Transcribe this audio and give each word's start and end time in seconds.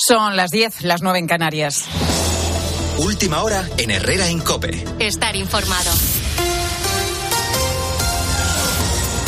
Son 0.00 0.36
las 0.36 0.50
10, 0.50 0.82
las 0.82 1.02
9 1.02 1.18
en 1.18 1.26
Canarias. 1.26 1.84
Última 2.98 3.42
hora 3.42 3.68
en 3.78 3.90
Herrera 3.90 4.30
Incope. 4.30 4.84
Estar 5.00 5.34
informado. 5.34 5.90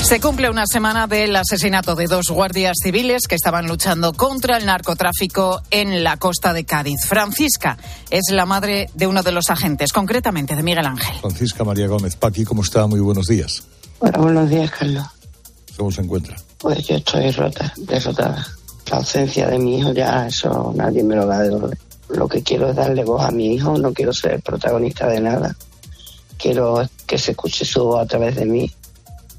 Se 0.05 0.21
cumple 0.21 0.49
una 0.49 0.67
semana 0.67 1.09
del 1.09 1.35
asesinato 1.35 1.97
de 1.97 2.07
dos 2.07 2.31
guardias 2.31 2.77
civiles 2.83 3.23
que 3.29 3.35
estaban 3.35 3.67
luchando 3.67 4.13
contra 4.13 4.59
el 4.59 4.67
narcotráfico 4.67 5.61
en 5.73 6.05
la 6.05 6.17
costa 6.19 6.53
de 6.53 6.65
Cádiz. 6.65 7.05
Francisca 7.05 7.77
es 8.09 8.31
la 8.31 8.47
madre 8.47 8.91
de 8.95 9.09
uno 9.09 9.25
de 9.25 9.33
los 9.33 9.51
agentes, 9.51 9.93
concretamente 9.93 10.55
de 10.55 10.63
Miguel 10.63 10.87
Ángel. 10.87 11.17
Francisca 11.21 11.65
María 11.65 11.89
Gómez 11.89 12.15
Paqui, 12.15 12.45
¿cómo 12.45 12.63
está? 12.63 12.87
Muy 12.87 13.01
buenos 13.01 13.27
días. 13.27 13.65
Hola, 13.99 14.19
buenos 14.19 14.49
días, 14.49 14.71
Carlos. 14.71 15.05
¿Cómo 15.77 15.91
se 15.91 16.01
encuentra? 16.01 16.37
Pues 16.59 16.87
yo 16.87 16.95
estoy 16.95 17.31
rota, 17.33 17.73
derrotada. 17.77 18.47
La 18.91 18.97
ausencia 18.97 19.47
de 19.49 19.59
mi 19.59 19.79
hijo 19.79 19.93
ya, 19.93 20.27
eso 20.27 20.73
nadie 20.75 21.03
me 21.03 21.17
lo 21.17 21.27
va 21.27 21.39
a 21.39 21.43
devolver. 21.43 21.79
Lo 22.09 22.29
que 22.29 22.43
quiero 22.43 22.71
es 22.71 22.77
darle 22.77 23.05
voz 23.05 23.25
a 23.25 23.31
mi 23.31 23.55
hijo, 23.55 23.79
no 23.79 23.93
quiero 23.93 24.13
ser 24.13 24.43
protagonista 24.43 25.07
de 25.07 25.21
nada. 25.21 25.57
Quiero 26.37 26.89
que 27.07 27.19
se 27.19 27.33
escuche 27.33 27.65
su 27.65 27.85
voz 27.85 28.01
a 28.01 28.07
través 28.07 28.35
de 28.35 28.47
mí 28.47 28.71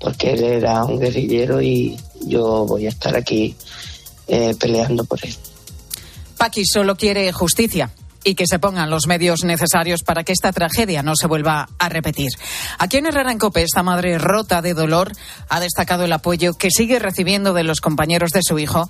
porque 0.01 0.33
él 0.33 0.43
era 0.43 0.83
un 0.83 0.99
guerrillero 0.99 1.61
y 1.61 1.97
yo 2.25 2.65
voy 2.65 2.87
a 2.87 2.89
estar 2.89 3.15
aquí 3.15 3.55
eh, 4.27 4.55
peleando 4.59 5.03
por 5.03 5.19
él. 5.23 5.35
Paqui 6.37 6.65
solo 6.65 6.95
quiere 6.95 7.31
justicia 7.31 7.91
y 8.23 8.35
que 8.35 8.45
se 8.47 8.59
pongan 8.59 8.89
los 8.89 9.07
medios 9.07 9.43
necesarios 9.43 10.03
para 10.03 10.23
que 10.23 10.31
esta 10.31 10.51
tragedia 10.51 11.03
no 11.03 11.15
se 11.15 11.27
vuelva 11.27 11.69
a 11.77 11.89
repetir. 11.89 12.29
Aquí 12.77 12.97
en 12.97 13.07
Herrera 13.07 13.31
en 13.31 13.39
esta 13.55 13.83
madre 13.83 14.17
rota 14.17 14.61
de 14.61 14.73
dolor 14.73 15.11
ha 15.49 15.59
destacado 15.59 16.05
el 16.05 16.13
apoyo 16.13 16.53
que 16.53 16.69
sigue 16.71 16.99
recibiendo 16.99 17.53
de 17.53 17.63
los 17.63 17.81
compañeros 17.81 18.31
de 18.31 18.41
su 18.43 18.59
hijo 18.59 18.89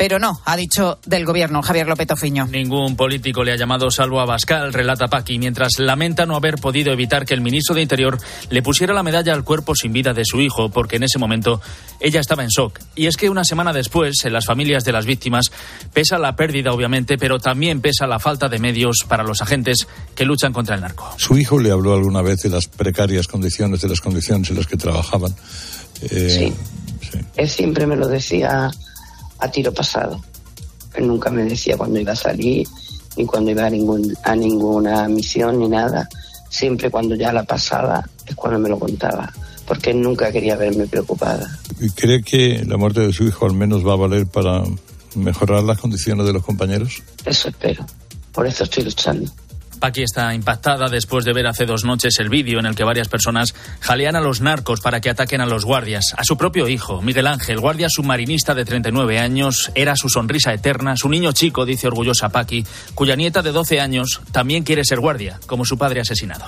pero 0.00 0.18
no, 0.18 0.40
ha 0.46 0.56
dicho 0.56 0.98
del 1.04 1.26
gobierno 1.26 1.60
Javier 1.60 1.86
López 1.86 2.10
Ofiño. 2.10 2.46
Ningún 2.46 2.96
político 2.96 3.44
le 3.44 3.52
ha 3.52 3.56
llamado 3.56 3.90
salvo 3.90 4.18
a 4.18 4.24
Bascal, 4.24 4.72
relata 4.72 5.08
Paqui, 5.08 5.38
mientras 5.38 5.78
lamenta 5.78 6.24
no 6.24 6.36
haber 6.36 6.54
podido 6.54 6.90
evitar 6.90 7.26
que 7.26 7.34
el 7.34 7.42
ministro 7.42 7.74
de 7.74 7.82
Interior 7.82 8.18
le 8.48 8.62
pusiera 8.62 8.94
la 8.94 9.02
medalla 9.02 9.34
al 9.34 9.44
cuerpo 9.44 9.74
sin 9.74 9.92
vida 9.92 10.14
de 10.14 10.24
su 10.24 10.40
hijo, 10.40 10.70
porque 10.70 10.96
en 10.96 11.02
ese 11.02 11.18
momento 11.18 11.60
ella 12.00 12.18
estaba 12.20 12.42
en 12.42 12.48
shock. 12.48 12.80
Y 12.96 13.08
es 13.08 13.18
que 13.18 13.28
una 13.28 13.44
semana 13.44 13.74
después, 13.74 14.24
en 14.24 14.32
las 14.32 14.46
familias 14.46 14.86
de 14.86 14.92
las 14.92 15.04
víctimas, 15.04 15.52
pesa 15.92 16.16
la 16.16 16.34
pérdida, 16.34 16.72
obviamente, 16.72 17.18
pero 17.18 17.38
también 17.38 17.82
pesa 17.82 18.06
la 18.06 18.18
falta 18.18 18.48
de 18.48 18.58
medios 18.58 19.04
para 19.06 19.22
los 19.22 19.42
agentes 19.42 19.86
que 20.14 20.24
luchan 20.24 20.54
contra 20.54 20.76
el 20.76 20.80
narco. 20.80 21.12
¿Su 21.18 21.36
hijo 21.36 21.58
le 21.58 21.72
habló 21.72 21.92
alguna 21.92 22.22
vez 22.22 22.38
de 22.40 22.48
las 22.48 22.68
precarias 22.68 23.26
condiciones, 23.26 23.82
de 23.82 23.88
las 23.90 24.00
condiciones 24.00 24.48
en 24.48 24.56
las 24.56 24.66
que 24.66 24.78
trabajaban? 24.78 25.34
Eh, 26.00 26.30
sí. 26.30 26.54
sí. 27.12 27.18
Él 27.36 27.50
siempre 27.50 27.86
me 27.86 27.96
lo 27.96 28.08
decía 28.08 28.70
a 29.40 29.50
tiro 29.50 29.72
pasado. 29.72 30.20
Él 30.94 31.06
nunca 31.06 31.30
me 31.30 31.44
decía 31.44 31.76
cuando 31.76 32.00
iba 32.00 32.12
a 32.12 32.16
salir, 32.16 32.66
ni 33.16 33.26
cuando 33.26 33.50
iba 33.50 33.66
a, 33.66 33.70
ningún, 33.70 34.14
a 34.24 34.34
ninguna 34.34 35.08
misión, 35.08 35.58
ni 35.58 35.68
nada. 35.68 36.08
Siempre 36.48 36.90
cuando 36.90 37.14
ya 37.14 37.32
la 37.32 37.44
pasaba 37.44 38.04
es 38.26 38.34
cuando 38.34 38.58
me 38.58 38.68
lo 38.68 38.78
contaba, 38.78 39.32
porque 39.66 39.90
él 39.90 40.00
nunca 40.00 40.32
quería 40.32 40.56
verme 40.56 40.86
preocupada. 40.86 41.58
¿Y 41.80 41.90
cree 41.90 42.22
que 42.22 42.64
la 42.66 42.76
muerte 42.76 43.00
de 43.00 43.12
su 43.12 43.24
hijo 43.24 43.46
al 43.46 43.54
menos 43.54 43.86
va 43.86 43.92
a 43.92 43.96
valer 43.96 44.26
para 44.26 44.62
mejorar 45.14 45.62
las 45.62 45.78
condiciones 45.78 46.26
de 46.26 46.32
los 46.32 46.44
compañeros? 46.44 47.02
Eso 47.24 47.48
espero. 47.48 47.86
Por 48.32 48.46
eso 48.46 48.64
estoy 48.64 48.84
luchando. 48.84 49.30
Paqui 49.80 50.02
está 50.02 50.34
impactada 50.34 50.88
después 50.88 51.24
de 51.24 51.32
ver 51.32 51.46
hace 51.46 51.64
dos 51.64 51.84
noches 51.84 52.18
el 52.18 52.28
vídeo 52.28 52.60
en 52.60 52.66
el 52.66 52.76
que 52.76 52.84
varias 52.84 53.08
personas 53.08 53.54
jalean 53.80 54.14
a 54.14 54.20
los 54.20 54.40
narcos 54.40 54.80
para 54.80 55.00
que 55.00 55.10
ataquen 55.10 55.40
a 55.40 55.46
los 55.46 55.64
guardias. 55.64 56.14
A 56.16 56.24
su 56.24 56.36
propio 56.36 56.68
hijo, 56.68 57.00
Miguel 57.00 57.26
Ángel, 57.26 57.58
guardia 57.58 57.88
submarinista 57.90 58.54
de 58.54 58.64
39 58.64 59.18
años, 59.18 59.72
era 59.74 59.96
su 59.96 60.08
sonrisa 60.08 60.52
eterna, 60.52 60.96
su 60.96 61.08
niño 61.08 61.32
chico, 61.32 61.64
dice 61.64 61.86
orgullosa 61.86 62.28
Paqui, 62.28 62.64
cuya 62.94 63.16
nieta 63.16 63.42
de 63.42 63.52
12 63.52 63.80
años 63.80 64.20
también 64.32 64.64
quiere 64.64 64.84
ser 64.84 65.00
guardia, 65.00 65.40
como 65.46 65.64
su 65.64 65.78
padre 65.78 66.00
asesinado. 66.00 66.44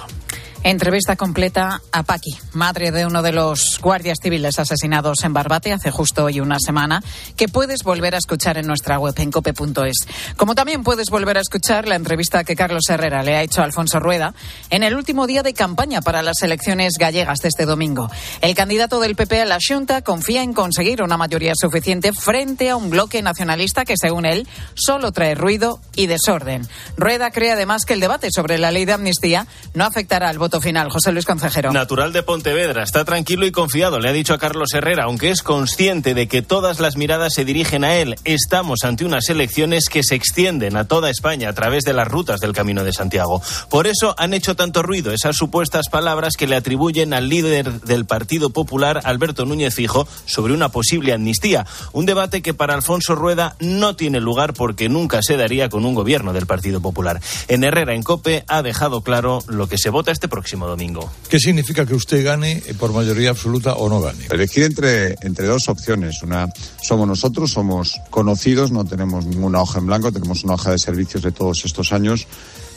Entrevista 0.64 1.16
completa 1.16 1.82
a 1.90 2.04
Paqui, 2.04 2.38
madre 2.52 2.92
de 2.92 3.04
uno 3.04 3.20
de 3.20 3.32
los 3.32 3.80
guardias 3.80 4.18
civiles 4.22 4.60
asesinados 4.60 5.24
en 5.24 5.32
Barbate 5.32 5.72
hace 5.72 5.90
justo 5.90 6.26
hoy 6.26 6.38
una 6.38 6.60
semana, 6.60 7.02
que 7.36 7.48
puedes 7.48 7.82
volver 7.82 8.14
a 8.14 8.18
escuchar 8.18 8.58
en 8.58 8.68
nuestra 8.68 8.96
web 9.00 9.12
en 9.16 9.32
cope.es. 9.32 10.06
Como 10.36 10.54
también 10.54 10.84
puedes 10.84 11.10
volver 11.10 11.36
a 11.36 11.40
escuchar 11.40 11.88
la 11.88 11.96
entrevista 11.96 12.44
que 12.44 12.54
Carlos 12.54 12.88
Herrera 12.88 13.24
le 13.24 13.34
ha 13.34 13.42
hecho 13.42 13.60
a 13.60 13.64
Alfonso 13.64 13.98
Rueda 13.98 14.34
en 14.70 14.84
el 14.84 14.94
último 14.94 15.26
día 15.26 15.42
de 15.42 15.52
campaña 15.52 16.00
para 16.00 16.22
las 16.22 16.40
elecciones 16.42 16.92
gallegas 16.96 17.40
de 17.40 17.48
este 17.48 17.66
domingo. 17.66 18.08
El 18.40 18.54
candidato 18.54 19.00
del 19.00 19.16
PP 19.16 19.40
a 19.40 19.46
la 19.46 19.58
Junta 19.60 20.02
confía 20.02 20.44
en 20.44 20.52
conseguir 20.52 21.02
una 21.02 21.16
mayoría 21.16 21.54
suficiente 21.56 22.12
frente 22.12 22.70
a 22.70 22.76
un 22.76 22.88
bloque 22.88 23.20
nacionalista 23.20 23.84
que, 23.84 23.96
según 23.96 24.26
él, 24.26 24.46
solo 24.74 25.10
trae 25.10 25.34
ruido 25.34 25.80
y 25.96 26.06
desorden. 26.06 26.68
Rueda 26.96 27.32
cree 27.32 27.50
además 27.50 27.84
que 27.84 27.94
el 27.94 28.00
debate 28.00 28.28
sobre 28.30 28.58
la 28.58 28.70
ley 28.70 28.84
de 28.84 28.92
amnistía 28.92 29.48
no 29.74 29.84
afectará 29.84 30.28
al 30.28 30.38
voto 30.38 30.51
final. 30.60 30.90
José 30.90 31.12
Luis 31.12 31.24
Concejero. 31.24 31.72
Natural 31.72 32.12
de 32.12 32.22
Pontevedra. 32.22 32.82
Está 32.82 33.04
tranquilo 33.04 33.46
y 33.46 33.52
confiado, 33.52 33.98
le 33.98 34.08
ha 34.08 34.12
dicho 34.12 34.34
a 34.34 34.38
Carlos 34.38 34.74
Herrera, 34.74 35.04
aunque 35.04 35.30
es 35.30 35.42
consciente 35.42 36.14
de 36.14 36.28
que 36.28 36.42
todas 36.42 36.80
las 36.80 36.96
miradas 36.96 37.34
se 37.34 37.44
dirigen 37.44 37.84
a 37.84 37.96
él. 37.96 38.16
Estamos 38.24 38.80
ante 38.84 39.04
unas 39.04 39.28
elecciones 39.30 39.88
que 39.88 40.02
se 40.02 40.14
extienden 40.14 40.76
a 40.76 40.84
toda 40.84 41.10
España 41.10 41.48
a 41.48 41.52
través 41.54 41.84
de 41.84 41.94
las 41.94 42.08
rutas 42.08 42.40
del 42.40 42.52
Camino 42.52 42.84
de 42.84 42.92
Santiago. 42.92 43.40
Por 43.70 43.86
eso 43.86 44.14
han 44.18 44.34
hecho 44.34 44.54
tanto 44.54 44.82
ruido 44.82 45.12
esas 45.12 45.36
supuestas 45.36 45.88
palabras 45.90 46.36
que 46.36 46.46
le 46.46 46.56
atribuyen 46.56 47.14
al 47.14 47.28
líder 47.28 47.80
del 47.80 48.04
Partido 48.04 48.50
Popular, 48.50 49.00
Alberto 49.04 49.46
Núñez 49.46 49.74
Fijo, 49.74 50.06
sobre 50.26 50.52
una 50.52 50.68
posible 50.68 51.14
amnistía. 51.14 51.66
Un 51.92 52.04
debate 52.04 52.42
que 52.42 52.54
para 52.54 52.74
Alfonso 52.74 53.14
Rueda 53.14 53.56
no 53.60 53.96
tiene 53.96 54.20
lugar 54.20 54.52
porque 54.52 54.90
nunca 54.90 55.20
se 55.22 55.36
daría 55.36 55.70
con 55.70 55.84
un 55.84 55.94
gobierno 55.94 56.32
del 56.32 56.46
Partido 56.46 56.80
Popular. 56.80 57.20
En 57.48 57.64
Herrera, 57.64 57.94
en 57.94 58.02
Cope, 58.02 58.44
ha 58.48 58.62
dejado 58.62 59.00
claro 59.00 59.42
lo 59.48 59.66
que 59.66 59.78
se 59.78 59.88
vota 59.90 60.12
este 60.12 60.28
próximo 60.28 60.41
domingo. 60.42 61.10
¿Qué 61.28 61.38
significa 61.38 61.86
que 61.86 61.94
usted 61.94 62.24
gane 62.24 62.62
por 62.78 62.92
mayoría 62.92 63.30
absoluta 63.30 63.74
o 63.74 63.88
no 63.88 64.00
gane? 64.00 64.26
Elegir 64.30 64.64
entre, 64.64 65.16
entre 65.22 65.46
dos 65.46 65.68
opciones. 65.68 66.22
Una, 66.22 66.48
somos 66.82 67.06
nosotros, 67.06 67.50
somos 67.50 68.00
conocidos, 68.10 68.70
no 68.70 68.84
tenemos 68.84 69.24
ninguna 69.26 69.60
hoja 69.60 69.78
en 69.78 69.86
blanco, 69.86 70.12
tenemos 70.12 70.44
una 70.44 70.54
hoja 70.54 70.70
de 70.72 70.78
servicios 70.78 71.22
de 71.22 71.32
todos 71.32 71.64
estos 71.64 71.92
años. 71.92 72.26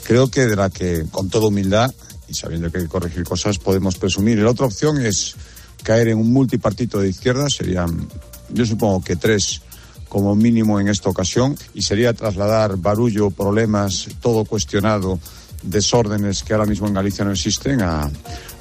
Creo 0.04 0.30
que 0.30 0.46
de 0.46 0.56
la 0.56 0.70
que, 0.70 1.04
con 1.10 1.28
toda 1.28 1.48
humildad 1.48 1.92
y 2.28 2.34
sabiendo 2.34 2.70
que 2.70 2.78
hay 2.78 2.84
que 2.84 2.90
corregir 2.90 3.24
cosas, 3.24 3.58
podemos 3.58 3.96
presumir. 3.96 4.38
la 4.38 4.50
otra 4.50 4.66
opción 4.66 5.04
es 5.04 5.34
caer 5.82 6.08
en 6.08 6.18
un 6.18 6.32
multipartito 6.32 6.98
de 6.98 7.08
izquierda, 7.08 7.48
serían, 7.48 8.08
yo 8.50 8.66
supongo 8.66 9.02
que 9.02 9.16
tres 9.16 9.62
como 10.08 10.34
mínimo 10.34 10.80
en 10.80 10.88
esta 10.88 11.10
ocasión, 11.10 11.56
y 11.74 11.82
sería 11.82 12.14
trasladar 12.14 12.76
barullo, 12.76 13.30
problemas, 13.30 14.08
todo 14.20 14.44
cuestionado 14.44 15.18
desórdenes 15.66 16.42
que 16.42 16.52
ahora 16.52 16.66
mismo 16.66 16.86
en 16.86 16.94
Galicia 16.94 17.24
no 17.24 17.32
existen 17.32 17.82
a, 17.82 18.10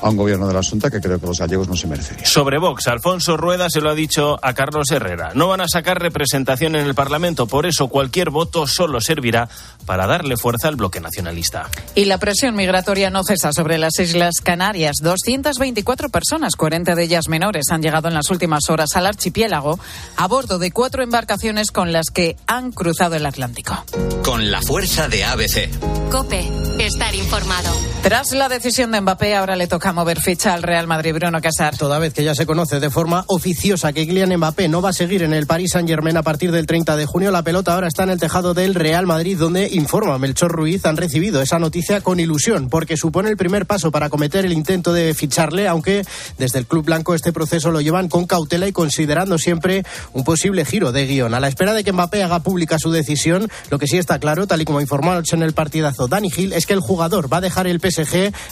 a 0.01 0.09
un 0.09 0.17
gobierno 0.17 0.47
de 0.47 0.53
la 0.53 0.63
Junta 0.63 0.89
que 0.89 1.01
creo 1.01 1.19
que 1.19 1.28
los 1.28 1.39
gallegos 1.39 1.67
no 1.67 1.75
se 1.75 1.88
merecerían. 1.88 2.25
Sobre 2.25 2.57
Vox, 2.57 2.88
Alfonso 2.88 3.38
Rueda 3.38 3.69
se 3.69 3.81
lo 3.81 3.89
ha 3.89 3.95
dicho 3.95 4.38
a 4.41 4.53
Carlos 4.53 4.91
Herrera. 4.91 5.31
No 5.33 5.47
van 5.47 5.61
a 5.61 5.67
sacar 5.67 6.01
representación 6.01 6.75
en 6.75 6.85
el 6.85 6.95
Parlamento, 6.95 7.47
por 7.47 7.66
eso 7.66 7.88
cualquier 7.88 8.29
voto 8.29 8.67
solo 8.67 9.01
servirá 9.01 9.50
para 9.85 10.07
darle 10.07 10.38
fuerza 10.38 10.67
al 10.67 10.75
bloque 10.75 11.00
nacionalista. 11.00 11.69
Y 11.95 12.06
la 12.06 12.17
presión 12.17 12.56
migratoria 12.56 13.09
no 13.09 13.23
cesa 13.23 13.51
sobre 13.53 13.78
las 13.78 14.00
Islas 14.00 14.35
Canarias. 14.44 14.97
224 15.01 16.09
personas, 16.09 16.56
40 16.56 16.95
de 16.95 17.03
ellas 17.03 17.27
menores, 17.27 17.66
han 17.72 17.81
llegado 17.81 18.07
en 18.07 18.13
las 18.13 18.29
últimas 18.29 18.69
horas 18.69 18.95
al 18.95 19.07
archipiélago 19.07 19.79
a 20.17 20.27
bordo 20.27 20.59
de 20.59 20.72
cuatro 20.72 21.03
embarcaciones 21.03 21.72
con 21.72 21.91
las 21.91 22.07
que 22.07 22.35
han 22.47 22.72
cruzado 22.72 23.16
el 23.16 23.25
Atlántico. 23.25 23.83
Con 24.23 24.51
la 24.51 24.62
fuerza 24.62 25.07
de 25.07 25.23
ABC. 25.23 25.69
Cope, 26.09 26.50
estar 26.79 27.13
informado. 27.16 27.72
Tras 28.05 28.33
la 28.33 28.49
decisión 28.49 28.91
de 28.91 29.01
Mbappé, 29.01 29.33
ahora 29.35 29.55
le 29.55 29.66
toca 29.66 29.91
mover 29.91 30.21
ficha 30.21 30.53
al 30.53 30.61
Real 30.61 30.85
Madrid, 30.85 31.11
Bruno 31.16 31.41
Casar. 31.41 31.75
Toda 31.75 31.97
vez 31.97 32.13
que 32.13 32.23
ya 32.23 32.35
se 32.35 32.45
conoce 32.45 32.79
de 32.79 32.91
forma 32.91 33.23
oficiosa 33.25 33.93
que 33.93 34.05
Kylian 34.05 34.38
Mbappé 34.38 34.67
no 34.67 34.79
va 34.79 34.89
a 34.89 34.93
seguir 34.93 35.23
en 35.23 35.33
el 35.33 35.47
Paris 35.47 35.71
Saint-Germain 35.71 36.15
a 36.15 36.21
partir 36.21 36.51
del 36.51 36.67
30 36.67 36.97
de 36.97 37.07
junio, 37.07 37.31
la 37.31 37.41
pelota 37.41 37.73
ahora 37.73 37.88
está 37.88 38.03
en 38.03 38.11
el 38.11 38.19
tejado 38.19 38.53
del 38.53 38.75
Real 38.75 39.07
Madrid, 39.07 39.39
donde 39.39 39.69
informa 39.71 40.19
Melchor 40.19 40.51
Ruiz, 40.51 40.85
han 40.85 40.97
recibido 40.97 41.41
esa 41.41 41.57
noticia 41.57 42.01
con 42.01 42.19
ilusión, 42.19 42.69
porque 42.69 42.95
supone 42.95 43.30
el 43.30 43.38
primer 43.38 43.65
paso 43.65 43.89
para 43.89 44.12
cometer 44.12 44.45
el 44.45 44.53
intento 44.53 44.94
de 44.94 45.15
ficharle, 45.15 45.68
aunque 45.68 46.06
desde 46.38 46.59
el 46.59 46.68
Club 46.68 46.85
Blanco 46.85 47.15
este 47.15 47.33
proceso 47.33 47.71
lo 47.71 47.81
llevan 47.81 48.07
con 48.07 48.27
cautela 48.27 48.68
y 48.68 48.71
considerando 48.71 49.39
siempre 49.39 49.83
un 50.13 50.24
posible 50.24 50.63
giro 50.63 50.91
de 50.91 51.07
guion. 51.07 51.33
A 51.33 51.39
la 51.39 51.47
espera 51.47 51.74
de 51.74 51.83
que 51.83 51.91
Mbappé 51.91 52.21
haga 52.21 52.44
pública 52.44 52.77
su 52.77 52.91
decisión, 52.91 53.50
lo 53.71 53.80
que 53.80 53.88
sí 53.88 53.97
está 53.97 54.19
claro, 54.19 54.45
tal 54.45 54.62
y 54.62 54.65
como 54.65 54.80
informó 54.80 55.12
en 55.15 55.41
el 55.41 55.53
partidazo 55.53 56.07
Dani 56.07 56.30
Gil, 56.30 56.53
es 56.53 56.68
que 56.68 56.74
el 56.74 56.81
jugador 56.81 57.33
va 57.33 57.38
a 57.38 57.41
dejar 57.41 57.65
el 57.65 57.80
PSG 57.80 57.94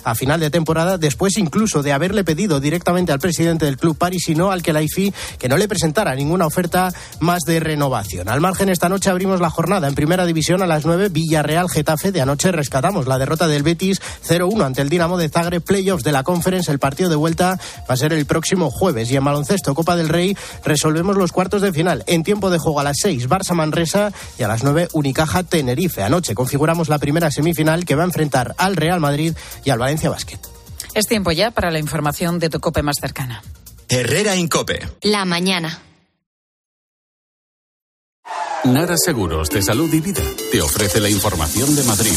A 0.03 0.15
final 0.15 0.39
de 0.39 0.49
temporada, 0.49 0.97
después 0.97 1.37
incluso 1.37 1.83
de 1.83 1.93
haberle 1.93 2.23
pedido 2.23 2.59
directamente 2.59 3.11
al 3.11 3.19
presidente 3.19 3.65
del 3.65 3.77
club 3.77 3.97
parisino, 3.97 4.51
al 4.51 4.61
que 4.61 4.73
la 4.73 4.81
IFI, 4.81 5.13
que 5.37 5.49
no 5.49 5.57
le 5.57 5.67
presentara 5.67 6.15
ninguna 6.15 6.45
oferta 6.45 6.93
más 7.19 7.43
de 7.43 7.59
renovación. 7.59 8.29
Al 8.29 8.41
margen, 8.41 8.69
esta 8.69 8.89
noche 8.89 9.09
abrimos 9.09 9.41
la 9.41 9.49
jornada 9.49 9.87
en 9.87 9.95
primera 9.95 10.25
división 10.25 10.61
a 10.61 10.67
las 10.67 10.85
9, 10.85 11.09
Villarreal 11.09 11.69
Getafe. 11.69 12.11
De 12.11 12.21
anoche 12.21 12.51
rescatamos 12.51 13.07
la 13.07 13.17
derrota 13.17 13.47
del 13.47 13.63
Betis 13.63 14.01
0-1 14.27 14.65
ante 14.65 14.81
el 14.81 14.89
Dinamo 14.89 15.17
de 15.17 15.29
Zagreb, 15.29 15.63
playoffs 15.63 16.03
de 16.03 16.11
la 16.11 16.23
Conference. 16.23 16.71
El 16.71 16.79
partido 16.79 17.09
de 17.09 17.15
vuelta 17.15 17.59
va 17.89 17.93
a 17.93 17.97
ser 17.97 18.13
el 18.13 18.25
próximo 18.25 18.71
jueves. 18.71 19.11
Y 19.11 19.15
en 19.15 19.23
baloncesto, 19.23 19.75
Copa 19.75 19.95
del 19.95 20.09
Rey, 20.09 20.37
resolvemos 20.63 21.17
los 21.17 21.31
cuartos 21.31 21.61
de 21.61 21.73
final. 21.73 22.03
En 22.07 22.23
tiempo 22.23 22.49
de 22.49 22.59
juego 22.59 22.79
a 22.79 22.83
las 22.83 22.97
6, 23.01 23.27
Barça 23.29 23.53
Manresa 23.53 24.11
y 24.37 24.43
a 24.43 24.47
las 24.47 24.63
9, 24.63 24.89
Unicaja 24.93 25.43
Tenerife. 25.43 26.03
Anoche 26.03 26.35
configuramos 26.35 26.89
la 26.89 26.99
primera 26.99 27.31
semifinal 27.31 27.85
que 27.85 27.95
va 27.95 28.03
a 28.03 28.05
enfrentar 28.05 28.55
al 28.57 28.75
Real 28.75 28.99
Madrid 28.99 29.32
y 29.63 29.69
al 29.69 29.79
Valencia 29.79 30.09
Basket. 30.09 30.39
Es 30.93 31.07
tiempo 31.07 31.31
ya 31.31 31.51
para 31.51 31.71
la 31.71 31.79
información 31.79 32.39
de 32.39 32.49
tu 32.49 32.59
COPE 32.59 32.83
más 32.83 32.97
cercana. 32.99 33.41
Herrera 33.89 34.35
Incope. 34.35 34.87
La 35.01 35.25
mañana. 35.25 35.81
Nara 38.63 38.95
Seguros 38.97 39.49
de 39.49 39.61
Salud 39.61 39.93
y 39.93 39.99
Vida 39.99 40.23
te 40.51 40.61
ofrece 40.61 40.99
la 40.99 41.09
información 41.09 41.75
de 41.75 41.83
Madrid. 41.83 42.15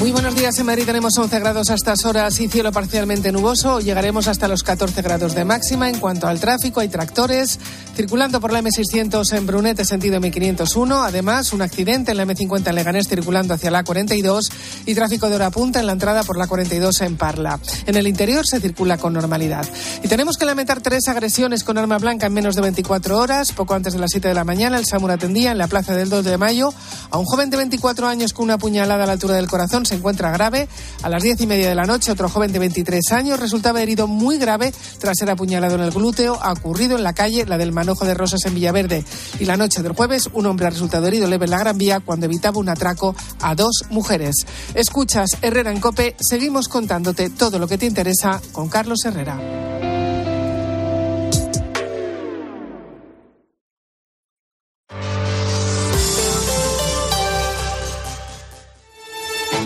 Muy 0.00 0.10
buenos 0.10 0.34
días. 0.34 0.58
En 0.58 0.66
Madrid 0.66 0.84
tenemos 0.84 1.16
11 1.16 1.38
grados 1.38 1.70
a 1.70 1.74
estas 1.74 2.04
horas 2.04 2.38
y 2.40 2.48
cielo 2.48 2.72
parcialmente 2.72 3.32
nuboso. 3.32 3.80
Llegaremos 3.80 4.28
hasta 4.28 4.48
los 4.48 4.62
14 4.62 5.00
grados 5.02 5.34
de 5.34 5.44
máxima. 5.44 5.88
En 5.88 5.98
cuanto 5.98 6.26
al 6.26 6.40
tráfico, 6.40 6.80
hay 6.80 6.88
tractores 6.88 7.58
circulando 7.94 8.40
por 8.40 8.52
la 8.52 8.60
M600 8.60 9.32
en 9.32 9.46
Brunete, 9.46 9.84
sentido 9.84 10.20
M501. 10.20 11.06
Además, 11.06 11.52
un 11.52 11.62
accidente 11.62 12.10
en 12.10 12.16
la 12.18 12.26
M50 12.26 12.68
en 12.68 12.74
Leganés 12.74 13.08
circulando 13.08 13.54
hacia 13.54 13.70
la 13.70 13.84
42 13.84 14.50
y 14.84 14.94
tráfico 14.94 15.28
de 15.28 15.36
hora 15.36 15.50
punta 15.50 15.80
en 15.80 15.86
la 15.86 15.92
entrada 15.92 16.22
por 16.24 16.36
la 16.36 16.48
42 16.48 17.00
en 17.02 17.16
Parla. 17.16 17.60
En 17.86 17.96
el 17.96 18.06
interior 18.06 18.44
se 18.46 18.60
circula 18.60 18.98
con 18.98 19.14
normalidad. 19.14 19.64
Y 20.02 20.08
tenemos 20.08 20.36
que 20.36 20.44
lamentar 20.44 20.82
tres 20.82 21.08
agresiones 21.08 21.64
con 21.64 21.78
arma 21.78 21.98
blanca 21.98 22.26
en 22.26 22.34
menos 22.34 22.56
de 22.56 22.62
24 22.62 23.16
horas. 23.16 23.52
Poco 23.52 23.74
antes 23.74 23.94
de 23.94 24.00
las 24.00 24.10
7 24.10 24.28
de 24.28 24.34
la 24.34 24.44
mañana, 24.44 24.76
el 24.76 24.86
SAMUR 24.86 25.12
atendía 25.12 25.52
en 25.52 25.58
la 25.58 25.68
plaza 25.68 25.94
del 25.94 26.10
2 26.10 26.24
de 26.24 26.36
mayo 26.36 26.74
a 27.10 27.18
un 27.18 27.24
joven 27.24 27.48
de 27.48 27.56
24 27.58 28.08
años 28.08 28.32
con 28.32 28.44
una 28.44 28.58
puñalada 28.58 29.04
a 29.04 29.06
la 29.06 29.12
altura 29.12 29.36
del 29.36 29.46
corazón 29.46 29.83
se 29.86 29.94
encuentra 29.94 30.30
grave. 30.30 30.68
A 31.02 31.08
las 31.08 31.22
diez 31.22 31.40
y 31.40 31.46
media 31.46 31.68
de 31.68 31.74
la 31.74 31.84
noche, 31.84 32.12
otro 32.12 32.28
joven 32.28 32.52
de 32.52 32.58
23 32.58 33.12
años 33.12 33.40
resultaba 33.40 33.82
herido 33.82 34.06
muy 34.06 34.38
grave 34.38 34.72
tras 34.98 35.16
ser 35.18 35.30
apuñalado 35.30 35.74
en 35.74 35.82
el 35.82 35.90
glúteo, 35.90 36.34
ocurrido 36.34 36.96
en 36.96 37.04
la 37.04 37.12
calle, 37.12 37.46
la 37.46 37.58
del 37.58 37.72
Manojo 37.72 38.04
de 38.04 38.14
Rosas 38.14 38.44
en 38.44 38.54
Villaverde. 38.54 39.04
Y 39.38 39.44
la 39.44 39.56
noche 39.56 39.82
del 39.82 39.92
jueves, 39.92 40.28
un 40.32 40.46
hombre 40.46 40.66
ha 40.66 40.70
resultado 40.70 41.06
herido 41.06 41.28
leve 41.28 41.44
en 41.44 41.50
la 41.50 41.58
Gran 41.58 41.78
Vía 41.78 42.00
cuando 42.00 42.26
evitaba 42.26 42.58
un 42.58 42.68
atraco 42.68 43.14
a 43.40 43.54
dos 43.54 43.84
mujeres. 43.90 44.46
Escuchas 44.74 45.30
Herrera 45.42 45.70
en 45.70 45.80
Cope, 45.80 46.16
seguimos 46.20 46.68
contándote 46.68 47.30
todo 47.30 47.58
lo 47.58 47.68
que 47.68 47.78
te 47.78 47.86
interesa 47.86 48.40
con 48.52 48.68
Carlos 48.68 49.04
Herrera. 49.04 49.93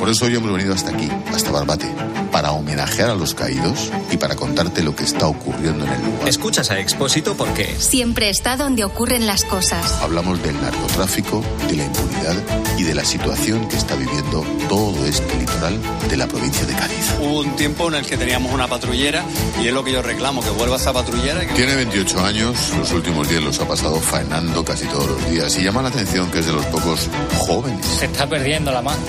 Por 0.09 0.15
eso 0.15 0.25
hoy 0.25 0.37
hemos 0.37 0.51
venido 0.51 0.73
hasta 0.73 0.89
aquí, 0.89 1.07
hasta 1.35 1.51
Barbate, 1.51 1.87
para 2.31 2.53
homenajear 2.53 3.11
a 3.11 3.15
los 3.15 3.35
caídos 3.35 3.91
y 4.11 4.17
para 4.17 4.37
contarte 4.37 4.83
lo 4.83 4.95
que 4.95 5.05
está 5.05 5.27
ocurriendo 5.27 5.85
en 5.85 5.93
el 5.93 6.05
lugar. 6.05 6.29
Escuchas 6.29 6.71
a 6.71 6.79
Expósito 6.79 7.37
porque 7.37 7.77
Siempre 7.79 8.29
está 8.29 8.57
donde 8.57 8.85
ocurren 8.85 9.27
las 9.27 9.45
cosas. 9.45 9.93
Hablamos 10.03 10.43
del 10.43 10.61
narcotráfico, 10.61 11.43
de 11.69 11.77
la 11.77 11.85
impunidad 11.85 12.37
y 12.77 12.85
de 12.85 12.95
la 12.95 13.05
situación 13.05 13.69
que 13.69 13.77
está 13.77 13.95
viviendo 13.95 14.45
todo 14.69 15.05
este 15.07 15.37
litoral 15.39 15.79
de 16.09 16.17
la 16.17 16.27
provincia 16.27 16.67
de 16.67 16.75
Cádiz. 16.75 17.15
Hubo 17.21 17.41
un 17.41 17.57
tiempo 17.57 17.89
en 17.89 17.95
el 17.95 18.07
que 18.07 18.17
teníamos 18.17 18.53
una 18.53 18.69
patrullera 18.69 19.25
y 19.63 19.69
es 19.69 19.73
lo 19.73 19.85
que 19.85 19.93
yo 19.93 20.03
reclamo, 20.03 20.43
que 20.43 20.51
vuelva 20.51 20.77
esa 20.77 20.93
patrullera. 20.93 21.41
Que... 21.41 21.55
Tiene 21.55 21.77
28 21.77 22.25
años, 22.25 22.73
los 22.77 22.93
últimos 22.93 23.29
días 23.29 23.43
los 23.43 23.59
ha 23.61 23.67
pasado 23.67 24.01
faenando 24.01 24.65
casi 24.65 24.87
todos 24.87 25.09
los 25.09 25.31
días 25.31 25.57
y 25.59 25.63
llama 25.65 25.83
la 25.83 25.89
atención 25.89 26.31
que 26.31 26.41
es 26.41 26.47
de 26.47 26.53
los 26.53 26.65
pocos 26.67 27.09
jóvenes. 27.39 27.85
Se 27.87 28.07
está 28.07 28.29
perdiendo 28.29 28.71
la 28.71 28.83
mano, 28.83 29.01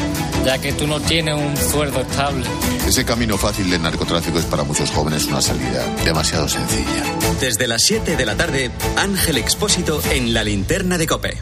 ya 0.45 0.57
que 0.57 0.73
tú 0.73 0.87
no 0.87 0.99
tienes 0.99 1.35
un 1.35 1.55
sueldo 1.57 2.01
estable. 2.01 2.45
Ese 2.87 3.05
camino 3.09 3.39
fácil 3.39 3.71
del 3.71 3.81
narcotráfico 3.81 4.37
es 4.37 4.45
para 4.45 4.63
muchos 4.63 4.91
jóvenes 4.91 5.25
una 5.25 5.41
salida 5.41 5.83
demasiado 6.05 6.47
sencilla. 6.47 7.03
desde 7.41 7.65
las 7.65 7.81
7 7.81 8.15
de 8.15 8.23
la 8.23 8.37
tarde, 8.37 8.69
Ángel 8.97 9.39
Expósito 9.39 9.99
en 10.11 10.31
la 10.31 10.43
linterna 10.43 10.99
de 10.99 11.07
Cope. 11.07 11.35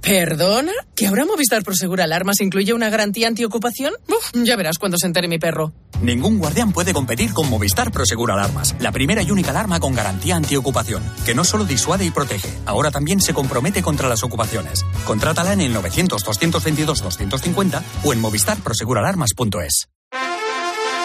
¿Perdona? 0.00 0.72
¿Que 0.94 1.06
ahora 1.06 1.26
Movistar 1.26 1.62
Prosegur 1.62 2.00
Alarmas 2.00 2.40
incluye 2.40 2.72
una 2.72 2.88
garantía 2.88 3.28
antiocupación? 3.28 3.92
Uf, 4.08 4.30
ya 4.42 4.56
verás 4.56 4.78
cuando 4.78 4.96
se 4.96 5.06
entere 5.06 5.28
mi 5.28 5.38
perro. 5.38 5.74
Ningún 6.00 6.38
guardián 6.38 6.72
puede 6.72 6.94
competir 6.94 7.34
con 7.34 7.50
Movistar 7.50 7.92
Prosegur 7.92 8.30
Alarmas, 8.30 8.74
la 8.80 8.90
primera 8.90 9.22
y 9.22 9.30
única 9.30 9.50
alarma 9.50 9.80
con 9.80 9.94
garantía 9.94 10.36
antiocupación, 10.36 11.02
que 11.26 11.34
no 11.34 11.44
solo 11.44 11.66
disuade 11.66 12.06
y 12.06 12.10
protege, 12.10 12.48
ahora 12.64 12.90
también 12.90 13.20
se 13.20 13.34
compromete 13.34 13.82
contra 13.82 14.08
las 14.08 14.22
ocupaciones. 14.22 14.86
Contrátala 15.04 15.52
en 15.52 15.60
el 15.60 15.74
900-222-250 15.74 17.82
o 18.02 18.14
en 18.14 18.20
movistarproseguralarmas.es. 18.20 19.88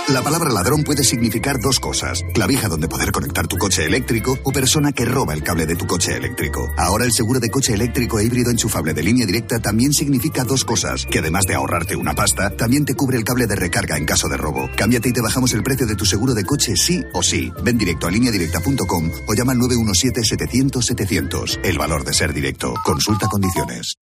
La 0.10 0.22
palabra 0.24 0.52
ladrón 0.52 0.84
puede 0.84 1.04
significar 1.04 1.60
dos 1.62 1.80
cosas. 1.80 2.24
Clavija 2.34 2.68
donde 2.68 2.88
poder 2.88 3.12
conectar 3.12 3.46
tu 3.46 3.58
coche 3.58 3.86
eléctrico 3.86 4.40
o 4.44 4.52
persona 4.52 4.92
que 4.92 5.06
roba 5.06 5.36
el 5.36 5.44
cable 5.44 5.68
de 5.68 5.76
tu 5.76 5.86
coche 5.86 6.18
eléctrico. 6.18 6.68
Ahora 6.78 7.06
el 7.06 7.12
seguro 7.12 7.40
de 7.40 7.52
coche 7.52 7.76
eléctrico 7.76 8.18
e 8.18 8.26
híbrido 8.26 8.50
enchufable 8.50 8.96
de 8.96 9.04
línea 9.04 9.28
directa 9.28 9.60
también 9.60 9.94
significa 9.94 10.44
dos 10.44 10.66
cosas. 10.66 11.06
Que 11.06 11.20
además 11.20 11.46
de 11.46 11.54
ahorrarte 11.54 11.96
una 11.96 12.16
pasta, 12.16 12.50
también 12.50 12.86
te 12.86 12.96
cubre 12.96 13.18
el 13.18 13.24
cable 13.24 13.46
de 13.46 13.56
recarga 13.56 13.98
en 13.98 14.06
caso 14.06 14.28
de 14.28 14.38
robo. 14.38 14.68
Cámbiate 14.76 15.10
y 15.10 15.14
te 15.14 15.22
bajamos 15.22 15.54
el 15.54 15.62
precio 15.62 15.86
de 15.86 15.96
tu 15.96 16.06
seguro 16.06 16.34
de 16.34 16.44
coche 16.44 16.76
sí 16.76 17.04
o 17.14 17.22
sí. 17.22 17.52
Ven 17.64 17.78
directo 17.78 18.08
a 18.08 18.12
lineadirecta.com 18.12 19.12
o 19.28 19.34
llama 19.36 19.52
al 19.52 19.60
917-700-700. 19.60 21.60
El 21.64 21.78
valor 21.78 22.04
de 22.04 22.14
ser 22.14 22.34
directo. 22.34 22.74
Consulta 22.84 23.28
condiciones. 23.28 23.94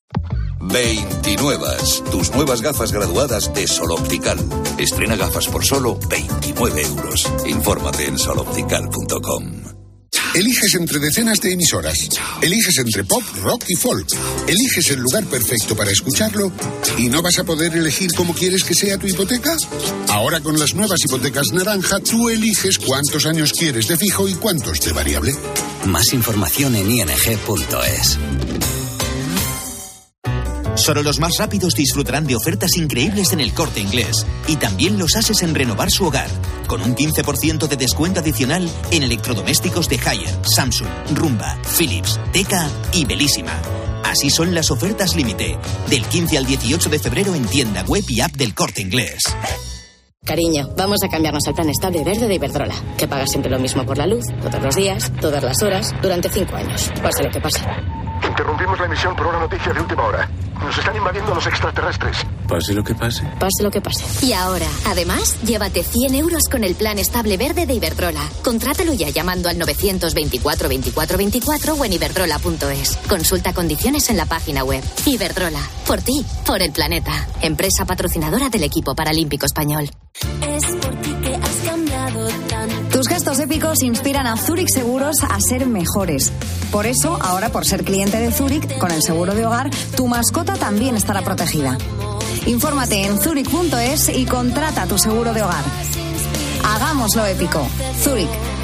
29. 0.60 1.68
Tus 2.12 2.32
nuevas 2.32 2.62
gafas 2.62 2.92
graduadas 2.92 3.54
de 3.54 3.68
Sol 3.68 3.92
Optical. 3.92 4.38
Estrena 4.78 5.16
gafas 5.16 5.48
por 5.48 5.66
solo 5.66 6.00
29 6.10 6.82
euros. 6.82 7.32
Infórmate 7.46 8.06
en 8.06 8.18
soloptical.com. 8.18 9.78
Eliges 10.34 10.76
entre 10.76 11.00
decenas 11.00 11.42
de 11.42 11.54
emisoras. 11.54 12.10
Eliges 12.42 12.78
entre 12.78 13.04
pop, 13.04 13.24
rock 13.42 13.64
y 13.70 13.76
folk. 13.76 14.08
Eliges 14.48 14.92
el 14.92 15.00
lugar 15.00 15.26
perfecto 15.26 15.76
para 15.76 15.92
escucharlo 15.92 16.52
y 16.98 17.10
no 17.10 17.22
vas 17.22 17.40
a 17.40 17.44
poder 17.44 17.76
elegir 17.76 18.12
cómo 18.16 18.34
quieres 18.34 18.64
que 18.64 18.76
sea 18.76 18.98
tu 18.98 19.08
hipoteca. 19.08 19.56
Ahora 20.10 20.40
con 20.40 20.60
las 20.60 20.76
nuevas 20.76 21.00
hipotecas 21.04 21.48
naranja, 21.54 22.00
tú 22.02 22.30
eliges 22.30 22.78
cuántos 22.78 23.26
años 23.26 23.52
quieres 23.52 23.88
de 23.88 23.98
fijo 23.98 24.28
y 24.28 24.36
cuántos 24.36 24.80
de 24.82 24.94
variable. 24.94 25.34
Más 25.86 26.14
información 26.14 26.76
en 26.76 26.92
ing.es. 26.92 28.20
Solo 30.88 31.04
los 31.04 31.20
más 31.20 31.34
rápidos 31.38 31.76
disfrutarán 31.76 32.26
de 32.26 32.38
ofertas 32.38 32.78
increíbles 32.78 33.34
en 33.34 33.42
el 33.42 33.54
corte 33.54 33.82
inglés. 33.82 34.26
Y 34.48 34.56
también 34.56 34.98
los 34.98 35.18
ases 35.18 35.42
en 35.42 35.54
renovar 35.54 35.92
su 35.92 36.06
hogar. 36.06 36.30
Con 36.66 36.82
un 36.82 36.96
15% 36.96 37.68
de 37.68 37.76
descuento 37.76 38.22
adicional 38.22 38.70
en 38.90 39.04
electrodomésticos 39.04 39.90
de 39.90 40.00
Haier, 40.00 40.34
Samsung, 40.44 40.88
Rumba, 41.14 41.58
Philips, 41.78 42.18
Teca 42.32 42.70
y 42.94 43.04
Belísima. 43.04 43.52
Así 44.06 44.30
son 44.30 44.56
las 44.56 44.72
ofertas 44.72 45.14
límite. 45.14 45.58
Del 45.90 46.06
15 46.06 46.38
al 46.38 46.46
18 46.46 46.90
de 46.90 47.00
febrero 47.00 47.36
en 47.36 47.46
tienda 47.48 47.84
web 47.84 48.06
y 48.08 48.22
app 48.22 48.32
del 48.32 48.56
corte 48.56 48.82
inglés. 48.82 49.24
Cariño, 50.24 50.70
vamos 50.78 51.04
a 51.04 51.10
cambiarnos 51.10 51.46
al 51.48 51.54
plan 51.54 51.70
estable 51.70 52.06
verde 52.06 52.30
de 52.30 52.36
Iberdrola, 52.36 52.76
que 52.98 53.10
paga 53.10 53.28
siempre 53.28 53.52
lo 53.52 53.60
mismo 53.60 53.86
por 53.86 53.98
la 53.98 54.08
luz, 54.08 54.24
todos 54.42 54.64
los 54.64 54.76
días, 54.78 55.12
todas 55.20 55.44
las 55.44 55.62
horas, 55.62 55.94
durante 56.02 56.30
cinco 56.30 56.56
años. 56.56 56.90
Pase 57.04 57.24
lo 57.24 57.30
que 57.30 57.42
pase. 57.42 57.60
Interrumpimos 58.24 58.80
la 58.80 58.86
emisión 58.86 59.16
por 59.16 59.28
una 59.28 59.40
noticia 59.40 59.74
de 59.74 59.82
última 59.82 60.04
hora. 60.04 60.30
Nos 60.60 60.78
están 60.78 60.96
invadiendo 60.96 61.36
los 61.36 61.46
extraterrestres. 61.46 62.18
Pase 62.48 62.74
lo 62.74 62.84
que 62.84 62.96
pase. 62.96 63.24
Pase 63.40 63.62
lo 63.62 63.70
que 63.70 63.82
pase. 63.82 64.26
Y 64.26 64.34
ahora, 64.34 64.68
además, 64.86 65.40
llévate 65.44 65.84
100 65.84 66.16
euros 66.16 66.44
con 66.50 66.64
el 66.64 66.76
plan 66.76 66.98
estable 66.98 67.38
verde 67.38 67.66
de 67.66 67.74
Iberdrola. 67.74 68.22
Contrátalo 68.44 68.94
ya 68.94 69.10
llamando 69.10 69.50
al 69.50 69.58
924 69.60 70.70
24 70.70 71.18
24 71.18 71.74
o 71.74 71.86
en 71.86 71.94
iberdrola.es. 71.94 72.98
Consulta 73.08 73.54
condiciones 73.54 74.10
en 74.10 74.18
la 74.18 74.26
página 74.26 74.64
web. 74.64 74.84
Iberdrola. 75.06 75.62
Por 75.86 76.02
ti, 76.02 76.26
por 76.46 76.62
el 76.62 76.72
planeta. 76.72 77.28
Empresa 77.42 77.86
patrocinadora 77.86 78.50
del 78.50 78.64
equipo 78.64 78.96
paralímpico 78.96 79.46
español. 79.46 79.90
Es 80.42 80.66
por 80.78 80.96
ti 81.02 81.14
que 81.22 81.36
has 81.36 81.70
cambiado 81.70 82.28
tanto. 82.50 82.98
Tus 82.98 83.08
gestos 83.08 83.40
épicos 83.40 83.84
inspiran 83.84 84.26
a 84.26 84.38
Zurich 84.38 84.70
Seguros 84.74 85.18
a 85.24 85.40
ser 85.40 85.68
mejores. 85.68 86.32
Por 86.72 86.86
eso, 86.86 87.18
ahora 87.22 87.50
por 87.50 87.66
ser 87.66 87.84
cliente 87.84 88.18
de 88.18 88.32
Zurich, 88.32 88.78
con 88.78 88.92
el 88.92 89.02
seguro 89.02 89.34
de 89.34 89.46
hogar, 89.46 89.70
tu 89.96 90.08
mascota 90.08 90.54
también 90.56 90.96
estará 90.96 91.22
protegida. 91.22 91.78
Infórmate 92.46 93.06
en 93.06 93.20
zurich.es 93.20 94.10
y 94.10 94.26
contrata 94.26 94.86
tu 94.86 94.98
seguro 94.98 95.34
de 95.34 95.44
hogar. 95.44 95.64
Hagámoslo 96.64 97.26
épico. 97.26 97.68
Zurich. 98.04 98.57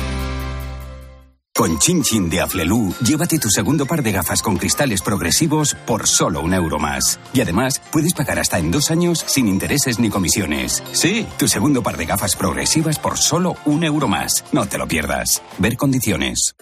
Con 1.63 1.79
Chin 1.79 2.03
Chin 2.03 2.29
de 2.29 2.41
Aflelu, 2.41 2.93
llévate 3.07 3.39
tu 3.39 3.49
segundo 3.49 3.85
par 3.85 4.03
de 4.03 4.11
gafas 4.11 4.41
con 4.41 4.57
cristales 4.57 5.01
progresivos 5.01 5.77
por 5.87 6.09
solo 6.09 6.41
un 6.41 6.53
euro 6.53 6.77
más. 6.77 7.21
Y 7.33 7.39
además, 7.39 7.81
puedes 7.89 8.13
pagar 8.13 8.37
hasta 8.37 8.59
en 8.59 8.69
dos 8.69 8.91
años 8.91 9.23
sin 9.27 9.47
intereses 9.47 9.97
ni 9.97 10.09
comisiones. 10.09 10.83
Sí, 10.91 11.25
tu 11.39 11.47
segundo 11.47 11.81
par 11.81 11.95
de 11.95 12.05
gafas 12.05 12.35
progresivas 12.35 12.99
por 12.99 13.17
solo 13.17 13.55
un 13.63 13.85
euro 13.85 14.09
más. 14.09 14.43
No 14.51 14.65
te 14.65 14.77
lo 14.77 14.89
pierdas. 14.89 15.41
Ver 15.57 15.77
condiciones. 15.77 16.53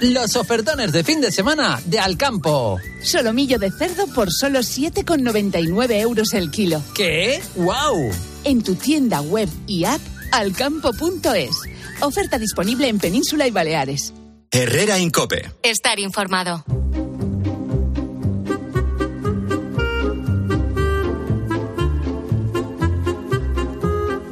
Los 0.00 0.36
ofertones 0.36 0.90
de 0.90 1.04
fin 1.04 1.20
de 1.20 1.32
semana 1.32 1.78
de 1.84 1.98
Alcampo. 1.98 2.78
Solomillo 3.02 3.58
de 3.58 3.70
cerdo 3.70 4.06
por 4.06 4.32
solo 4.32 4.60
7,99 4.60 6.00
euros 6.00 6.32
el 6.32 6.50
kilo. 6.50 6.82
¿Qué? 6.94 7.42
¡Wow! 7.56 8.10
En 8.44 8.62
tu 8.62 8.74
tienda 8.74 9.20
web 9.20 9.50
y 9.66 9.84
app 9.84 10.00
alcampo.es. 10.32 11.60
Oferta 12.00 12.38
disponible 12.38 12.88
en 12.88 12.98
Península 12.98 13.46
y 13.46 13.50
Baleares. 13.50 14.14
Herrera 14.50 14.98
Incope. 14.98 15.50
Estar 15.62 15.98
informado. 15.98 16.64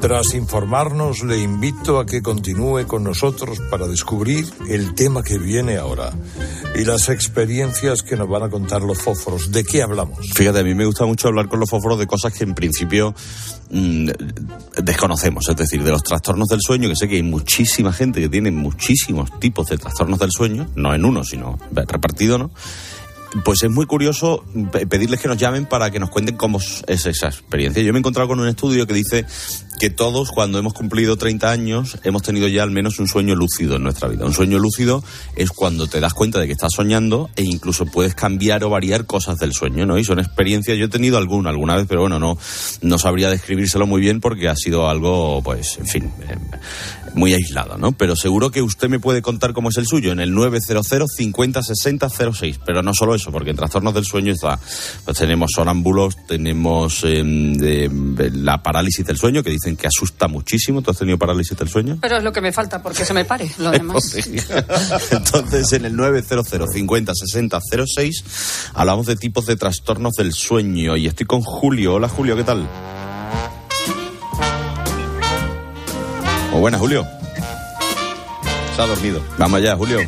Tras 0.04 0.34
informarnos, 0.34 1.22
le 1.22 1.38
invito 1.40 1.98
a 1.98 2.04
que 2.04 2.20
continúe 2.20 2.86
con 2.86 3.04
nosotros 3.04 3.58
para 3.70 3.86
descubrir 3.88 4.44
el 4.68 4.94
tema 4.94 5.22
que 5.22 5.38
viene 5.38 5.78
ahora 5.78 6.12
y 6.74 6.84
las 6.84 7.08
experiencias 7.08 8.02
que 8.02 8.14
nos 8.14 8.28
van 8.28 8.42
a 8.42 8.50
contar 8.50 8.82
los 8.82 8.98
fósforos. 9.00 9.50
¿De 9.50 9.64
qué 9.64 9.82
hablamos? 9.82 10.18
Fíjate, 10.34 10.58
a 10.58 10.62
mí 10.62 10.74
me 10.74 10.84
gusta 10.84 11.06
mucho 11.06 11.28
hablar 11.28 11.48
con 11.48 11.58
los 11.58 11.70
fósforos 11.70 11.98
de 11.98 12.06
cosas 12.06 12.34
que 12.34 12.44
en 12.44 12.54
principio 12.54 13.14
mm, 13.70 14.10
desconocemos, 14.82 15.48
es 15.48 15.56
decir, 15.56 15.82
de 15.82 15.92
los 15.92 16.02
trastornos 16.02 16.48
del 16.48 16.60
sueño, 16.60 16.90
que 16.90 16.96
sé 16.96 17.08
que 17.08 17.16
hay 17.16 17.22
muchísima 17.22 17.90
gente 17.90 18.20
que 18.20 18.28
tiene 18.28 18.50
muchísimos 18.50 19.40
tipos 19.40 19.68
de 19.70 19.78
trastornos 19.78 20.18
del 20.18 20.32
sueño, 20.32 20.68
no 20.74 20.92
en 20.94 21.06
uno, 21.06 21.24
sino 21.24 21.58
repartido, 21.72 22.36
¿no? 22.36 22.50
Pues 23.44 23.64
es 23.64 23.70
muy 23.70 23.86
curioso 23.86 24.44
pe- 24.70 24.86
pedirles 24.86 25.20
que 25.20 25.26
nos 25.26 25.36
llamen 25.36 25.66
para 25.66 25.90
que 25.90 25.98
nos 25.98 26.08
cuenten 26.08 26.36
cómo 26.36 26.60
es 26.60 26.84
esa 26.86 27.26
experiencia. 27.26 27.82
Yo 27.82 27.92
me 27.92 27.98
he 27.98 28.00
encontrado 28.00 28.28
con 28.28 28.38
un 28.38 28.46
estudio 28.46 28.86
que 28.86 28.94
dice 28.94 29.26
que 29.80 29.90
todos, 29.90 30.30
cuando 30.30 30.58
hemos 30.58 30.72
cumplido 30.72 31.16
30 31.16 31.50
años, 31.50 31.98
hemos 32.04 32.22
tenido 32.22 32.46
ya 32.48 32.62
al 32.62 32.70
menos 32.70 32.98
un 33.00 33.08
sueño 33.08 33.34
lúcido 33.34 33.76
en 33.76 33.82
nuestra 33.82 34.08
vida. 34.08 34.24
Un 34.24 34.32
sueño 34.32 34.58
lúcido 34.58 35.02
es 35.36 35.50
cuando 35.50 35.86
te 35.88 36.00
das 36.00 36.14
cuenta 36.14 36.38
de 36.40 36.46
que 36.46 36.52
estás 36.52 36.70
soñando 36.74 37.28
e 37.36 37.42
incluso 37.42 37.84
puedes 37.86 38.14
cambiar 38.14 38.62
o 38.64 38.70
variar 38.70 39.04
cosas 39.06 39.38
del 39.38 39.52
sueño, 39.52 39.84
¿no? 39.84 39.98
Y 39.98 40.04
son 40.04 40.20
experiencias, 40.20 40.78
yo 40.78 40.86
he 40.86 40.88
tenido 40.88 41.18
alguna, 41.18 41.50
alguna 41.50 41.76
vez, 41.76 41.86
pero 41.88 42.02
bueno, 42.02 42.18
no, 42.18 42.38
no 42.82 42.98
sabría 42.98 43.28
describírselo 43.30 43.86
muy 43.86 44.00
bien 44.00 44.20
porque 44.20 44.48
ha 44.48 44.56
sido 44.56 44.88
algo, 44.88 45.42
pues, 45.42 45.76
en 45.78 45.86
fin, 45.86 46.04
eh, 46.28 46.36
muy 47.14 47.32
aislado, 47.34 47.76
¿no? 47.76 47.92
Pero 47.92 48.16
seguro 48.16 48.50
que 48.50 48.62
usted 48.62 48.88
me 48.88 48.98
puede 49.00 49.22
contar 49.22 49.52
cómo 49.52 49.68
es 49.68 49.76
el 49.76 49.86
suyo 49.86 50.12
en 50.12 50.20
el 50.20 50.32
900 50.34 51.08
50 51.16 51.62
60 51.62 52.08
06. 52.32 52.60
Pero 52.64 52.82
no 52.82 52.92
solo 52.94 53.14
eso, 53.14 53.30
porque 53.30 53.50
en 53.50 53.56
trastornos 53.56 53.94
del 53.94 54.04
sueño 54.04 54.32
está, 54.32 54.58
pues 55.04 55.18
tenemos 55.18 55.50
sonámbulos, 55.54 56.16
tenemos 56.26 57.02
de- 57.02 57.88
de 57.90 58.30
la 58.30 58.62
parálisis 58.62 59.04
del 59.06 59.16
sueño, 59.16 59.42
que 59.42 59.50
dicen 59.64 59.76
que 59.76 59.86
asusta 59.86 60.28
muchísimo. 60.28 60.82
¿Tú 60.82 60.90
has 60.90 60.98
tenido 60.98 61.18
parálisis 61.18 61.56
del 61.56 61.68
sueño? 61.68 61.98
Pero 62.00 62.18
es 62.18 62.22
lo 62.22 62.32
que 62.32 62.40
me 62.40 62.52
falta 62.52 62.82
porque 62.82 63.04
se 63.04 63.14
me 63.14 63.24
pare 63.24 63.50
lo 63.58 63.70
demás. 63.70 64.14
Entonces, 65.10 65.72
en 65.72 65.86
el 65.86 65.96
900 65.96 66.46
50 66.70 67.12
60 67.14 67.60
06 67.86 68.24
hablamos 68.74 69.06
de 69.06 69.16
tipos 69.16 69.46
de 69.46 69.56
trastornos 69.56 70.12
del 70.14 70.32
sueño. 70.32 70.96
Y 70.96 71.06
estoy 71.06 71.26
con 71.26 71.40
Julio. 71.40 71.94
Hola, 71.94 72.08
Julio, 72.08 72.36
¿qué 72.36 72.44
tal? 72.44 72.68
Muy 76.50 76.60
buenas, 76.60 76.80
Julio. 76.80 77.06
Se 78.76 78.82
ha 78.82 78.86
dormido. 78.86 79.20
Vamos 79.38 79.58
allá, 79.58 79.76
Julio. 79.76 80.00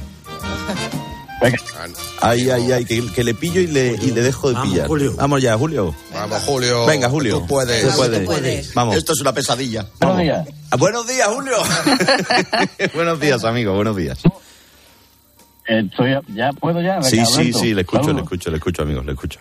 Ay, 2.21 2.49
ay, 2.51 2.73
ay, 2.73 2.85
que, 2.87 3.07
que 3.13 3.23
le 3.23 3.35
pillo 3.35 3.61
y 3.61 3.67
le, 3.67 3.95
y 4.01 4.11
le 4.11 4.23
dejo 4.23 4.49
de 4.49 4.55
Vamos, 4.55 4.71
pillar. 4.73 4.87
Julio. 4.89 5.15
Vamos 5.17 5.43
ya, 5.43 5.57
Julio. 5.57 5.95
Vamos, 6.13 6.43
Julio. 6.45 6.87
Venga, 6.87 7.09
Julio. 7.11 7.41
Tú 7.41 7.47
puedes. 7.47 7.87
Tú 7.89 7.97
puedes. 7.97 8.21
Tú 8.21 8.27
puedes. 8.27 8.75
Vamos. 8.75 8.97
Esto 8.97 9.13
es 9.13 9.21
una 9.21 9.33
pesadilla. 9.33 9.87
Buenos 10.01 10.19
días. 10.19 10.49
Buenos 10.79 11.07
días, 11.07 11.29
Julio. 11.29 11.57
buenos 12.95 13.21
días, 13.21 13.45
amigo, 13.45 13.75
buenos 13.75 13.97
días. 13.97 14.19
Estoy, 15.67 16.15
¿Ya 16.35 16.53
puedo 16.53 16.81
ya? 16.81 17.03
Sí, 17.03 17.17
Venga, 17.17 17.27
sí, 17.29 17.41
Alberto. 17.41 17.59
sí, 17.59 17.75
le 17.75 17.81
escucho, 17.83 18.13
le 18.13 18.21
escucho, 18.23 18.51
le 18.51 18.57
escucho, 18.57 18.83
amigos, 18.83 19.05
le 19.05 19.13
escucho. 19.13 19.41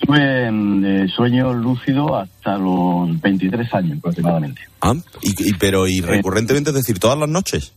Tuve 0.00 0.48
eh, 0.48 1.06
sueño 1.14 1.52
lúcido 1.54 2.16
hasta 2.18 2.58
los 2.58 3.20
23 3.20 3.72
años 3.74 3.98
aproximadamente. 3.98 4.60
Ah, 4.80 4.94
y, 5.20 5.50
y- 5.50 5.54
pero 5.54 5.86
y 5.86 6.00
recurrentemente, 6.00 6.70
es 6.70 6.76
decir, 6.76 6.98
todas 6.98 7.16
las 7.18 7.28
noches. 7.28 7.72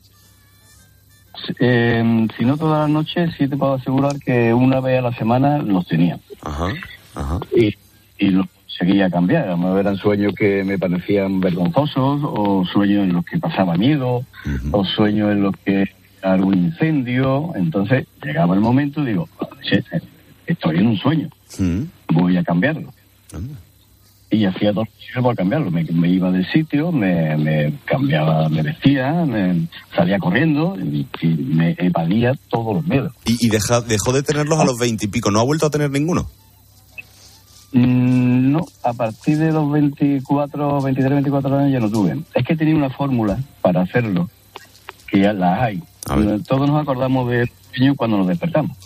Eh, 1.59 2.27
si 2.37 2.45
no 2.45 2.57
todas 2.57 2.81
las 2.81 2.89
noches, 2.89 3.31
sí 3.37 3.47
te 3.47 3.57
puedo 3.57 3.73
asegurar 3.73 4.19
que 4.19 4.53
una 4.53 4.79
vez 4.79 4.99
a 4.99 5.01
la 5.03 5.13
semana 5.13 5.59
los 5.59 5.87
tenía. 5.87 6.19
Ajá, 6.41 6.67
ajá. 7.15 7.39
Y, 7.55 7.75
y 8.17 8.29
los 8.29 8.47
seguía 8.67 9.09
cambiar. 9.09 9.47
A 9.47 9.51
lo 9.51 9.57
mejor 9.57 9.79
eran 9.79 9.97
sueños 9.97 10.33
que 10.35 10.63
me 10.63 10.77
parecían 10.77 11.39
vergonzosos, 11.39 12.21
o 12.23 12.65
sueños 12.65 13.03
en 13.03 13.13
los 13.13 13.25
que 13.25 13.37
pasaba 13.37 13.75
miedo, 13.75 14.23
o 14.71 14.85
sueños 14.85 15.31
en 15.31 15.41
los 15.43 15.55
que 15.63 15.89
un 16.39 16.53
incendio. 16.55 17.51
Entonces 17.55 18.07
llegaba 18.23 18.55
el 18.55 18.61
momento 18.61 19.01
y 19.03 19.07
digo, 19.07 19.29
"Che, 19.61 19.83
estoy 20.47 20.77
en 20.77 20.87
un 20.87 20.97
sueño, 20.97 21.29
voy 22.09 22.37
a 22.37 22.43
cambiarlo. 22.43 22.93
Y 24.35 24.45
hacía 24.45 24.71
lo 24.71 24.83
posible 24.85 25.21
por 25.21 25.35
cambiarlo. 25.35 25.71
Me, 25.71 25.83
me 25.85 26.09
iba 26.09 26.31
del 26.31 26.45
sitio, 26.51 26.91
me, 26.91 27.37
me 27.37 27.73
cambiaba, 27.85 28.49
me 28.49 28.61
vestía, 28.63 29.11
me 29.25 29.67
salía 29.95 30.19
corriendo 30.19 30.75
y, 30.79 31.07
y 31.21 31.27
me 31.27 31.75
evadía 31.79 32.33
todos 32.49 32.75
los 32.75 32.85
miedos. 32.85 33.13
Y, 33.25 33.45
y 33.45 33.49
deja- 33.49 33.81
dejó 33.81 34.11
de 34.11 34.23
tenerlos 34.23 34.59
a 34.59 34.65
los 34.65 34.77
veintipico. 34.77 35.31
¿No 35.31 35.39
ha 35.39 35.43
vuelto 35.45 35.65
a 35.67 35.69
tener 35.69 35.89
ninguno? 35.91 36.27
Mm, 37.71 38.51
No, 38.51 38.65
a 38.83 38.93
partir 38.93 39.37
de 39.37 39.51
los 39.51 39.69
24, 39.71 40.81
23, 40.81 41.11
24 41.13 41.57
años 41.57 41.71
ya 41.71 41.79
no 41.79 41.89
tuve. 41.89 42.17
Es 42.33 42.45
que 42.45 42.55
tenía 42.55 42.75
una 42.75 42.89
fórmula 42.89 43.37
para 43.61 43.81
hacerlo, 43.81 44.29
que 45.07 45.19
ya 45.21 45.33
la 45.33 45.63
hay. 45.63 45.81
Todos 46.47 46.69
nos 46.69 46.81
acordamos 46.81 47.29
de 47.29 47.49
sueño 47.73 47.95
cuando 47.95 48.17
nos 48.17 48.27
despertamos. 48.27 48.77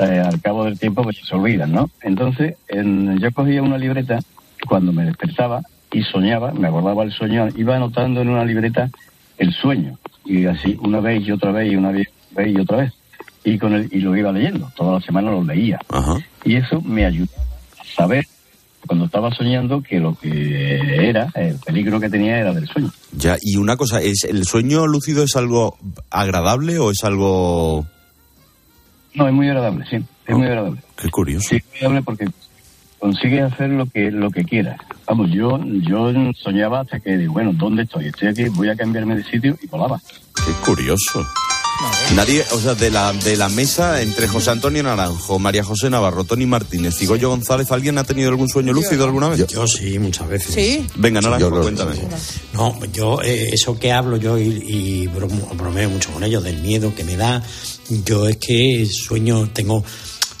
Eh, 0.00 0.22
al 0.24 0.40
cabo 0.40 0.64
del 0.64 0.78
tiempo 0.78 1.02
pues 1.02 1.18
se 1.22 1.34
olvidan, 1.34 1.70
¿no? 1.72 1.90
Entonces, 2.02 2.54
en- 2.68 3.18
yo 3.18 3.30
cogía 3.32 3.60
una 3.62 3.76
libreta 3.76 4.20
cuando 4.68 4.92
me 4.92 5.04
despertaba 5.04 5.62
y 5.92 6.02
soñaba, 6.02 6.52
me 6.52 6.68
acordaba 6.68 7.04
el 7.04 7.12
sueño, 7.12 7.48
iba 7.56 7.76
anotando 7.76 8.22
en 8.22 8.28
una 8.28 8.44
libreta 8.44 8.90
el 9.38 9.52
sueño. 9.52 9.98
Y 10.24 10.46
así, 10.46 10.78
una 10.80 11.00
vez 11.00 11.26
y 11.26 11.32
otra 11.32 11.52
vez 11.52 11.70
y 11.72 11.76
una 11.76 11.90
vez 11.90 12.08
y 12.46 12.58
otra 12.58 12.78
vez. 12.78 12.92
Y, 13.44 13.58
con 13.58 13.74
el, 13.74 13.88
y 13.90 14.00
lo 14.00 14.16
iba 14.16 14.30
leyendo, 14.32 14.70
toda 14.76 14.94
la 14.94 15.00
semana 15.00 15.30
lo 15.30 15.42
leía. 15.42 15.80
Y 16.44 16.56
eso 16.56 16.80
me 16.80 17.04
ayudó 17.04 17.32
a 17.78 17.84
saber, 17.84 18.24
cuando 18.86 19.06
estaba 19.06 19.34
soñando, 19.34 19.82
que 19.82 19.98
lo 19.98 20.14
que 20.14 21.08
era, 21.08 21.28
el 21.34 21.56
peligro 21.56 21.98
que 21.98 22.08
tenía 22.08 22.38
era 22.38 22.52
del 22.52 22.68
sueño. 22.68 22.90
Ya, 23.12 23.36
y 23.42 23.56
una 23.56 23.76
cosa, 23.76 24.00
¿es 24.00 24.24
¿el 24.24 24.44
sueño 24.44 24.86
lúcido 24.86 25.24
es 25.24 25.34
algo 25.34 25.76
agradable 26.10 26.78
o 26.78 26.92
es 26.92 27.02
algo...? 27.02 27.84
No, 29.14 29.26
es 29.26 29.34
muy 29.34 29.48
agradable, 29.48 29.84
sí, 29.90 29.96
es 30.26 30.36
muy 30.36 30.46
agradable. 30.46 30.80
Qué 30.96 31.10
curioso. 31.10 31.48
Sí, 31.50 31.56
es 31.56 31.64
muy 31.64 31.76
agradable 31.78 32.02
porque 32.02 32.26
consigues 33.06 33.52
hacer 33.52 33.68
lo 33.70 33.84
que 33.86 34.10
lo 34.12 34.30
que 34.30 34.44
quieras. 34.44 34.76
Vamos, 35.08 35.30
yo 35.32 35.58
yo 35.88 36.12
soñaba 36.40 36.80
hasta 36.82 37.00
que 37.00 37.16
digo, 37.18 37.32
bueno, 37.32 37.50
¿dónde 37.52 37.82
estoy? 37.82 38.06
Estoy 38.06 38.28
aquí, 38.28 38.44
voy 38.50 38.68
a 38.68 38.76
cambiarme 38.76 39.16
de 39.16 39.24
sitio 39.24 39.58
y 39.60 39.66
volaba. 39.66 40.00
Qué 40.36 40.52
curioso. 40.64 41.26
Nadie, 42.14 42.44
o 42.52 42.58
sea, 42.58 42.74
de 42.74 42.90
la, 42.92 43.12
de 43.12 43.36
la 43.36 43.48
mesa 43.48 44.02
entre 44.02 44.28
José 44.28 44.50
Antonio 44.50 44.84
Naranjo, 44.84 45.40
María 45.40 45.64
José 45.64 45.90
Navarro, 45.90 46.22
Tony 46.22 46.46
Martínez 46.46 47.02
y 47.02 47.06
Goyo 47.06 47.30
González, 47.30 47.72
¿alguien 47.72 47.98
ha 47.98 48.04
tenido 48.04 48.28
algún 48.28 48.48
sueño 48.48 48.72
lúcido 48.72 49.04
alguna 49.04 49.28
vez? 49.30 49.44
Yo, 49.48 49.66
sí, 49.66 49.98
muchas 49.98 50.28
veces. 50.28 50.54
Sí. 50.54 50.86
Venga, 50.94 51.20
Naranjo, 51.20 51.50
yo 51.50 51.60
cuéntame. 51.62 51.96
No, 52.52 52.78
yo, 52.92 53.20
eh, 53.22 53.50
eso 53.52 53.76
que 53.80 53.90
hablo 53.90 54.16
yo 54.16 54.38
y, 54.38 54.44
y 54.64 55.06
bromo- 55.08 55.48
bromeo 55.56 55.90
mucho 55.90 56.12
con 56.12 56.22
ellos, 56.22 56.44
del 56.44 56.58
miedo 56.62 56.94
que 56.94 57.02
me 57.02 57.16
da, 57.16 57.42
yo 58.06 58.28
es 58.28 58.36
que 58.36 58.86
sueño, 58.86 59.48
tengo, 59.52 59.82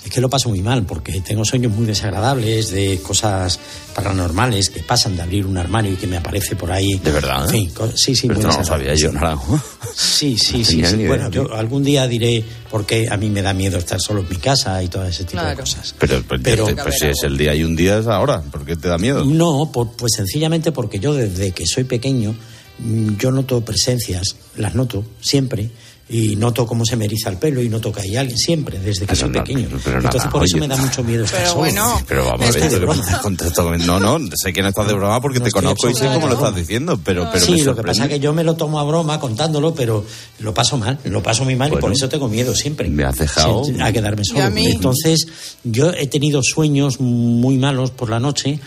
es 0.04 0.10
que 0.10 0.20
lo 0.20 0.28
paso 0.28 0.48
muy 0.48 0.62
mal, 0.62 0.84
porque 0.84 1.20
tengo 1.20 1.44
sueños 1.44 1.72
muy 1.72 1.86
desagradables 1.86 2.70
de 2.70 2.98
cosas 3.02 3.58
paranormales 3.94 4.70
que 4.70 4.82
pasan 4.82 5.14
de 5.16 5.22
abrir 5.22 5.46
un 5.46 5.56
armario 5.56 5.92
y 5.92 5.96
que 5.96 6.06
me 6.06 6.16
aparece 6.16 6.56
por 6.56 6.72
ahí. 6.72 6.98
¿De 6.98 7.10
verdad? 7.12 7.46
Fin, 7.48 7.70
co- 7.70 7.90
sí, 7.94 8.14
sí, 8.16 8.26
Pero 8.26 8.40
muy 8.40 8.48
esto 8.48 8.52
no 8.52 8.58
lo 8.58 8.64
sabía 8.64 8.94
yo, 8.94 9.08
sí. 9.10 9.14
Naranjo. 9.14 9.60
Sí, 9.94 10.36
sí, 10.38 10.58
No 10.58 10.64
sí. 10.64 10.84
sí. 10.84 11.06
Bueno, 11.06 11.30
yo 11.30 11.54
algún 11.54 11.84
día 11.84 12.06
diré 12.08 12.44
por 12.70 12.84
qué 12.84 13.08
a 13.10 13.16
mí 13.16 13.28
me 13.30 13.42
da 13.42 13.52
miedo 13.52 13.78
estar 13.78 14.00
solo 14.00 14.20
en 14.22 14.28
mi 14.28 14.36
casa 14.36 14.82
y 14.82 14.88
todo 14.88 15.04
ese 15.06 15.24
tipo 15.24 15.42
de 15.42 15.54
cosas. 15.54 15.94
Pero, 15.98 16.22
pero, 16.28 16.42
Pero- 16.42 16.68
este- 16.68 16.82
pues 16.82 16.98
si 16.98 17.06
es 17.06 17.22
el 17.22 17.36
día 17.38 17.54
y 17.54 17.62
un 17.62 17.76
día 17.76 17.98
es 17.98 18.06
ahora, 18.06 18.40
¿por 18.42 18.64
qué 18.64 18.76
te 18.76 18.88
da 18.88 18.98
miedo? 18.98 19.24
No, 19.24 19.70
por- 19.72 19.92
pues 19.92 20.12
sencillamente 20.16 20.72
porque 20.72 20.98
yo 20.98 21.14
desde 21.14 21.52
que 21.52 21.66
soy 21.66 21.84
pequeño 21.84 22.34
mm, 22.78 23.16
yo 23.18 23.30
noto 23.30 23.60
presencias, 23.64 24.34
las 24.56 24.74
noto 24.74 25.04
siempre, 25.20 25.70
y 26.08 26.36
noto 26.36 26.66
cómo 26.66 26.84
se 26.84 26.94
me 26.96 27.06
eriza 27.06 27.30
el 27.30 27.38
pelo 27.38 27.62
y 27.62 27.68
noto 27.70 27.90
que 27.92 28.02
hay 28.02 28.16
alguien 28.16 28.36
siempre, 28.36 28.78
desde 28.78 29.06
que 29.06 29.16
soy 29.16 29.30
no, 29.30 29.42
pequeño. 29.42 29.68
pero 29.82 29.98
Entonces 30.00 30.30
por 30.30 30.44
eso 30.44 30.56
oye. 30.56 30.66
me 30.66 30.68
da 30.68 30.76
mucho 30.76 31.02
miedo 31.04 31.24
estar 31.24 31.46
solo. 31.46 31.70
Pero 32.06 32.24
vamos 32.26 32.48
a 32.48 32.52
ver, 32.58 33.80
No, 33.86 33.98
no, 34.00 34.18
sé 34.36 34.52
que 34.52 34.62
no 34.62 34.68
estás 34.68 34.86
de 34.88 34.94
broma 34.94 35.20
porque 35.20 35.40
te 35.40 35.50
conozco 35.50 35.88
y 35.88 35.94
sé 35.94 36.06
cómo 36.12 36.26
lo 36.28 36.34
estás 36.34 36.54
diciendo, 36.54 36.98
pero, 37.02 37.28
pero 37.32 37.44
sí, 37.44 37.52
me 37.52 37.64
lo 37.64 37.76
que 37.76 37.82
pasa 37.82 38.04
es 38.04 38.08
que 38.10 38.20
yo 38.20 38.32
me 38.32 38.44
lo 38.44 38.54
tomo 38.56 38.78
a 38.78 38.84
broma 38.84 39.18
contándolo, 39.20 39.74
pero 39.74 40.04
lo 40.40 40.52
paso 40.52 40.76
mal, 40.76 40.98
lo 41.04 41.22
paso 41.22 41.44
muy 41.44 41.56
mal 41.56 41.68
y 41.68 41.72
por 41.72 41.80
Bueno. 41.82 41.94
eso 41.96 42.08
tengo 42.08 42.28
miedo 42.28 42.54
siempre. 42.54 42.88
Me 42.88 43.04
has 43.04 43.16
dejado- 43.18 43.62
a 43.80 43.92
quedarme 43.92 44.22
Y 44.22 44.28
solo. 44.28 44.42
a 44.44 44.50
mí- 44.50 44.66
Entonces, 44.66 45.26
yo 45.64 45.90
he 45.92 46.06
tenido 46.08 46.40
sueños 46.42 47.00
muy 47.00 47.56
malos 47.56 47.90
por 47.90 48.10
la 48.10 48.18
noche 48.20 48.58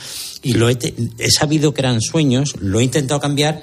y 0.42 0.54
lo 0.54 0.70
he, 0.70 0.76
te- 0.76 0.94
he 1.20 1.30
sabido 1.32 1.74
que 1.74 1.82
eran 1.82 2.02
sueños, 2.02 2.54
lo 2.60 2.80
he 2.80 2.84
intentado 2.84 3.20
cambiar, 3.20 3.62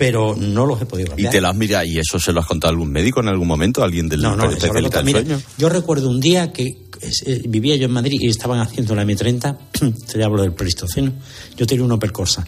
pero 0.00 0.34
no 0.34 0.64
los 0.64 0.80
he 0.80 0.86
podido 0.86 1.08
Y 1.08 1.10
cambiar. 1.10 1.30
te 1.32 1.40
lo 1.42 1.48
has 1.48 1.54
mirado, 1.56 1.84
¿y 1.84 1.98
eso 1.98 2.18
se 2.18 2.32
lo 2.32 2.40
has 2.40 2.46
contado 2.46 2.70
a 2.70 2.72
algún 2.72 2.90
médico 2.90 3.20
en 3.20 3.28
algún 3.28 3.46
momento? 3.46 3.84
¿Alguien 3.84 4.08
del 4.08 4.22
No, 4.22 4.34
no, 4.34 4.44
especialista 4.50 4.96
del 4.96 5.04
Mira, 5.04 5.20
sueño? 5.20 5.40
yo 5.58 5.68
recuerdo 5.68 6.08
un 6.08 6.18
día 6.20 6.50
que 6.52 6.64
eh, 6.64 7.42
vivía 7.46 7.76
yo 7.76 7.84
en 7.84 7.92
Madrid 7.92 8.18
y 8.18 8.28
estaban 8.28 8.60
haciendo 8.60 8.94
la 8.94 9.04
M30, 9.04 9.58
te 10.12 10.24
hablo 10.24 10.40
del 10.40 10.54
Pleistoceno, 10.54 11.12
yo 11.54 11.66
tenía 11.66 11.84
una 11.84 11.98
percorsa, 11.98 12.46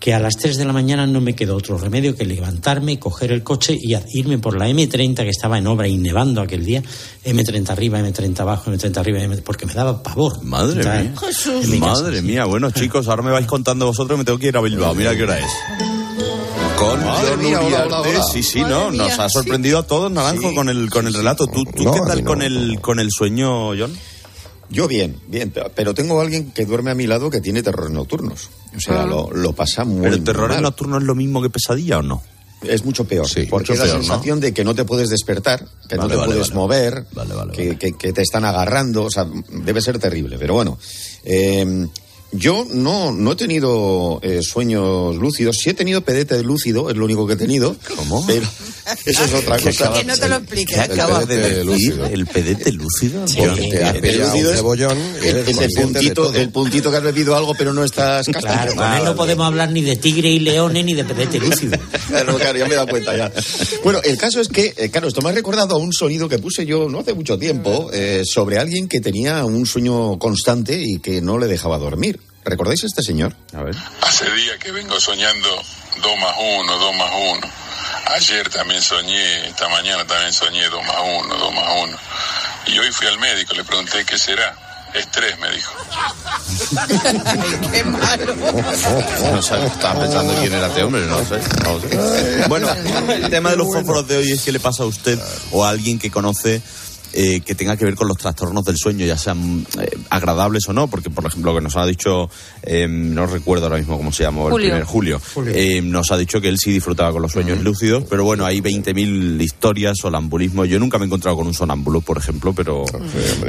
que 0.00 0.12
a 0.12 0.18
las 0.18 0.36
3 0.36 0.56
de 0.56 0.64
la 0.64 0.72
mañana 0.72 1.06
no 1.06 1.20
me 1.20 1.36
quedó 1.36 1.54
otro 1.54 1.78
remedio 1.78 2.16
que 2.16 2.24
levantarme, 2.24 2.98
coger 2.98 3.30
el 3.30 3.44
coche 3.44 3.78
y 3.80 3.94
irme 4.18 4.38
por 4.38 4.58
la 4.58 4.68
M30 4.68 5.14
que 5.22 5.28
estaba 5.28 5.58
en 5.58 5.68
obra 5.68 5.86
y 5.86 5.96
nevando 5.96 6.40
aquel 6.40 6.64
día, 6.64 6.82
M30 7.24 7.70
arriba, 7.70 8.00
M30 8.00 8.40
abajo, 8.40 8.72
M30 8.72 8.96
arriba, 8.96 9.22
M- 9.22 9.36
porque 9.42 9.66
me 9.66 9.74
daba 9.74 10.02
pavor. 10.02 10.42
Madre 10.42 10.74
Entrar 10.78 11.02
mía. 11.04 11.14
casa. 11.14 11.52
Madre 11.78 12.20
mía. 12.22 12.44
Bueno, 12.46 12.70
chicos, 12.72 13.06
ahora 13.06 13.22
me 13.22 13.30
vais 13.30 13.46
contando 13.46 13.86
vosotros, 13.86 14.18
me 14.18 14.24
tengo 14.24 14.40
que 14.40 14.48
ir 14.48 14.56
a 14.56 14.60
Bilbao. 14.60 14.92
Mira 14.96 15.14
qué 15.14 15.22
hora 15.22 15.38
es. 15.38 15.91
Con. 16.82 18.22
Sí, 18.32 18.42
sí, 18.42 18.60
no, 18.60 18.90
nos 18.90 19.18
ha 19.18 19.28
sí. 19.28 19.34
sorprendido 19.34 19.78
a 19.78 19.86
todos, 19.86 20.10
Naranjo, 20.10 20.50
Sí, 20.50 20.54
con 20.54 20.68
el 20.68 20.90
con 20.90 21.06
el 21.06 21.14
relato. 21.14 21.46
¿Tú, 21.46 21.64
tú 21.64 21.84
No, 21.84 21.92
qué 21.94 22.00
tal 22.06 22.24
con 22.24 22.38
no, 22.40 22.44
el 22.44 22.80
con 22.80 22.98
el 23.00 23.08
sueño, 23.10 23.68
John? 23.78 23.92
Yo 24.70 24.88
bien, 24.88 25.20
bien, 25.28 25.50
pe- 25.50 25.70
pero 25.74 25.92
tengo 25.94 26.18
a 26.18 26.22
alguien 26.22 26.50
que 26.52 26.64
duerme 26.64 26.90
a 26.90 26.94
mi 26.94 27.06
lado 27.06 27.28
que 27.30 27.40
tiene 27.40 27.62
terrores 27.62 27.90
nocturnos. 27.92 28.48
O 28.76 28.80
sea, 28.80 29.02
Ah. 29.02 29.06
lo, 29.06 29.30
lo 29.30 29.52
pasa 29.52 29.84
muy 29.84 30.00
¿Pero 30.02 30.14
el 30.14 30.24
terror 30.24 30.48
mal. 30.50 30.62
nocturno 30.62 30.96
es 30.98 31.04
lo 31.04 31.14
mismo 31.14 31.42
que 31.42 31.50
pesadilla 31.50 31.98
o 31.98 32.02
no? 32.02 32.22
Es 32.62 32.84
mucho 32.84 33.04
peor, 33.04 33.26
porque 33.50 33.50
mucho 33.50 33.72
es 33.74 33.78
la 33.80 33.84
peor, 33.86 33.96
¿no? 33.98 34.02
sensación 34.04 34.40
de 34.40 34.54
que 34.54 34.64
no 34.64 34.74
te 34.74 34.84
puedes 34.84 35.10
despertar, 35.10 35.66
que 35.88 35.96
no 35.96 36.02
Vale, 36.02 36.14
te 36.14 36.16
vale, 36.20 36.32
puedes 36.32 36.48
vale. 36.50 36.60
mover, 36.60 37.06
que, 37.52 37.76
que- 37.76 37.92
que 37.94 38.12
te 38.12 38.22
están 38.22 38.44
agarrando, 38.44 39.04
o 39.04 39.10
sea, 39.10 39.26
debe 39.50 39.80
ser 39.82 39.98
terrible. 39.98 40.36
Pero 40.38 40.54
bueno, 40.54 40.78
eh, 41.24 41.86
yo 42.32 42.66
no, 42.70 43.12
no 43.12 43.32
he 43.32 43.36
tenido 43.36 44.18
eh, 44.22 44.40
sueños 44.42 45.16
lúcidos, 45.16 45.56
sí 45.62 45.70
he 45.70 45.74
tenido 45.74 46.00
pedete 46.02 46.42
lúcido, 46.42 46.88
es 46.90 46.96
lo 46.96 47.04
único 47.04 47.26
que 47.26 47.34
he 47.34 47.36
tenido. 47.36 47.76
¿Cómo? 47.96 48.24
Pero 48.26 48.46
eso 49.06 49.24
es 49.24 49.34
otra 49.34 49.58
cosa. 49.58 49.92
Que 49.92 50.04
no 50.04 50.16
te 50.16 50.28
lo 50.28 50.36
explique. 50.36 50.74
¿Qué 50.74 50.80
acabas 50.80 51.28
de 51.28 51.36
pedete 51.36 51.54
decir? 51.56 51.66
lúcido. 51.66 52.06
¿El 52.06 52.26
pedete 52.26 52.72
lúcido? 52.72 53.28
Sí, 53.28 53.38
John? 53.44 53.54
te 53.70 53.84
has 53.84 53.98
pillado 53.98 54.34
un 54.36 54.54
cebollón 54.56 54.98
consciente 55.44 55.68
de 55.68 55.84
puntito- 56.14 56.34
el 56.34 56.48
puntito 56.50 56.90
que 56.90 56.96
has 56.96 57.02
bebido 57.02 57.36
algo 57.36 57.54
pero 57.54 57.72
no 57.74 57.84
estás 57.84 58.26
Claro, 58.26 58.74
con 58.74 58.92
él 58.94 59.04
no 59.04 59.14
podemos 59.14 59.46
hablar 59.46 59.70
ni 59.70 59.82
de 59.82 59.96
tigre 59.96 60.30
y 60.30 60.38
leones 60.40 60.84
ni 60.84 60.94
de 60.94 61.04
pedete 61.04 61.38
lúcido. 61.38 61.78
Claro, 62.08 62.36
claro, 62.36 62.58
ya 62.58 62.66
me 62.66 62.72
he 62.72 62.76
dado 62.76 62.88
cuenta 62.88 63.16
ya. 63.16 63.32
Bueno, 63.84 64.00
el 64.04 64.18
caso 64.18 64.40
es 64.40 64.48
que, 64.48 64.74
eh, 64.76 64.90
claro, 64.90 65.08
esto 65.08 65.22
me 65.22 65.30
ha 65.30 65.32
recordado 65.32 65.76
a 65.76 65.78
un 65.78 65.92
sonido 65.94 66.28
que 66.28 66.38
puse 66.38 66.66
yo 66.66 66.88
no 66.90 67.00
hace 67.00 67.14
mucho 67.14 67.38
tiempo 67.38 67.88
eh, 67.92 68.22
sobre 68.24 68.58
alguien 68.58 68.86
que 68.86 69.00
tenía 69.00 69.44
un 69.46 69.64
sueño 69.64 70.18
constante 70.18 70.78
y 70.82 70.98
que 70.98 71.22
no 71.22 71.38
le 71.38 71.46
dejaba 71.46 71.78
dormir. 71.78 72.20
¿Recordáis 72.44 72.82
a 72.82 72.86
este 72.86 73.02
señor? 73.02 73.34
A 73.54 73.62
ver. 73.62 73.74
Hace 74.00 74.30
días 74.32 74.58
que 74.58 74.72
vengo 74.72 74.98
soñando 75.00 75.48
2 76.02 76.18
más 76.20 76.34
1, 76.38 76.78
2 76.78 76.96
más 76.96 77.10
1. 77.38 77.40
Ayer 78.16 78.48
también 78.50 78.82
soñé, 78.82 79.48
esta 79.48 79.68
mañana 79.68 80.04
también 80.06 80.32
soñé 80.32 80.68
2 80.68 80.84
más 80.84 80.96
1, 81.24 81.36
2 81.36 81.54
más 81.54 81.64
1. 81.84 81.98
Y 82.66 82.78
hoy 82.78 82.90
fui 82.90 83.06
al 83.06 83.18
médico, 83.18 83.54
le 83.54 83.64
pregunté 83.64 84.04
qué 84.04 84.18
será. 84.18 84.56
Estrés, 84.94 85.38
me 85.38 85.50
dijo. 85.50 85.72
Qué 87.72 87.82
malo. 87.84 88.34
No 89.32 89.40
sé, 89.40 89.64
estaba 89.64 90.00
pensando 90.00 90.34
quién 90.38 90.52
era 90.52 90.66
este 90.66 90.82
hombre, 90.82 91.06
no 91.06 91.24
sé. 91.24 91.40
no 91.64 91.80
sé. 91.80 92.44
Bueno, 92.48 92.68
el 93.10 93.30
tema 93.30 93.50
de 93.52 93.56
los 93.56 93.68
fósforos 93.68 94.06
de 94.06 94.18
hoy 94.18 94.32
es 94.32 94.42
que 94.42 94.52
le 94.52 94.60
pasa 94.60 94.82
a 94.82 94.86
usted 94.86 95.18
o 95.50 95.64
a 95.64 95.70
alguien 95.70 95.98
que 95.98 96.10
conoce 96.10 96.60
eh, 97.12 97.40
que 97.40 97.54
tenga 97.54 97.76
que 97.76 97.84
ver 97.84 97.94
con 97.94 98.08
los 98.08 98.16
trastornos 98.18 98.64
del 98.64 98.76
sueño, 98.76 99.04
ya 99.06 99.16
sean 99.18 99.66
eh, 99.80 99.90
agradables 100.10 100.68
o 100.68 100.72
no, 100.72 100.88
porque 100.88 101.10
por 101.10 101.26
ejemplo 101.26 101.52
lo 101.52 101.58
que 101.58 101.62
nos 101.64 101.76
ha 101.76 101.84
dicho, 101.86 102.30
eh, 102.62 102.86
no 102.88 103.26
recuerdo 103.26 103.66
ahora 103.66 103.78
mismo 103.78 103.96
cómo 103.96 104.12
se 104.12 104.22
llamó 104.24 104.48
el 104.48 104.54
primer 104.54 104.84
Julio, 104.84 105.20
Julio. 105.34 105.52
eh, 105.54 105.80
nos 105.82 106.10
ha 106.10 106.16
dicho 106.16 106.40
que 106.40 106.48
él 106.48 106.58
sí 106.58 106.72
disfrutaba 106.72 107.12
con 107.12 107.22
los 107.22 107.32
sueños 107.32 107.60
lúcidos, 107.60 108.04
pero 108.08 108.24
bueno, 108.24 108.44
hay 108.46 108.60
20.000 108.60 109.40
historias, 109.42 109.98
sonambulismo. 109.98 110.64
Yo 110.64 110.78
nunca 110.78 110.98
me 110.98 111.04
he 111.04 111.06
encontrado 111.06 111.36
con 111.36 111.46
un 111.46 111.54
sonámbulo, 111.54 112.00
por 112.00 112.18
ejemplo, 112.18 112.52
pero, 112.52 112.84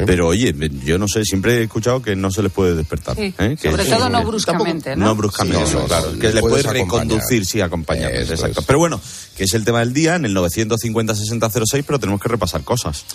pero 0.06 0.28
oye, 0.28 0.54
yo 0.86 0.98
no 0.98 1.08
sé, 1.08 1.24
siempre 1.26 1.60
he 1.60 1.64
escuchado 1.64 2.02
que 2.02 2.16
no 2.16 2.32
se 2.32 2.44
les 2.44 2.52
puede 2.52 2.76
despertar. 2.76 3.16
Sí, 3.16 3.34
¿eh? 3.38 3.56
Que- 3.62 3.72
Sobre 3.72 3.86
todo 3.86 4.10
no 4.10 4.24
bruscamente, 4.26 4.96
¿no? 4.96 5.06
no 5.06 5.16
bruscamente, 5.16 5.66
Sí, 5.68 5.74
no, 5.74 5.82
no, 5.82 5.86
claro. 5.88 6.12
no, 6.12 6.20
que 6.20 6.28
le 6.28 6.34
le 6.36 6.42
puedes 6.42 6.66
puedes 6.66 6.82
acompañar. 6.82 7.06
reconducir, 7.08 7.46
sí, 7.46 7.62
acompañar. 7.62 8.14
Exacto. 8.16 8.60
es. 8.62 8.66
Pero 8.66 8.80
bueno, 8.80 9.00
que 9.38 9.44
es 9.46 9.54
el 9.54 9.64
tema 9.66 9.80
del 9.80 9.94
día 9.94 10.16
en 10.16 10.26
el 10.26 10.36
950-6006, 10.36 11.84
pero 11.86 12.00
tenemos 12.00 12.22
que 12.22 12.30
repasar 12.30 12.64
cosas. 12.64 13.06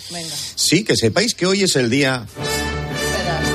Sí, 0.55 0.83
que 0.83 0.95
sepáis 0.95 1.33
que 1.35 1.45
hoy 1.45 1.63
es 1.63 1.75
el 1.75 1.89
día 1.89 2.25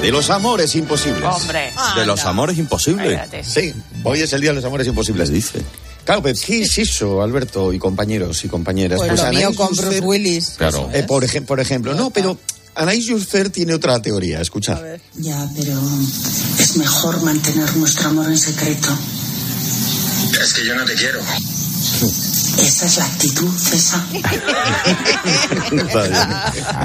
de 0.03 0.11
los 0.11 0.31
amores 0.31 0.75
imposibles. 0.75 1.25
Hombre. 1.25 1.73
De 1.97 2.05
los 2.07 2.25
amores 2.25 2.59
imposibles. 2.59 3.07
Espérate. 3.21 3.43
Sí, 3.45 3.73
hoy 4.03 4.21
es 4.21 4.33
el 4.33 4.41
día 4.41 4.51
de 4.51 4.57
los 4.57 4.65
amores 4.65 4.87
imposibles. 4.87 5.31
dice? 5.31 5.61
Claro, 6.05 6.23
pero 6.23 6.39
¿qué 6.45 6.63
es 6.63 6.77
eso, 6.79 7.23
Alberto 7.23 7.73
y 7.73 7.79
compañeros 7.79 8.45
y 8.45 8.49
compañeras? 8.49 9.01
Pues 9.01 9.19
lo 9.23 9.31
mío 9.33 9.55
con 9.55 9.75
Bruce 9.75 10.01
Willis. 10.01 10.51
Claro. 10.59 10.91
Eh, 10.93 11.03
por, 11.05 11.25
ejem- 11.25 11.47
por 11.47 11.61
ejemplo, 11.61 11.95
no, 11.95 12.11
pero 12.11 12.37
Anaïs 12.75 13.09
Jusser 13.11 13.49
tiene 13.49 13.73
otra 13.73 14.03
teoría, 14.03 14.41
escuchad. 14.43 14.79
Ya, 15.15 15.49
pero 15.57 15.81
es 16.59 16.77
mejor 16.77 17.23
mantener 17.23 17.75
nuestro 17.77 18.11
amor 18.11 18.27
en 18.27 18.37
secreto. 18.37 18.89
Es 20.43 20.53
que 20.53 20.67
yo 20.67 20.75
no 20.75 20.85
te 20.85 20.95
quiero. 20.95 21.21
Esa 22.59 22.87
es 22.87 22.97
la 22.99 23.05
actitud, 23.05 23.51
César. 23.59 24.01
Está 25.73 26.03
bien. 26.03 26.15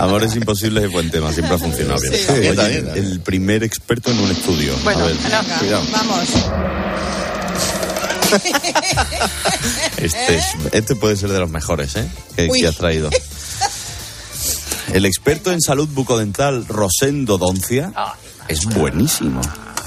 Amores 0.01 0.35
imposibles 0.35 0.83
es 0.85 0.91
buen 0.91 1.09
tema, 1.11 1.31
siempre 1.31 1.55
ha 1.55 1.57
funcionado 1.57 1.99
bien. 2.01 2.13
Sí. 2.13 2.25
Oye, 2.29 2.39
Bien, 2.41 2.55
también, 2.55 2.85
también. 2.85 3.05
el 3.05 3.19
primer 3.21 3.63
experto 3.63 4.11
en 4.11 4.19
un 4.19 4.31
estudio. 4.31 4.75
Bueno, 4.83 5.03
a 5.03 5.07
ver, 5.07 5.15
no, 5.15 5.59
cuidado. 5.59 5.83
vamos. 5.91 6.29
Este, 9.97 10.35
es- 10.35 10.45
este 10.71 10.95
puede 10.95 11.15
ser 11.15 11.29
de 11.31 11.39
los 11.39 11.49
mejores, 11.49 11.95
¿eh? 11.95 12.07
Que, 12.35 12.67
has 12.67 12.75
traído. 12.75 13.09
El 14.93 15.05
experto 15.05 15.51
en 15.51 15.61
salud 15.61 15.87
bucodental, 15.89 16.65
Rosendo 16.67 17.37
Doncia, 17.37 17.91
es 18.47 18.65
buenísimo. 18.65 19.41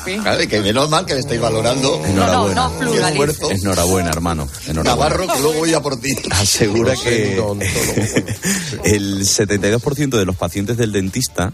Claro, 0.05 0.49
que 0.49 0.61
menos 0.61 0.89
mal 0.91 1.07
que 1.07 1.15
le 1.15 1.21
estáis 1.21 1.41
valorando. 1.41 2.03
Enhorabuena. 2.05 2.55
no, 2.69 2.79
pluralice. 2.79 3.11
esfuerzo. 3.11 3.51
Enhorabuena, 3.51 4.11
hermano. 4.11 4.49
Enhorabuena. 4.67 4.91
Navarro, 5.17 5.27
que 5.35 5.41
luego 5.41 5.59
voy 5.61 5.75
a 5.75 5.81
por 5.81 6.01
ti. 6.01 6.15
Asegura 6.31 6.95
que 6.97 7.37
el 8.85 9.21
72% 9.21 10.11
de 10.19 10.25
los 10.25 10.37
pacientes 10.37 10.77
del 10.77 10.93
dentista, 10.93 11.53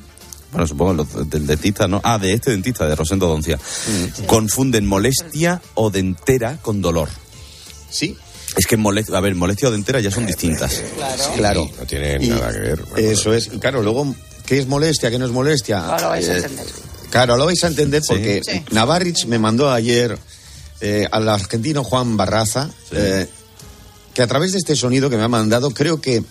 bueno, 0.52 0.66
supongo 0.66 0.92
los 0.94 1.30
del 1.30 1.46
dentista, 1.46 1.86
¿no? 1.88 2.00
Ah, 2.04 2.18
de 2.18 2.32
este 2.32 2.50
dentista, 2.50 2.86
de 2.86 2.94
Rosendo 2.94 3.26
Doncia, 3.26 3.58
confunden 4.26 4.86
molestia 4.86 5.60
o 5.74 5.90
dentera 5.90 6.58
con 6.62 6.80
dolor. 6.80 7.08
Sí. 7.90 8.16
Es 8.56 8.66
que 8.66 8.76
molestia, 8.76 9.16
a 9.16 9.20
ver, 9.20 9.34
molestia 9.34 9.68
o 9.68 9.70
dentera 9.72 10.00
ya 10.00 10.10
son 10.10 10.26
distintas. 10.26 10.82
Claro. 11.36 11.68
No 11.78 11.86
tiene 11.86 12.16
Y 12.20 12.28
nada 12.28 12.50
que 12.52 12.58
ver. 12.58 12.84
Eso 12.96 13.32
es. 13.34 13.46
Y 13.52 13.58
claro, 13.58 13.82
luego, 13.82 14.14
¿qué 14.46 14.58
es 14.58 14.66
molestia? 14.66 15.10
¿Qué 15.10 15.18
no 15.18 15.26
es 15.26 15.30
molestia? 15.32 15.80
Vais 15.82 16.28
a 16.28 16.32
Eh, 16.32 16.36
entender. 16.38 16.66
Claro, 17.10 17.36
lo 17.36 17.46
vais 17.46 17.62
a 17.64 17.68
entender 17.68 18.02
Sí. 18.02 18.08
porque 18.08 18.40
Sí. 18.44 18.62
Navarrich 18.70 19.26
me 19.26 19.38
mandó 19.38 19.70
ayer 19.70 20.18
eh, 20.80 21.06
al 21.10 21.28
argentino 21.28 21.82
Juan 21.84 22.16
Barraza 22.16 22.70
eh, 22.92 23.28
que 24.14 24.22
a 24.22 24.26
través 24.26 24.52
de 24.52 24.58
este 24.58 24.76
sonido 24.76 25.10
que 25.10 25.16
me 25.16 25.22
ha 25.24 25.28
mandado 25.28 25.70
creo 25.70 26.00
que 26.00 26.22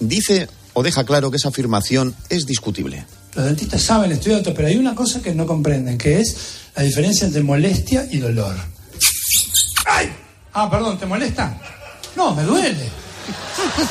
dice 0.00 0.48
o 0.72 0.82
deja 0.82 1.04
claro 1.04 1.30
que 1.30 1.36
esa 1.38 1.48
afirmación 1.48 2.14
es 2.28 2.46
discutible. 2.46 3.04
Los 3.34 3.44
dentistas 3.44 3.82
saben, 3.82 4.12
estudian 4.12 4.42
todo, 4.42 4.54
pero 4.54 4.68
hay 4.68 4.76
una 4.76 4.94
cosa 4.94 5.20
que 5.22 5.34
no 5.34 5.46
comprenden, 5.46 5.98
que 5.98 6.20
es 6.20 6.36
la 6.74 6.82
diferencia 6.82 7.26
entre 7.26 7.42
molestia 7.42 8.06
y 8.10 8.18
dolor. 8.18 8.54
¡Ay! 9.86 10.10
Ah, 10.54 10.70
perdón, 10.70 10.98
¿te 10.98 11.06
molesta? 11.06 11.56
No, 12.16 12.34
me 12.34 12.42
duele. 12.42 12.88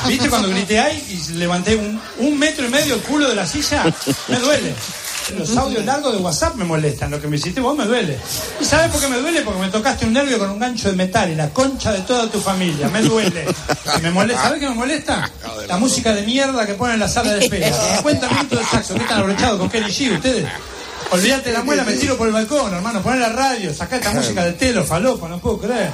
¿Viste 0.08 0.28
cuando 0.28 0.48
grité 0.48 0.78
ay 0.78 1.02
y 1.28 1.32
levanté 1.34 1.76
un, 1.76 2.00
un 2.18 2.38
metro 2.38 2.66
y 2.66 2.70
medio 2.70 2.94
el 2.94 3.00
culo 3.02 3.28
de 3.28 3.34
la 3.36 3.46
silla? 3.46 3.84
Me 4.28 4.38
duele. 4.38 4.74
Los 5.34 5.56
audios 5.56 5.84
largos 5.84 6.12
de 6.12 6.18
WhatsApp 6.18 6.54
me 6.54 6.64
molestan. 6.64 7.10
Lo 7.10 7.20
que 7.20 7.26
me 7.26 7.36
hiciste 7.36 7.60
vos 7.60 7.76
me 7.76 7.84
duele. 7.84 8.16
¿Y 8.60 8.64
sabes 8.64 8.90
por 8.90 9.00
qué 9.00 9.08
me 9.08 9.18
duele? 9.18 9.42
Porque 9.42 9.60
me 9.60 9.68
tocaste 9.68 10.06
un 10.06 10.12
nervio 10.12 10.38
con 10.38 10.50
un 10.50 10.58
gancho 10.58 10.88
de 10.88 10.96
metal 10.96 11.30
y 11.30 11.34
la 11.34 11.48
concha 11.50 11.92
de 11.92 12.00
toda 12.00 12.30
tu 12.30 12.40
familia. 12.40 12.88
Me 12.88 13.02
duele. 13.02 13.44
Me 14.02 14.10
molesta. 14.10 14.42
¿Sabes 14.42 14.60
qué 14.60 14.68
me 14.68 14.74
molesta? 14.74 15.30
La 15.66 15.78
música 15.78 16.12
de 16.12 16.22
mierda 16.22 16.64
que 16.66 16.74
ponen 16.74 16.94
en 16.94 17.00
la 17.00 17.08
sala 17.08 17.32
de 17.32 17.44
espera. 17.44 17.72
50 17.96 18.28
minutos 18.28 18.58
de 18.58 18.64
saxo. 18.66 18.94
¿Qué 18.94 19.02
están 19.02 19.20
abrochados 19.20 19.58
con 19.58 19.68
Kenny 19.68 19.90
G 19.90 20.14
ustedes? 20.14 20.46
Olvídate 21.10 21.52
la 21.52 21.62
muela, 21.62 21.84
me 21.84 21.92
tiro 21.94 22.16
por 22.16 22.26
el 22.26 22.32
balcón, 22.32 22.74
hermano. 22.74 23.00
Poné 23.00 23.18
la 23.18 23.28
radio, 23.28 23.72
sacá 23.72 23.96
esta 23.96 24.12
música 24.12 24.44
de 24.44 24.52
telo, 24.54 24.84
falopa, 24.84 25.28
no 25.28 25.38
puedo 25.38 25.58
creer. 25.58 25.90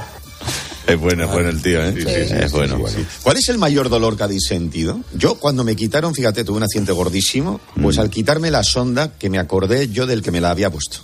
Es 0.87 0.99
bueno, 0.99 1.25
es 1.25 1.31
bueno 1.31 1.49
el 1.49 1.63
tío, 1.63 1.83
¿eh? 1.85 1.93
Sí, 1.95 2.01
sí, 2.03 2.07
sí, 2.07 2.35
es 2.35 2.51
sí, 2.51 2.57
bueno. 2.57 2.79
sí, 2.89 2.95
sí. 2.97 3.07
¿Cuál 3.23 3.37
es 3.37 3.49
el 3.49 3.59
mayor 3.59 3.89
dolor 3.89 4.17
que 4.17 4.25
habéis 4.25 4.45
sentido? 4.49 5.01
Yo, 5.15 5.37
cuando 5.37 5.63
me 5.65 5.77
quitaron, 5.77 6.15
fíjate, 6.15 6.45
tuve 6.45 6.57
un 6.57 6.63
accidente 6.65 6.93
gordísimo, 6.93 7.61
pues 7.81 7.97
Mm. 7.97 8.01
al 8.01 8.11
quitarme 8.11 8.51
la 8.51 8.65
sonda, 8.65 9.13
que 9.19 9.31
me 9.31 9.39
acordé 9.39 9.89
yo 9.89 10.07
del 10.07 10.23
que 10.23 10.31
me 10.33 10.41
la 10.41 10.51
había 10.51 10.71
puesto. 10.71 10.99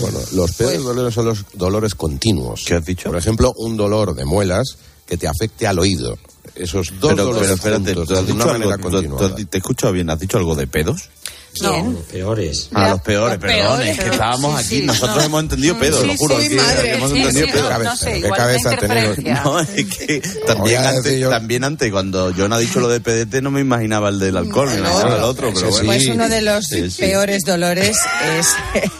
Bueno, 0.00 0.18
los 0.32 0.52
peores 0.52 0.82
dolores 0.82 1.12
son 1.14 1.26
los 1.26 1.44
dolores 1.54 1.94
continuos. 1.94 2.62
¿Qué 2.66 2.74
has 2.74 2.84
dicho? 2.84 3.08
Por 3.10 3.18
ejemplo, 3.18 3.52
un 3.56 3.76
dolor 3.76 4.14
de 4.14 4.24
muelas 4.24 4.76
que 5.06 5.16
te 5.16 5.26
afecte 5.28 5.66
al 5.66 5.78
oído. 5.78 6.16
Esos 6.54 6.92
dos 7.00 7.10
Pero, 7.12 7.24
dolores 7.26 7.40
pero 7.42 7.54
espérate, 7.54 7.94
juntos, 7.94 8.08
¿tú 8.08 8.14
has 8.16 8.26
de 8.26 8.32
una 8.32 8.46
manera 8.46 8.74
algo? 8.74 8.88
¿Tú- 8.88 8.96
continuada. 8.96 9.36
tú- 9.36 9.44
¿Te 9.46 9.56
he 9.56 9.60
escuchado 9.60 9.92
bien? 9.92 10.08
¿Has 10.10 10.18
dicho 10.20 10.38
algo 10.38 10.54
de 10.54 10.66
pedos? 10.66 11.10
¿Quién? 11.52 11.92
Los 11.94 12.02
peores. 12.04 12.68
Ah, 12.72 12.90
los 12.90 13.00
peores, 13.02 13.38
Los 13.40 13.40
perdón, 13.40 13.76
peores, 13.78 13.98
es 13.98 14.04
que 14.04 14.10
estábamos 14.10 14.60
sí, 14.60 14.66
aquí, 14.66 14.76
sí, 14.80 14.86
nosotros 14.86 15.16
no. 15.16 15.22
hemos 15.24 15.42
entendido 15.42 15.78
pedos, 15.78 16.00
Sí, 16.00 16.06
lo 16.06 16.16
juro, 16.16 16.40
sí, 16.40 16.48
que 16.48 16.54
madre, 16.56 16.94
hemos 16.94 17.10
sí, 17.10 17.16
entendido 17.18 17.46
sí, 17.46 17.52
pedos. 17.52 17.70
no, 17.70 17.78
no 17.84 17.96
sé, 17.96 18.18
igual 18.18 18.40
la 18.40 18.56
interferencia. 18.56 19.40
No, 19.44 19.60
es 19.60 19.68
que 19.86 20.22
también 20.46 20.84
antes, 20.84 21.28
también 21.28 21.64
antes, 21.64 21.90
cuando 21.92 22.32
John 22.36 22.52
ha 22.52 22.58
dicho 22.58 22.80
lo 22.80 22.88
de 22.88 23.00
PDT, 23.00 23.42
no 23.42 23.50
me 23.50 23.60
imaginaba 23.60 24.08
el 24.10 24.18
del 24.18 24.36
alcohol, 24.36 24.68
me 24.70 24.78
imaginaba 24.78 25.16
el 25.16 25.22
otro, 25.24 25.50
pero 25.54 25.70
bueno. 25.70 25.86
Pues 25.86 26.06
uno 26.06 26.28
de 26.28 26.42
los 26.42 26.64
Sí, 26.66 26.90
sí. 26.90 27.00
peores 27.02 27.42
dolores 27.44 27.96
es 28.38 28.46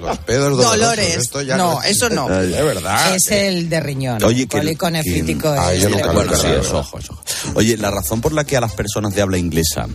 Los 0.00 0.18
pedos 0.18 0.50
dolorosos, 0.50 0.72
Dolores. 0.80 1.16
esto 1.16 1.42
ya 1.42 1.56
No, 1.56 1.82
eso 1.82 2.08
no. 2.10 2.28
Es 2.40 2.50
verdad. 2.64 3.14
Es 3.16 3.30
el 3.30 3.68
de 3.68 3.80
riñón. 3.80 4.22
Oye, 4.24 4.46
que, 4.46 4.60
nefrítico. 4.60 5.48
Ah, 5.48 5.72
es 5.72 5.80
yo 5.82 5.88
el 5.88 5.94
nunca 5.94 6.08
de- 6.08 6.14
lo 6.14 6.20
he 6.20 6.24
bueno, 6.26 6.36
sí, 6.36 6.42
cargado. 6.42 6.62
es 6.62 6.72
ojo, 6.72 6.98
es 6.98 7.10
ojo. 7.10 7.22
Oye, 7.54 7.76
la 7.76 7.90
razón 7.90 8.20
por 8.20 8.32
la 8.32 8.44
que 8.44 8.56
a 8.56 8.60
las 8.60 8.72
personas 8.72 9.14
de 9.14 9.22
habla 9.22 9.38
inglesa 9.38 9.86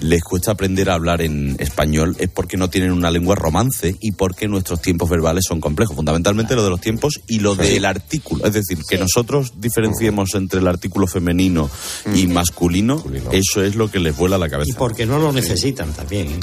les 0.00 0.22
cuesta 0.22 0.52
aprender 0.52 0.90
a 0.90 0.94
hablar 0.94 1.22
en 1.22 1.56
español 1.58 2.14
es 2.20 2.28
porque 2.28 2.56
no 2.56 2.70
tienen 2.70 2.92
una 2.92 3.10
lengua 3.10 3.34
romance 3.34 3.96
y 4.00 4.12
porque 4.12 4.46
nuestros 4.46 4.80
tiempos 4.80 5.10
verbales 5.10 5.44
son 5.48 5.60
complejos, 5.60 5.96
fundamentalmente 5.96 6.54
lo 6.54 6.62
de 6.62 6.70
los 6.70 6.80
tiempos 6.80 7.20
y 7.26 7.40
lo 7.40 7.56
del 7.56 7.84
artículo. 7.84 8.44
Es 8.46 8.52
decir, 8.52 8.78
que 8.88 8.96
nosotros 8.98 9.54
diferenciemos 9.56 10.34
entre 10.34 10.60
el 10.60 10.68
artículo 10.68 11.08
femenino 11.08 11.68
y 12.14 12.28
masculino, 12.28 13.02
eso 13.32 13.62
es 13.64 13.74
lo 13.74 13.90
que 13.90 13.98
les 13.98 14.16
vuela 14.16 14.38
la 14.38 14.46
Y 14.46 14.50
cabeza. 14.50 14.78
porque 14.78 15.04
no 15.04 15.18
lo 15.18 15.32
necesitan 15.32 15.92
también. 15.92 16.38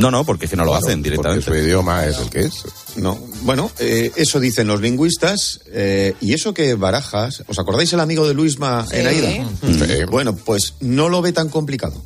No, 0.00 0.10
no, 0.10 0.24
porque 0.24 0.46
es 0.46 0.50
que 0.50 0.56
no 0.56 0.64
lo 0.64 0.74
hacen 0.74 1.02
directamente. 1.02 1.44
Porque 1.44 1.60
su 1.60 1.66
idioma 1.66 2.06
es 2.06 2.18
el 2.18 2.30
que 2.30 2.40
es. 2.40 2.64
No, 2.96 3.18
bueno, 3.42 3.70
eh, 3.78 4.10
eso 4.16 4.40
dicen 4.40 4.66
los 4.66 4.80
lingüistas 4.80 5.60
eh, 5.66 6.14
y 6.20 6.32
eso 6.32 6.54
que 6.54 6.74
barajas. 6.74 7.44
¿Os 7.46 7.58
acordáis 7.58 7.92
el 7.92 8.00
amigo 8.00 8.26
de 8.26 8.34
Luisma 8.34 8.86
en 8.90 9.06
Aida? 9.06 9.28
Sí. 9.60 10.04
Bueno, 10.10 10.34
pues 10.34 10.74
no 10.80 11.08
lo 11.08 11.20
ve 11.20 11.32
tan 11.32 11.48
complicado. 11.50 12.02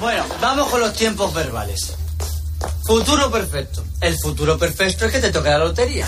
Bueno, 0.00 0.24
vamos 0.40 0.68
con 0.68 0.80
los 0.80 0.94
tiempos 0.94 1.32
verbales. 1.34 1.92
Futuro 2.84 3.30
perfecto. 3.30 3.84
El 4.00 4.18
futuro 4.18 4.58
perfecto 4.58 5.06
es 5.06 5.12
que 5.12 5.20
te 5.20 5.30
toque 5.30 5.50
la 5.50 5.58
lotería. 5.58 6.06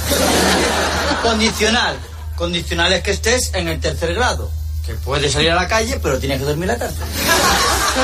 Condicional. 1.22 1.96
Condicional 2.36 2.92
es 2.94 3.02
que 3.02 3.12
estés 3.12 3.52
en 3.54 3.68
el 3.68 3.78
tercer 3.78 4.14
grado. 4.14 4.50
Que 4.84 4.94
puedes 4.94 5.32
salir 5.32 5.50
a 5.50 5.54
la 5.54 5.68
calle, 5.68 5.98
pero 6.02 6.18
tienes 6.18 6.40
que 6.40 6.44
dormir 6.44 6.68
la 6.68 6.76
tarde. 6.76 6.96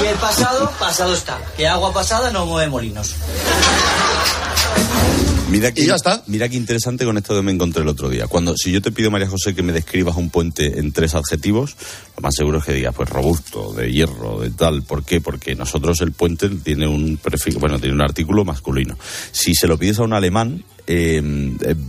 Y 0.03 0.07
el 0.07 0.17
pasado, 0.17 0.71
pasado 0.79 1.15
está. 1.15 1.39
Que 1.57 1.67
agua 1.67 1.93
pasada 1.93 2.31
no 2.31 2.47
mueve 2.47 2.71
molinos. 2.71 3.15
Mira 5.51 5.73
que, 5.73 5.83
Y 5.83 5.87
ya 5.87 5.97
está. 5.97 6.23
Mira 6.29 6.49
qué 6.49 6.57
interesante 6.57 7.05
con 7.05 7.19
esto 7.19 7.35
que 7.35 7.43
me 7.43 7.51
encontré 7.51 7.83
el 7.83 7.89
otro 7.89 8.09
día. 8.09 8.29
Cuando, 8.29 8.57
si 8.57 8.71
yo 8.71 8.81
te 8.81 8.93
pido, 8.93 9.11
María 9.11 9.29
José, 9.29 9.53
que 9.53 9.65
me 9.65 9.73
describas 9.73 10.17
un 10.17 10.31
puente 10.31 10.79
en 10.79 10.93
tres 10.93 11.17
adjetivos, 11.17 11.77
lo 12.17 12.23
más 12.23 12.35
seguro 12.37 12.59
es 12.59 12.65
que 12.65 12.73
digas, 12.73 12.95
pues 12.95 13.11
robusto, 13.11 13.73
de 13.73 13.91
hierro, 13.91 14.41
de 14.41 14.51
tal. 14.51 14.83
¿Por 14.83 15.03
qué? 15.03 15.21
Porque 15.21 15.57
nosotros 15.57 16.01
el 16.03 16.13
puente 16.13 16.49
tiene 16.49 16.87
un 16.87 17.17
prefijo, 17.17 17.59
bueno, 17.59 17.81
tiene 17.81 17.95
un 17.95 18.03
artículo 18.03 18.45
masculino. 18.45 18.97
Si 19.33 19.55
se 19.55 19.67
lo 19.67 19.77
pides 19.77 19.99
a 19.99 20.05
un 20.05 20.13
alemán, 20.13 20.65
eh, 20.87 21.21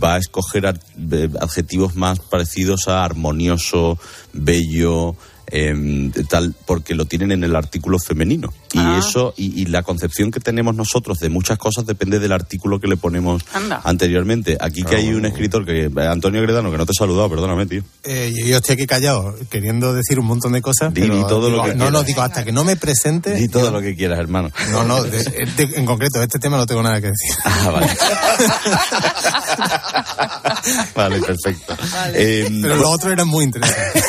va 0.02 0.14
a 0.14 0.18
escoger 0.18 0.64
eh, 0.66 1.28
adjetivos 1.40 1.94
más 1.94 2.18
parecidos 2.18 2.88
a 2.88 3.04
armonioso, 3.04 3.96
bello, 4.32 5.14
eh, 5.48 6.10
tal, 6.28 6.54
porque 6.66 6.94
lo 6.94 7.06
tienen 7.06 7.32
en 7.32 7.44
el 7.44 7.56
artículo 7.56 7.98
femenino. 7.98 8.52
Y 8.72 8.78
Ah. 8.78 8.98
eso, 8.98 9.34
y, 9.36 9.60
y 9.60 9.66
la 9.66 9.82
concepción 9.82 10.30
que 10.30 10.40
tenemos 10.40 10.74
nosotros 10.74 11.18
de 11.18 11.28
muchas 11.28 11.58
cosas 11.58 11.86
depende 11.86 12.18
del 12.18 12.32
artículo 12.32 12.80
que 12.80 12.88
le 12.88 12.96
ponemos 12.96 13.42
Anda. 13.52 13.80
anteriormente. 13.84 14.56
Aquí 14.60 14.82
que 14.82 14.96
hay 14.96 15.12
un 15.12 15.24
escritor 15.26 15.64
que, 15.66 15.90
Antonio 16.08 16.40
Gredano, 16.42 16.70
que 16.70 16.78
no 16.78 16.86
te 16.86 16.92
he 16.92 16.94
saludado, 16.94 17.28
perdóname, 17.30 17.66
tío. 17.66 17.82
Eh, 18.04 18.32
yo 18.46 18.56
estoy 18.56 18.74
aquí 18.74 18.86
callado, 18.86 19.34
queriendo 19.50 19.92
decir 19.94 20.18
un 20.18 20.26
montón 20.26 20.52
de 20.52 20.62
cosas. 20.62 20.92
Di- 20.94 21.02
pero 21.02 21.16
di 21.16 21.22
todo 21.26 21.50
lo 21.50 21.62
que 21.62 21.68
No, 21.70 21.74
quieras. 21.74 21.92
no, 21.92 22.02
digo, 22.02 22.22
hasta 22.22 22.44
que 22.44 22.52
no 22.52 22.64
me 22.64 22.76
presente. 22.76 23.34
Di 23.34 23.48
todo 23.48 23.70
lo 23.70 23.80
que 23.80 23.94
quieras, 23.94 24.18
hermano. 24.18 24.50
No, 24.70 24.84
no, 24.84 25.02
de- 25.02 25.22
de- 25.22 25.70
en 25.76 25.86
concreto, 25.86 26.22
este 26.22 26.38
tema 26.38 26.56
no 26.56 26.66
tengo 26.66 26.82
nada 26.82 27.00
que 27.00 27.08
decir. 27.08 27.30
Ah, 27.44 27.70
vale. 27.70 27.86
vale, 30.94 31.20
perfecto. 31.20 31.76
Eh, 32.14 32.48
Pero 32.62 32.76
lo 32.76 32.90
otro 32.90 33.12
era 33.12 33.24
muy 33.24 33.44
interesante. 33.44 34.02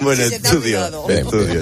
bueno, 0.02 0.22
estudio, 0.22 0.86
olvidado. 0.86 1.08
estudio, 1.10 1.60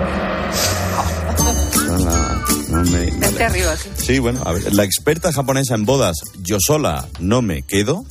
estudio. 0.00 1.94
Hola, 1.94 2.44
no 2.68 2.82
me- 2.90 3.44
arriba. 3.44 3.76
sí. 3.76 3.88
Sí, 3.96 4.18
bueno, 4.18 4.40
a 4.44 4.52
ver, 4.52 4.72
la 4.74 4.84
experta 4.84 5.32
japonesa 5.32 5.74
en 5.74 5.84
bodas, 5.84 6.16
yo 6.42 6.58
sola 6.60 7.08
no 7.20 7.42
me 7.42 7.62
quedo. 7.62 8.04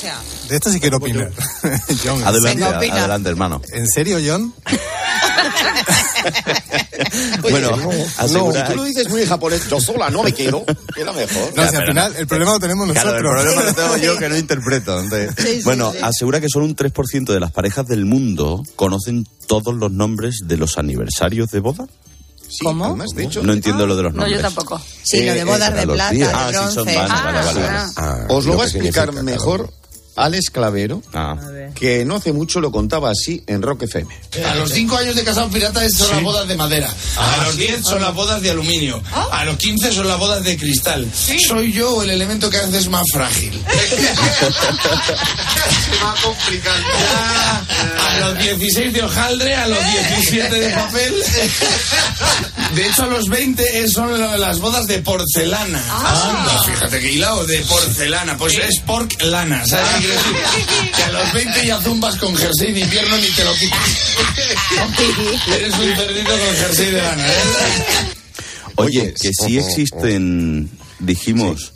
Sea, 0.00 0.18
De 0.48 0.56
esto 0.56 0.70
sí 0.70 0.80
quiero 0.80 0.96
opinar. 0.96 1.30
John, 2.04 2.22
Adelante, 2.24 2.62
¿en 2.64 2.70
serio? 2.80 2.94
adelante, 2.94 3.28
hermano. 3.28 3.60
¿En 3.72 3.86
serio, 3.86 4.18
John? 4.24 4.54
bueno, 7.42 7.70
asegura- 8.16 8.62
No, 8.62 8.68
tú 8.70 8.76
lo 8.76 8.84
dices 8.84 9.08
muy 9.08 9.26
japonés. 9.26 9.68
Yo 9.68 9.80
sola 9.80 10.10
no 10.10 10.22
me 10.22 10.32
quedo. 10.32 10.64
Era 10.96 11.12
mejor. 11.12 11.52
No, 11.54 11.62
Ya, 11.64 11.70
si 11.70 11.76
al 11.76 11.86
final 11.86 12.14
el 12.16 12.26
problema 12.26 12.52
lo 12.52 12.60
tenemos 12.60 12.90
Claro, 12.92 13.10
nosotros. 13.10 13.34
el 13.34 13.42
problema 13.44 13.62
lo 13.70 13.74
tengo 13.74 13.96
yo 13.98 14.18
que 14.18 14.28
no 14.28 14.36
interpreto. 14.38 15.00
entonces- 15.00 15.34
Sí, 15.36 15.56
sí, 15.58 15.62
bueno, 15.64 15.92
sí. 15.92 15.98
asegura 16.02 16.40
que 16.40 16.48
solo 16.48 16.64
un 16.64 16.74
3% 16.76 17.32
de 17.32 17.40
las 17.40 17.52
parejas 17.52 17.86
del 17.86 18.04
mundo 18.06 18.62
conocen 18.76 19.26
todos 19.46 19.74
los 19.74 19.90
nombres 19.92 20.36
de 20.44 20.56
los 20.56 20.78
aniversarios 20.78 21.50
de 21.50 21.60
boda. 21.60 21.86
¿Cómo? 22.64 22.84
Además, 22.86 23.10
de 23.14 23.24
hecho, 23.24 23.42
No 23.44 23.52
entiendo 23.52 23.86
lo 23.86 23.94
de 23.96 24.02
los 24.04 24.12
No, 24.12 24.22
nombres. 24.22 24.38
yo 24.38 24.42
tampoco. 24.42 24.80
sí, 25.04 25.24
lo 25.24 25.32
de 25.34 25.40
Eh, 25.40 25.44
bodas 25.44 25.72
eh, 25.72 25.76
de 25.76 25.86
plata, 25.86 26.10
de 26.12 26.24
Ah, 26.24 26.50
sí, 26.68 26.74
son 26.74 26.84
más, 26.86 27.08
vale, 27.08 27.38
vale, 27.38 27.60
vale. 27.62 27.68
Ah. 27.68 27.88
Ah, 27.96 28.18
Os 28.28 28.44
lo 28.46 28.56
va 28.56 28.64
a 28.64 28.66
explicar 28.66 29.12
mejor. 29.22 29.72
Alex 30.24 30.50
Clavero, 30.50 31.02
Ah. 31.14 31.36
que 31.74 32.04
no 32.04 32.16
hace 32.16 32.32
mucho 32.32 32.60
lo 32.60 32.70
contaba 32.70 33.10
así 33.10 33.42
en 33.46 33.62
Rock 33.62 33.84
FM. 33.84 34.14
A 34.46 34.54
los 34.56 34.70
5 34.70 34.96
años 34.96 35.16
de 35.16 35.24
casado 35.24 35.48
pirata 35.50 35.80
son 35.90 36.08
Sí. 36.08 36.12
las 36.14 36.22
bodas 36.22 36.48
de 36.48 36.56
madera. 36.56 36.92
Ah, 37.16 37.38
a 37.40 37.44
los 37.46 37.54
sí. 37.54 37.60
10 37.62 37.82
son 37.84 38.02
las 38.02 38.14
bodas 38.14 38.40
de 38.42 38.50
aluminio. 38.50 39.02
A 39.32 39.44
los 39.44 39.56
15 39.56 39.92
son 39.92 40.08
las 40.08 40.18
bodas 40.18 40.42
de 40.44 40.56
cristal. 40.56 41.06
Soy 41.48 41.72
yo 41.72 42.02
el 42.02 42.10
elemento 42.10 42.50
que 42.50 42.58
haces 42.58 42.88
más 42.88 43.04
frágil. 43.12 43.60
más 46.02 46.20
complicado. 46.20 46.82
a 48.08 48.18
los 48.20 48.38
16 48.38 48.92
de 48.92 49.02
hojaldre, 49.02 49.54
a 49.54 49.66
los 49.66 49.78
17 49.78 50.54
de 50.60 50.70
papel. 50.70 51.14
De 52.74 52.86
hecho, 52.86 53.02
a 53.02 53.06
los 53.08 53.28
20 53.28 53.88
son 53.88 54.16
las 54.40 54.60
bodas 54.60 54.86
de 54.86 55.00
porcelana. 55.00 55.82
Anda, 55.92 56.62
fíjate 56.64 57.00
que 57.00 57.12
hilado 57.12 57.44
de 57.44 57.58
porcelana. 57.62 58.36
Pues 58.36 58.56
es 58.58 58.78
porc 58.86 59.20
lana, 59.22 59.66
¿sabes? 59.66 60.04
Que 60.96 61.02
a 61.02 61.12
los 61.12 61.32
20 61.32 61.66
ya 61.66 61.80
zumbas 61.80 62.16
con 62.16 62.34
jersey 62.36 62.72
de 62.72 62.80
invierno 62.80 63.16
ni 63.16 63.28
te 63.28 63.44
lo 63.44 63.54
quitas. 63.54 64.16
Eres 65.56 65.74
un 65.74 65.96
cerdito 65.96 66.30
con 66.30 66.56
jersey 66.56 66.86
de 66.90 67.02
lana, 67.02 67.26
¿eh? 67.28 67.32
Oye, 68.76 69.14
que 69.20 69.30
sí 69.32 69.58
existen, 69.58 70.70
dijimos, 71.00 71.72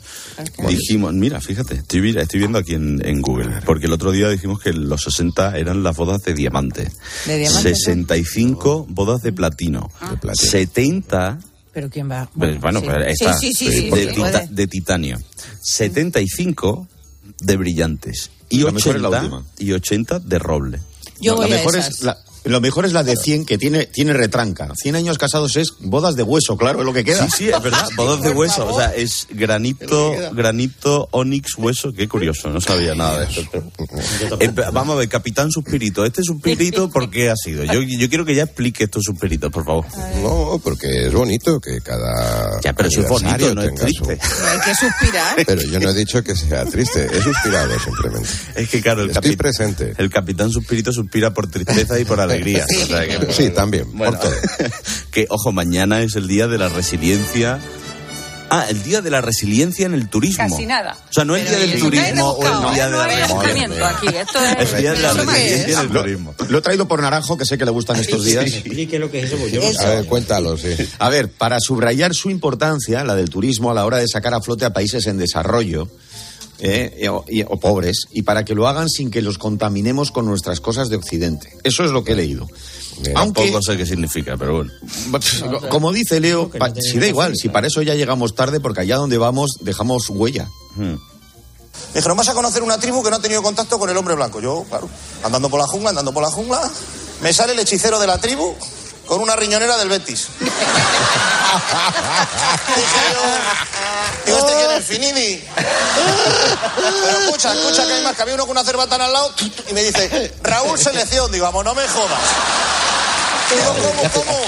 dijimos, 0.67 1.13
mira, 1.13 1.39
fíjate, 1.39 1.75
estoy, 1.75 2.17
estoy 2.17 2.39
viendo 2.39 2.57
aquí 2.57 2.73
en, 2.73 2.99
en 3.05 3.21
Google, 3.21 3.61
porque 3.65 3.85
el 3.85 3.93
otro 3.93 4.11
día 4.11 4.27
dijimos 4.29 4.59
que 4.59 4.73
los 4.73 5.03
60 5.03 5.57
eran 5.57 5.83
las 5.83 5.95
bodas 5.95 6.23
de 6.23 6.33
diamante, 6.33 6.91
De 7.25 7.37
diamante, 7.37 7.75
65 7.75 8.87
bodas 8.89 9.21
de 9.21 9.33
platino, 9.33 9.91
70 10.33 11.39
Pero 11.73 11.89
¿quién 11.89 12.09
va? 12.09 12.27
Pues, 12.35 12.59
bueno, 12.59 12.79
sí. 12.79 12.85
pues 12.87 13.07
está. 13.07 13.37
Sí, 13.37 13.53
sí, 13.53 13.89
de, 13.89 14.09
sí, 14.09 14.15
tita- 14.15 14.47
de 14.49 14.67
titanio. 14.67 15.19
75 15.61 16.87
de 17.39 17.57
brillantes. 17.57 18.31
Y 18.49 18.59
La 18.63 18.71
mejor 18.71 18.95
es 18.95 19.01
la 19.01 19.09
80, 19.09 19.21
última. 19.23 19.45
y 19.57 19.71
80 19.73 20.19
de 20.19 20.39
roble. 20.39 20.79
Yo 21.19 21.31
No, 21.33 21.37
voy 21.37 21.49
la 21.49 21.55
a 21.55 21.57
mejor 21.59 21.75
esas. 21.77 21.95
es 21.95 22.03
la, 22.03 22.17
lo 22.45 22.61
mejor 22.61 22.85
es 22.85 22.93
la 22.93 23.03
de 23.03 23.15
100 23.15 23.45
que 23.45 23.57
tiene, 23.57 23.85
tiene 23.87 24.13
retranca. 24.13 24.69
100 24.75 24.95
años 24.95 25.17
casados 25.17 25.55
es 25.57 25.73
bodas 25.79 26.15
de 26.15 26.23
hueso, 26.23 26.55
claro, 26.57 26.79
es 26.79 26.85
lo 26.85 26.93
que 26.93 27.03
queda. 27.03 27.25
Sí, 27.25 27.31
sí, 27.37 27.49
es 27.49 27.61
verdad. 27.61 27.87
Bodas 27.95 28.21
de 28.21 28.31
hueso. 28.31 28.67
O 28.67 28.77
sea, 28.77 28.93
es 28.95 29.27
granito, 29.31 30.13
granito, 30.33 31.07
onix, 31.11 31.57
hueso. 31.57 31.91
Qué 31.93 32.07
curioso, 32.07 32.49
no 32.49 32.61
sabía 32.61 32.93
nada 32.95 33.19
de 33.21 33.25
esto. 33.25 33.63
Eh, 34.39 34.51
vamos 34.73 34.95
a 34.95 34.99
ver, 34.99 35.09
Capitán 35.09 35.51
Suspirito. 35.51 36.05
Este 36.05 36.21
Suspirito, 36.23 36.89
¿por 36.91 37.09
qué 37.09 37.29
ha 37.29 37.35
sido? 37.35 37.63
Yo, 37.63 37.81
yo 37.81 38.09
quiero 38.09 38.25
que 38.25 38.35
ya 38.35 38.43
explique 38.43 38.83
estos 38.85 39.03
Suspiritos, 39.03 39.51
por 39.51 39.65
favor. 39.65 39.85
No, 40.21 40.59
porque 40.63 41.07
es 41.07 41.13
bonito 41.13 41.59
que 41.59 41.79
cada. 41.81 42.59
Ya, 42.63 42.73
pero 42.73 42.89
eso 42.89 43.01
es 43.01 43.09
bonito, 43.09 43.55
no 43.55 43.61
es 43.63 43.67
tenga 43.75 43.87
su- 43.91 44.03
triste. 44.05 44.19
Hay 44.51 44.59
que 44.59 44.75
suspirar. 44.75 45.35
Pero 45.45 45.61
yo 45.63 45.79
no 45.79 45.89
he 45.89 45.93
dicho 45.93 46.23
que 46.23 46.35
sea 46.35 46.65
triste, 46.65 47.05
he 47.11 47.21
suspirado 47.21 47.79
simplemente. 47.79 48.29
Es 48.55 48.69
que, 48.69 48.81
claro, 48.81 49.03
el, 49.03 49.11
Estoy 49.11 49.31
capi- 49.33 49.37
presente. 49.37 49.93
el 49.97 50.09
Capitán 50.09 50.51
Suspirito 50.51 50.91
suspira 50.91 51.33
por 51.33 51.47
tristeza 51.47 51.99
y 51.99 52.05
por 52.05 52.19
alegría. 52.19 52.34
O 52.43 52.85
sea 52.87 53.07
que- 53.07 53.33
Sí, 53.33 53.49
también, 53.49 53.85
Bueno, 53.93 54.19
por 54.19 54.29
todo. 54.29 54.33
que, 55.11 55.25
ojo, 55.29 55.51
mañana 55.51 56.01
es 56.01 56.15
el 56.15 56.27
día 56.27 56.47
de 56.47 56.57
la 56.57 56.69
resiliencia 56.69 57.59
Ah, 58.47 58.67
el 58.69 58.83
día 58.83 59.01
de 59.01 59.09
la 59.09 59.21
resiliencia 59.21 59.87
en 59.87 59.95
el 59.95 60.07
turismo. 60.07 60.47
Casi 60.47 60.67
nada. 60.67 60.95
O 61.09 61.13
sea, 61.13 61.25
no 61.25 61.35
el 61.35 61.43
Pero 61.43 61.57
día 61.57 61.65
¿y 61.65 61.69
del 61.71 61.79
turismo 61.79 62.29
o 62.29 62.43
el 62.67 62.73
día 62.75 62.85
de 62.85 62.91
No 62.91 62.97
la 62.99 63.07
rebuscamiento 63.07 63.85
aquí. 63.85 64.07
Esto 64.07 64.39
es... 64.39 64.71
El 64.71 64.81
día 64.81 64.93
de 64.93 64.99
la 65.01 65.11
¿Eso 65.11 65.19
qué 65.21 65.25
resiliencia 65.25 65.73
en 65.73 65.79
el 65.87 65.93
Lo- 65.93 66.01
turismo. 66.01 66.35
Lo 66.49 66.57
he 66.59 66.61
traído 66.61 66.87
por 66.87 67.01
Naranjo, 67.01 67.37
que 67.39 67.45
sé 67.45 67.57
que 67.57 67.65
le 67.65 67.71
gustan 67.71 67.95
estos 67.99 68.23
días. 68.23 68.45
Explique 68.45 68.99
lo 68.99 69.09
que 69.09 69.19
es 69.21 69.25
eso, 69.25 69.37
porque 69.37 69.51
yo 69.55 69.61
no 69.73 69.79
A 69.79 69.85
ver, 69.89 70.05
cuéntalo, 70.05 70.57
sí. 70.57 70.69
A 70.99 71.09
ver, 71.09 71.29
para 71.31 71.59
subrayar 71.59 72.13
su 72.13 72.29
importancia, 72.29 73.03
la 73.03 73.15
del 73.15 73.29
turismo, 73.31 73.71
a 73.71 73.73
la 73.73 73.83
hora 73.83 73.97
de 73.97 74.07
sacar 74.07 74.35
a 74.35 74.41
flote 74.41 74.63
a 74.65 74.69
países 74.73 75.07
en 75.07 75.17
desarrollo, 75.17 75.89
eh, 76.59 77.07
o, 77.09 77.23
y- 77.27 77.43
o 77.43 77.57
pobres, 77.59 78.05
y 78.11 78.21
para 78.23 78.45
que 78.45 78.55
lo 78.55 78.67
hagan 78.67 78.89
sin 78.89 79.11
que 79.11 79.21
los 79.21 79.37
contaminemos 79.37 80.11
con 80.11 80.25
nuestras 80.25 80.59
cosas 80.61 80.89
de 80.89 80.95
Occidente. 80.95 81.57
Eso 81.63 81.83
es 81.83 81.91
lo 81.91 82.03
que 82.03 82.13
he 82.13 82.15
leído. 82.15 82.47
Aunque, 83.15 83.41
Tampoco 83.41 83.61
sé 83.61 83.75
qué 83.77 83.85
significa, 83.85 84.37
pero 84.37 84.55
bueno. 84.55 84.71
como 85.69 85.91
dice 85.91 86.19
Leo, 86.19 86.49
pa- 86.49 86.73
si 86.73 86.97
da 86.99 87.07
igual, 87.07 87.35
si 87.35 87.49
para 87.49 87.67
eso 87.67 87.81
ya 87.81 87.93
llegamos 87.93 88.35
tarde, 88.35 88.59
porque 88.61 88.81
allá 88.81 88.95
donde 88.97 89.17
vamos 89.17 89.57
dejamos 89.61 90.09
huella. 90.09 90.47
Hmm. 90.75 90.95
Dijeron, 91.93 92.15
vas 92.17 92.29
a 92.29 92.33
conocer 92.33 92.63
una 92.63 92.77
tribu 92.77 93.03
que 93.03 93.09
no 93.09 93.17
ha 93.17 93.21
tenido 93.21 93.41
contacto 93.43 93.77
con 93.79 93.89
el 93.89 93.97
hombre 93.97 94.15
blanco. 94.15 94.39
Yo, 94.41 94.65
claro, 94.69 94.89
andando 95.23 95.49
por 95.49 95.59
la 95.59 95.67
jungla, 95.67 95.89
andando 95.89 96.13
por 96.13 96.23
la 96.23 96.29
jungla, 96.31 96.69
me 97.21 97.33
sale 97.33 97.51
el 97.53 97.59
hechicero 97.59 97.99
de 97.99 98.07
la 98.07 98.17
tribu 98.17 98.53
con 99.05 99.21
una 99.21 99.35
riñonera 99.35 99.77
del 99.77 99.89
Betis. 99.89 100.27
Digo, 104.25 104.37
¿este 104.39 104.53
quién 104.55 104.71
es? 104.71 104.85
Finidi. 104.85 105.47
Pero 106.75 107.19
escucha, 107.19 107.53
escucha 107.53 107.85
que 107.85 107.93
hay 107.93 108.03
más, 108.03 108.15
que 108.15 108.21
había 108.23 108.35
uno 108.35 108.45
con 108.45 108.51
una 108.57 108.63
cerbatana 108.65 109.05
al 109.05 109.13
lado 109.13 109.33
y 109.69 109.73
me 109.73 109.83
dice, 109.83 110.33
Raúl 110.41 110.79
Selección. 110.79 111.31
Digo, 111.31 111.45
vamos, 111.45 111.63
no 111.63 111.75
me 111.75 111.87
jodas. 111.87 112.19
Digo, 113.49 113.73
¿cómo, 113.73 114.11
cómo? 114.13 114.45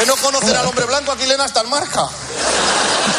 Es 0.00 0.06
no 0.06 0.16
conocer 0.16 0.56
al 0.56 0.66
hombre 0.66 0.84
blanco, 0.86 1.12
aquí 1.12 1.26
leen 1.26 1.40
hasta 1.40 1.60
el 1.60 1.68
marca. 1.68 2.08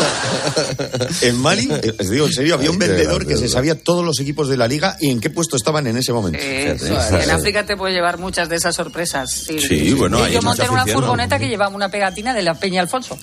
En 1.22 1.38
Mali, 1.38 1.70
eh, 1.72 1.94
os 2.00 2.10
digo 2.10 2.26
en 2.26 2.34
serio, 2.34 2.56
había 2.56 2.72
un 2.72 2.80
vendedor 2.80 3.26
que 3.28 3.38
se 3.38 3.48
sabía 3.48 3.76
todos 3.76 4.04
los 4.04 4.20
equipos 4.20 4.48
de 4.50 4.58
la 4.58 4.68
liga 4.68 4.98
y 5.00 5.10
en 5.10 5.20
qué 5.20 5.30
puesto 5.30 5.56
estaban 5.56 5.86
en 5.88 5.98
ese 5.98 6.14
momento. 6.14 6.40
Eh, 6.42 6.78
en 6.80 7.30
África 7.32 7.66
te 7.66 7.78
puede 7.78 7.94
llevar 7.94 8.18
muchas 8.18 8.50
de 8.50 8.56
esas 8.56 8.76
sorpresas. 8.76 9.30
Sí, 9.32 9.60
Sí, 9.60 9.94
bueno, 9.94 10.20
Y 10.20 10.24
hay 10.24 10.34
yo 10.34 10.42
monté 10.42 10.64
en 10.64 10.72
una 10.72 10.82
afición, 10.82 11.02
¿no? 11.02 11.08
furgoneta 11.08 11.40
que 11.40 11.48
llevaba 11.48 11.74
una 11.76 11.90
pegatina 11.90 12.34
de 12.34 12.42
la 12.42 12.54
Peña 12.56 12.82
Alfonso. 12.82 13.18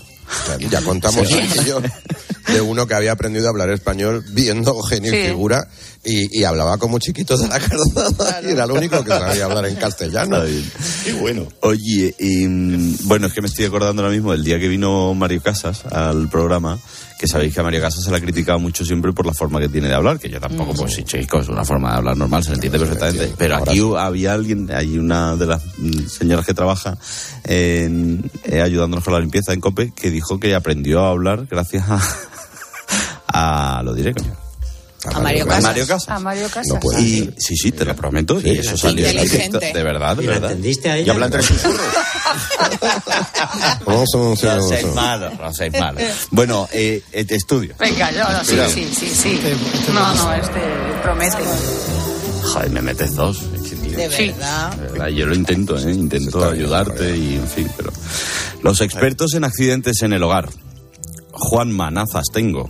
Ya 0.71 0.83
contamos 0.83 1.27
aquello 1.27 1.81
de 2.49 2.61
uno 2.61 2.87
que 2.87 2.95
había 2.95 3.12
aprendido 3.12 3.47
a 3.47 3.51
hablar 3.51 3.71
español 3.71 4.25
viendo 4.29 4.81
genio 4.83 5.12
y 5.12 5.17
Sí. 5.23 5.29
figura 5.29 5.69
y, 6.09 6.40
y 6.40 6.44
hablaba 6.44 6.79
como 6.79 6.99
chiquito 6.99 7.37
de 7.37 7.49
la 7.49 7.61
calzada 7.61 8.40
y 8.42 8.53
era 8.53 8.64
el 8.64 8.71
único 8.71 9.05
que 9.05 9.11
sabía 9.11 9.44
hablar 9.44 9.66
en 9.66 9.77
castellano. 9.77 10.42
Qué 11.05 11.12
bueno. 11.12 11.47
Oye, 11.61 12.14
y, 12.18 12.47
mm, 12.47 12.97
bueno, 13.05 13.27
es 13.27 13.35
que 13.35 13.42
me 13.42 13.49
estoy 13.49 13.66
acordando 13.66 14.03
ahora 14.03 14.14
mismo 14.14 14.33
del 14.33 14.42
día 14.42 14.59
que 14.59 14.68
vino 14.68 15.12
Mario 15.12 15.42
Casas 15.42 15.85
al 15.85 16.29
programa, 16.29 16.79
que 17.18 17.29
sabéis 17.29 17.53
que 17.53 17.61
a 17.61 17.62
Mario 17.62 17.83
Casas 17.83 18.05
se 18.05 18.11
le 18.11 18.16
ha 18.16 18.21
criticado 18.21 18.59
mucho 18.59 18.87
siempre 18.87 19.12
por 19.12 19.27
la 19.27 19.35
forma 19.35 19.61
que 19.61 19.68
tiene 19.68 19.88
de 19.88 19.94
hablar, 19.94 20.18
que 20.18 20.31
yo 20.31 20.40
tampoco, 20.40 20.73
pues 20.73 20.94
sí, 20.94 21.05
chicos, 21.05 21.49
una 21.49 21.64
forma 21.64 21.90
de 21.90 21.97
hablar 21.99 22.16
normal, 22.16 22.42
se 22.42 22.51
le 22.51 22.55
entiende 22.55 22.79
perfectamente. 22.79 23.35
Pero 23.37 23.57
aquí 23.57 23.83
había 23.99 24.33
alguien, 24.33 24.71
hay 24.73 24.97
una 24.97 25.37
de 25.37 25.47
las 25.47 25.62
mm, 25.77 26.07
señoras 26.07 26.47
que 26.47 26.55
trabaja 26.55 26.97
en, 27.44 28.31
eh, 28.44 28.62
ayudándonos 28.62 29.05
con 29.05 29.12
la 29.12 29.21
limpieza 29.21 29.53
en 29.53 29.61
COPE, 29.61 29.92
que 29.94 30.11
dijo 30.11 30.40
que 30.40 30.55
aprendió 30.55 31.05
a 31.05 31.11
hablar 31.11 31.47
gracias 31.51 31.85
a... 31.88 32.01
a 33.79 33.83
lo 33.83 33.92
diré, 33.92 34.14
coño. 34.14 34.47
A 35.04 35.20
Mario 35.20 35.44
A 35.44 35.46
Casas. 35.46 35.62
Mario 35.62 35.87
Casas. 35.87 36.08
A 36.08 36.18
Mario 36.18 36.48
Casas. 36.48 36.84
Y, 36.98 37.30
sí, 37.38 37.56
sí, 37.56 37.72
te 37.72 37.84
lo 37.84 37.94
prometo. 37.94 38.40
y 38.40 38.58
eso 38.58 38.76
salió. 38.76 39.06
De 39.06 39.82
verdad, 39.82 40.16
de 40.16 40.24
¿Y 40.24 40.26
la 40.26 40.32
verdad. 40.32 40.50
entendiste 40.50 40.90
a 40.90 40.96
ella? 40.96 41.06
Y 41.06 41.11
habla 41.11 41.26
entre 41.26 41.42
susurros. 41.42 41.80
Vamos, 43.87 44.08
vamos, 44.12 44.42
No 44.42 44.48
vamos. 44.50 44.94
malos, 44.94 45.32
no 45.38 45.52
seáis 45.54 45.72
malos. 45.78 46.02
Bueno, 46.30 46.68
eh, 46.72 47.02
eh, 47.12 47.26
estudio. 47.30 47.74
Venga, 47.78 48.11
yo 48.11 48.24
no, 48.24 48.44
sí, 48.44 48.56
sí, 48.74 48.88
sí, 48.94 49.08
sí. 49.08 49.40
No, 49.92 50.14
no, 50.14 50.32
este 50.34 50.61
promete. 51.02 51.37
Joder, 52.42 52.70
me 52.70 52.82
metes 52.82 53.14
dos. 53.14 53.38
Sí. 53.68 53.74
de 53.76 54.08
verdad, 54.08 55.08
Yo 55.08 55.26
lo 55.26 55.34
intento, 55.34 55.78
¿eh? 55.78 55.92
intento 55.92 56.48
ayudarte 56.48 57.16
y 57.16 57.34
en 57.37 57.46
fin, 57.48 57.70
pero... 57.76 57.92
Los 58.62 58.80
expertos 58.80 59.34
en 59.34 59.44
accidentes 59.44 60.02
en 60.02 60.12
el 60.12 60.22
hogar. 60.22 60.48
Juan 61.32 61.70
Manazas 61.72 62.26
tengo. 62.32 62.68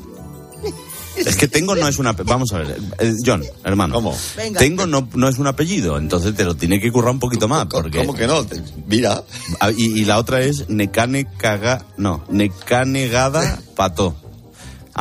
Es 1.27 1.37
que 1.37 1.49
tengo 1.49 1.75
no 1.75 1.87
es 1.89 1.99
una... 1.99 2.13
Vamos 2.13 2.53
a 2.53 2.59
ver, 2.59 2.79
eh, 2.99 3.15
John, 3.25 3.43
hermano. 3.65 3.95
¿Cómo? 3.95 4.17
Venga. 4.37 4.59
Tengo 4.59 4.87
no, 4.87 5.09
no 5.15 5.29
es 5.29 5.39
un 5.39 5.47
apellido, 5.47 5.99
entonces 5.99 6.35
te 6.35 6.45
lo 6.45 6.55
tiene 6.55 6.81
que 6.81 6.91
currar 6.93 7.13
un 7.13 7.19
poquito 7.21 7.49
más. 7.49 7.67
Porque... 7.67 7.99
¿Cómo 7.99 8.15
que 8.15 8.27
no? 8.27 8.45
Te- 8.45 8.63
Mira. 8.87 9.23
Y, 9.77 10.01
y 10.01 10.05
la 10.05 10.19
otra 10.19 10.41
es 10.41 10.69
Necane 10.69 11.27
caga. 11.37 11.85
No, 11.97 12.25
Necanegada 12.31 13.59
pato. 13.75 14.17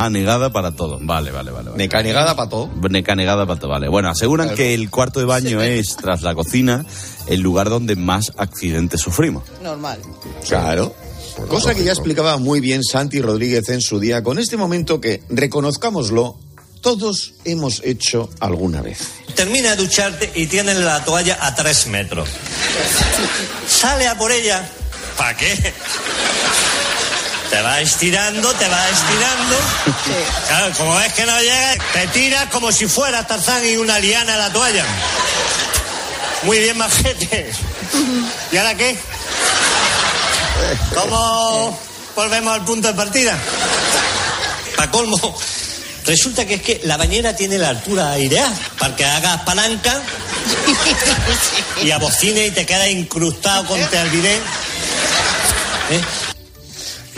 Ah, 0.00 0.10
negada 0.10 0.52
para 0.52 0.70
todo. 0.70 0.98
Vale, 1.02 1.32
vale, 1.32 1.50
vale. 1.50 1.70
vale. 1.70 1.76
Necanegada 1.78 2.36
para 2.36 2.48
todo. 2.48 2.70
Necanegada 2.88 3.46
para 3.46 3.58
todo, 3.58 3.70
vale. 3.70 3.88
Bueno, 3.88 4.08
aseguran 4.08 4.54
que 4.54 4.72
el 4.72 4.90
cuarto 4.90 5.18
de 5.18 5.26
baño 5.26 5.60
es, 5.60 5.96
tras 5.96 6.22
la 6.22 6.36
cocina, 6.36 6.86
el 7.26 7.40
lugar 7.40 7.68
donde 7.68 7.96
más 7.96 8.32
accidentes 8.36 9.00
sufrimos. 9.00 9.42
Normal. 9.60 9.98
Claro. 10.46 10.94
Cosa 11.46 11.74
que 11.74 11.84
ya 11.84 11.92
explicaba 11.92 12.36
muy 12.38 12.60
bien 12.60 12.82
Santi 12.82 13.20
Rodríguez 13.20 13.68
en 13.68 13.80
su 13.80 14.00
día, 14.00 14.22
con 14.22 14.38
este 14.38 14.56
momento 14.56 15.00
que, 15.00 15.22
reconozcámoslo, 15.28 16.38
todos 16.80 17.34
hemos 17.44 17.80
hecho 17.84 18.28
alguna 18.40 18.82
vez. 18.82 18.98
Termina 19.34 19.70
de 19.70 19.76
ducharte 19.76 20.30
y 20.34 20.46
tienes 20.46 20.76
la 20.76 21.04
toalla 21.04 21.38
a 21.40 21.54
tres 21.54 21.86
metros. 21.86 22.28
Sale 23.68 24.08
a 24.08 24.18
por 24.18 24.32
ella. 24.32 24.68
¿Para 25.16 25.36
qué? 25.36 25.74
Te 27.50 27.62
va 27.62 27.80
estirando, 27.80 28.52
te 28.52 28.68
va 28.68 28.88
estirando. 28.90 29.56
Claro, 30.48 30.74
como 30.76 30.96
ves 30.96 31.12
que 31.14 31.24
no 31.24 31.40
llega, 31.40 31.76
te 31.92 32.06
tiras 32.08 32.50
como 32.50 32.70
si 32.72 32.86
fuera 32.86 33.26
Tarzán 33.26 33.66
y 33.66 33.76
una 33.76 33.98
liana 33.98 34.34
a 34.34 34.36
la 34.36 34.52
toalla. 34.52 34.84
Muy 36.42 36.58
bien, 36.58 36.76
majete. 36.76 37.50
¿Y 38.52 38.56
ahora 38.56 38.76
qué? 38.76 38.98
¿Cómo 40.94 41.78
volvemos 42.14 42.54
al 42.54 42.64
punto 42.64 42.88
de 42.88 42.94
partida? 42.94 43.38
Para 44.76 44.90
colmo, 44.90 45.38
resulta 46.04 46.46
que 46.46 46.54
es 46.54 46.62
que 46.62 46.80
la 46.84 46.96
bañera 46.96 47.34
tiene 47.34 47.58
la 47.58 47.70
altura 47.70 48.12
aireada 48.12 48.52
para 48.78 48.96
que 48.96 49.04
hagas 49.04 49.42
palanca 49.42 50.00
y 51.82 51.90
abocine 51.90 52.46
y 52.46 52.50
te 52.50 52.66
queda 52.66 52.88
incrustado 52.88 53.76
el 53.76 54.10
bidet. 54.10 54.40
¿Eh? 55.90 56.27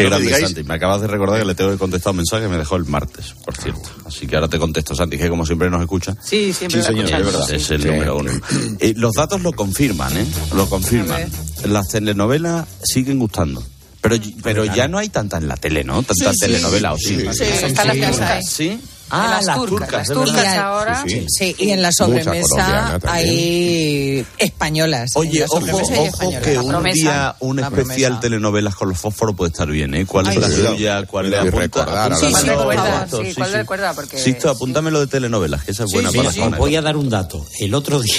Qué 0.02 0.10
No 0.10 0.10
me 0.10 0.16
grande, 0.16 0.26
digáis- 0.26 0.44
Santi. 0.54 0.62
Me 0.64 0.74
acabas 0.74 1.00
de 1.00 1.06
recordar 1.06 1.38
que 1.40 1.44
le 1.46 1.54
tengo 1.54 1.70
que 1.72 1.78
contestar 1.78 2.10
un 2.12 2.16
mensaje 2.18 2.42
que 2.44 2.48
me 2.48 2.58
dejó 2.58 2.76
el 2.76 2.84
martes, 2.86 3.34
por 3.44 3.56
cierto. 3.56 3.88
Así 4.06 4.26
que 4.26 4.34
ahora 4.36 4.48
te 4.48 4.58
contesto, 4.58 4.94
Santi, 4.94 5.18
que 5.18 5.28
como 5.28 5.44
siempre 5.46 5.70
nos 5.70 5.80
escucha. 5.80 6.14
Sí, 6.22 6.52
siempre 6.52 6.80
Sí, 6.82 6.86
señor, 6.86 7.04
es 7.06 7.10
verdad. 7.26 7.46
sí. 7.48 7.56
Es 7.56 7.70
el 7.70 7.82
Sí. 7.82 7.88
número 7.88 8.16
uno. 8.16 8.32
Eh, 8.78 8.94
los 8.96 9.12
datos 9.14 9.40
lo 9.42 9.52
confirman, 9.52 10.16
¿eh? 10.16 10.26
Lo 10.54 10.68
confirman. 10.68 11.30
Las 11.66 11.88
telenovelas 11.88 12.66
siguen 12.84 13.18
gustando. 13.18 13.62
Pero, 14.02 14.16
pero 14.42 14.64
ya 14.64 14.88
no 14.88 14.96
hay 14.96 15.10
tanta 15.10 15.36
en 15.36 15.46
la 15.46 15.56
tele, 15.56 15.84
¿no? 15.84 16.02
Tanta 16.02 16.14
Sí, 16.32 16.38
sí. 16.38 16.40
telenovela, 16.46 16.94
¿o 16.94 16.96
sí? 16.98 17.18
Sí, 17.32 17.44
están 17.44 17.88
las 17.88 17.96
turcas. 18.10 18.46
¿Sí? 18.48 18.80
Ah, 19.10 19.40
las 19.44 19.56
turcas. 19.56 19.90
Las 19.92 20.08
turcas 20.08 20.56
ahora. 20.56 21.04
Sí, 21.06 21.26
Sí, 21.28 21.54
y 21.58 21.70
en 21.70 21.82
la 21.82 21.90
sobremesa 21.92 22.98
hay 23.08 24.24
españolas. 24.38 25.10
Oye, 25.14 25.44
ojo, 25.48 25.56
ojo 25.72 25.92
españolas. 26.04 26.42
que 26.42 26.54
La 26.54 26.62
un 26.62 26.68
promesa. 26.68 26.94
día 26.94 27.36
un 27.40 27.58
especial 27.58 27.86
promesa. 28.12 28.20
telenovelas 28.20 28.74
con 28.74 28.88
los 28.88 28.98
fósforos 28.98 29.34
puede 29.36 29.50
estar 29.52 29.68
bien, 29.68 29.94
¿eh? 29.94 30.06
¿Cuál 30.06 30.26
es 30.28 30.32
Ay, 30.36 30.40
la 30.40 30.46
cuidado. 30.48 30.74
suya? 30.76 31.06
¿Cuál 31.06 31.30
le 31.30 31.38
apunta? 31.38 32.10
Sí. 32.16 32.26
Apunto, 32.34 33.22
Sí, 33.24 33.34
¿cuál 33.34 33.52
recuerda? 33.52 33.94
Porque- 33.94 34.18
Sisto, 34.18 34.50
apúntame 34.50 34.90
lo 34.90 35.00
de 35.00 35.06
telenovelas, 35.06 35.64
que 35.64 35.72
esa 35.72 35.84
es 35.84 35.92
buena 35.92 36.10
Sí, 36.10 36.16
para 36.18 36.32
sí, 36.32 36.38
la 36.38 36.44
zona. 36.46 36.56
Voy 36.58 36.76
a 36.76 36.82
dar 36.82 36.96
un 36.96 37.08
dato. 37.10 37.46
El 37.58 37.74
otro 37.74 38.00
día, 38.00 38.14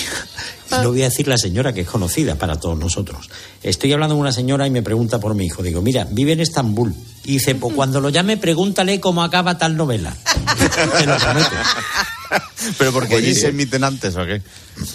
lo 0.84 0.90
voy 0.90 1.02
a 1.02 1.06
decir 1.06 1.28
la 1.28 1.38
señora 1.38 1.74
que 1.74 1.82
es 1.82 1.88
conocida 1.88 2.36
para 2.36 2.60
todos 2.60 2.78
nosotros. 2.78 3.30
Estoy 3.64 3.94
hablando 3.94 4.16
con 4.16 4.22
una 4.22 4.32
señora 4.32 4.68
y 4.68 4.70
me 4.70 4.82
pregunta 4.82 5.20
por 5.20 5.36
mi 5.36 5.46
hijo. 5.46 5.64
Digo, 5.64 5.82
mira, 5.82 6.08
vive 6.10 6.34
en 6.34 6.40
Estambul. 6.40 6.94
Y 7.24 7.34
dice, 7.34 7.56
pues 7.56 7.76
cuando 7.76 8.02
lo 8.02 8.10
llame, 8.10 8.38
pregúntale 8.38 9.00
cómo 9.00 9.24
acaba 9.24 9.58
tal 9.58 9.78
novela. 9.78 10.16
Pero 12.78 12.92
porque 12.92 13.16
allí 13.16 13.36
se 13.36 13.48
emiten 13.50 13.84
antes, 13.84 14.16
¿o 14.16 14.26
qué? 14.26 14.42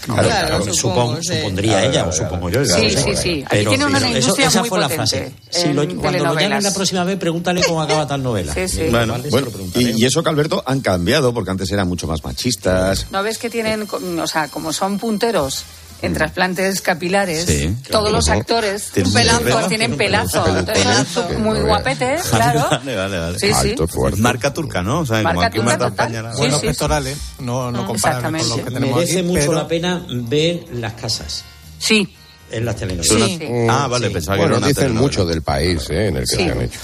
Claro, 0.05 0.23
Claro, 0.29 0.47
claro, 0.49 0.75
supongo, 0.75 0.75
supongo, 0.75 1.23
sí. 1.23 1.37
supondría 1.37 1.85
ella, 1.85 2.07
o 2.07 2.13
supongo 2.13 2.49
yo. 2.51 2.65
Sí, 2.65 2.71
claro, 2.73 2.89
sí, 2.91 3.17
sí. 3.17 3.43
Aquí 3.47 3.57
Pero 3.59 3.71
tiene 3.71 3.87
una 3.87 3.99
eso- 3.99 4.07
industria 4.09 4.49
esa 4.49 4.61
muy 4.61 4.69
fue 4.69 4.81
la 4.81 4.89
frase. 4.89 5.33
Si 5.51 5.63
en 5.63 5.77
lo- 5.77 5.87
cuando 6.01 6.25
lo 6.25 6.35
llamen 6.35 6.63
la 6.63 6.73
próxima 6.73 7.05
vez, 7.05 7.19
pregúntale 7.19 7.63
cómo 7.63 7.83
acaba 7.83 8.07
tal 8.07 8.23
novela. 8.23 8.55
Sí, 8.55 8.69
sí. 8.69 8.83
Bueno, 8.91 9.13
vale, 9.13 9.29
y, 9.75 10.03
y 10.03 10.05
eso 10.07 10.23
que 10.23 10.29
Alberto 10.31 10.63
han 10.67 10.81
cambiado, 10.81 11.33
porque 11.35 11.51
antes 11.51 11.71
eran 11.71 11.87
mucho 11.89 12.07
más 12.07 12.25
machistas. 12.25 13.07
¿No 13.11 13.23
ves 13.23 13.39
que 13.39 13.51
tienen, 13.51 13.87
o 14.21 14.27
sea, 14.27 14.49
como 14.49 14.73
son 14.73 14.99
punteros 14.99 15.65
en 16.03 16.13
trasplantes 16.13 16.81
capilares, 16.83 17.47
Sí, 17.47 17.75
todos 17.91 18.13
los 18.13 18.29
actores 18.29 18.91
Tienen 18.93 19.13
pues 19.13 19.25
pelazo. 19.27 19.69
tienen 19.69 19.97
pelazo. 19.97 20.45
Pelucones, 20.45 20.87
Entonces, 21.09 21.39
muy 21.39 21.59
guapetes, 21.61 22.23
claro. 22.25 22.67
Vale, 22.71 22.97
vale, 22.97 23.19
vale. 23.19 23.39
Sí, 23.39 23.47
sí. 23.49 23.71
Alto, 23.71 23.89
fuerte. 23.89 24.21
Marca 24.21 24.53
turca, 24.53 24.83
¿no? 24.83 25.01
O 25.01 25.07
sea, 25.07 25.23
como 25.23 25.35
Marca 25.35 25.47
aquí 25.47 25.57
turca 25.57 25.71
marca 25.73 25.91
total. 25.91 26.07
española. 26.07 26.33
Sí, 26.35 26.39
Buenos 26.39 26.61
sí. 26.61 26.67
pectorales, 26.67 27.19
no, 27.41 27.73
no 27.73 27.87
comparable 27.87 28.23
con 28.23 28.33
los 28.33 28.43
que 28.43 28.47
Exactamente. 28.61 28.73
tenemos 28.81 28.97
Merece 28.99 29.19
aquí, 29.21 29.27
mucho 29.29 29.41
pero- 29.41 29.53
la 29.55 29.69
pena 29.69 30.07
ver 30.09 30.65
las 30.73 30.93
casas 30.95 31.45
Sí. 31.79 32.15
en 32.51 32.65
las 32.65 32.77
telenovelas. 32.77 33.29
Sí. 33.29 33.39
Ah, 33.71 33.87
vale, 33.89 34.11
pensaba 34.11 34.37
que 34.37 34.43
Bueno, 34.43 34.57
era 34.57 34.59
una 34.59 34.69
dicen 34.69 34.95
mucho 34.95 35.25
del 35.25 35.43
país 35.43 35.89
eh, 35.91 36.09
en 36.09 36.17
el 36.19 36.25
que 36.29 36.37
se 36.37 36.51
han 36.51 36.61
hecho. 36.63 36.79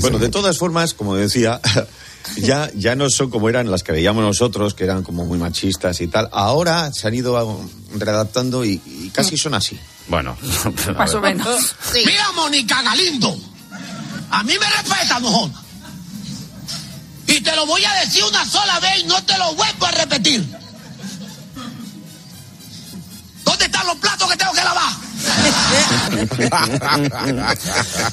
Bueno, 0.00 0.18
de 0.18 0.28
todas 0.28 0.58
formas, 0.58 0.92
como 0.94 1.14
decía, 1.16 1.60
ya, 2.36 2.70
ya 2.74 2.94
no 2.94 3.08
son 3.10 3.30
como 3.30 3.48
eran 3.48 3.70
las 3.70 3.82
que 3.82 3.92
veíamos 3.92 4.22
nosotros, 4.22 4.74
que 4.74 4.84
eran 4.84 5.02
como 5.02 5.24
muy 5.24 5.38
machistas 5.38 6.00
y 6.00 6.08
tal. 6.08 6.28
Ahora 6.32 6.90
se 6.92 7.08
han 7.08 7.14
ido 7.14 7.60
readaptando 7.96 8.64
y, 8.64 8.80
y 8.86 9.10
casi 9.10 9.36
son 9.36 9.54
así. 9.54 9.78
Bueno, 10.08 10.36
Más 10.96 11.14
o 11.14 11.20
menos. 11.20 11.74
Mira, 11.94 12.32
Mónica 12.32 12.82
Galindo. 12.82 13.36
A 14.30 14.42
mí 14.42 14.52
me 14.58 14.70
respeta, 14.70 15.18
mojón. 15.20 15.52
Y 17.26 17.40
te 17.40 17.54
lo 17.54 17.66
voy 17.66 17.84
a 17.84 17.92
decir 18.00 18.24
una 18.24 18.44
sola 18.44 18.80
vez 18.80 19.00
y 19.00 19.04
no 19.04 19.22
te 19.24 19.36
lo 19.36 19.54
vuelvo 19.54 19.86
a 19.86 19.90
repetir. 19.90 20.58
¿Dónde 23.44 23.64
están 23.64 23.86
los 23.86 23.96
platos 23.96 24.30
que 24.30 24.36
tengo 24.36 24.52
que 24.52 24.64
lavar? 24.64 25.07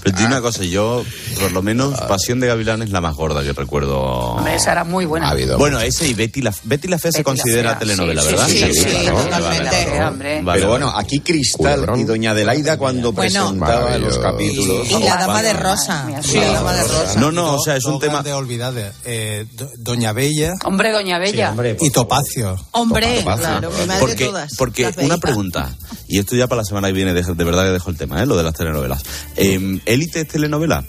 Pero 0.03 0.17
di 0.17 0.23
una 0.23 0.41
cosa, 0.41 0.63
yo, 0.63 1.03
por 1.39 1.51
lo 1.51 1.61
menos, 1.61 1.99
Pasión 2.01 2.39
de 2.39 2.47
Gavilán 2.47 2.81
es 2.81 2.89
la 2.91 3.01
más 3.01 3.15
gorda 3.15 3.43
que 3.43 3.53
recuerdo. 3.53 3.99
Hombre, 3.99 4.55
esa 4.55 4.71
era 4.73 4.83
muy 4.83 5.05
buena. 5.05 5.33
Bueno, 5.57 5.79
ese 5.79 6.07
y 6.07 6.13
Betty 6.13 6.41
la, 6.41 6.53
Betty 6.63 6.87
la 6.87 6.97
se 6.97 7.07
Betty 7.09 7.19
la 7.19 7.23
considera 7.23 7.69
Fea, 7.71 7.79
telenovela, 7.79 8.21
sí, 8.21 8.27
¿verdad? 8.29 8.47
sí, 8.47 8.57
sí, 8.59 8.73
sí, 8.73 8.85
vale, 8.85 9.11
totalmente, 9.23 9.65
vale, 9.65 10.05
hombre. 10.05 10.41
vale, 10.41 10.59
Pero 10.59 10.69
bueno, 10.71 10.93
aquí 10.95 11.19
Cristal 11.19 11.85
y 11.97 12.03
Doña 12.03 12.31
Adelaida 12.31 12.77
cuando 12.77 13.11
Bueno. 13.11 13.49
presentaba 13.51 13.97
los 13.97 14.17
capítulos. 14.17 14.89
Y 14.89 14.99
la 15.03 15.17
dama 15.17 15.41
de 15.41 15.53
rosa. 15.53 16.07
Sí. 16.21 16.37
La 16.39 16.51
dama 16.53 16.73
de 16.73 16.83
rosa. 16.83 17.19
No, 17.19 17.31
no, 17.31 17.55
o 17.55 17.59
sea, 17.63 17.75
es 17.75 17.85
un 17.85 17.99
tema... 17.99 18.23
de 18.23 18.33
olvidar. 18.33 18.73
Eh, 19.05 19.45
Do- 19.53 19.69
Doña 19.77 20.11
Bella 20.13 20.53
Hombre, 20.63 20.91
Doña 20.91 21.19
Bella. 21.19 21.53
y 21.79 21.89
Topacio. 21.91 22.57
Hombre, 22.71 23.19
Topacio. 23.19 23.41
claro, 23.43 23.71
mi 23.71 23.85
madre 23.85 23.99
porque, 23.99 24.25
todas. 24.25 24.55
Porque 24.55 24.91
una 24.97 25.17
pregunta, 25.17 25.75
y 26.07 26.19
esto 26.19 26.35
ya 26.35 26.47
para 26.47 26.61
la 26.61 26.65
semana 26.65 26.87
que 26.87 26.93
viene, 26.95 27.13
de, 27.13 27.21
de 27.21 27.43
verdad 27.43 27.65
que 27.65 27.71
dejo 27.71 27.89
el 27.91 27.97
tema, 27.97 28.23
¿eh? 28.23 28.25
lo 28.25 28.35
de 28.35 28.43
las 28.43 28.53
telenovelas. 28.55 29.03
Eh, 29.35 29.79
¿Élite 29.85 30.21
es 30.21 30.27
telenovela? 30.27 30.83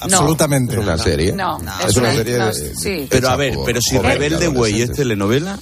Absolutamente. 0.00 0.74
Es 0.74 0.80
una 0.80 0.98
serie. 0.98 1.32
No, 1.32 1.58
es 1.86 1.96
una 1.96 2.12
serie 2.12 2.38
no, 2.38 2.46
de- 2.52 2.74
sí. 2.74 3.06
Pero 3.08 3.28
a 3.30 3.36
ver, 3.36 3.56
pero 3.64 3.80
si 3.80 3.98
Rebelde 3.98 4.48
Güey 4.48 4.82
es 4.82 4.92
telenovela, 4.92 5.58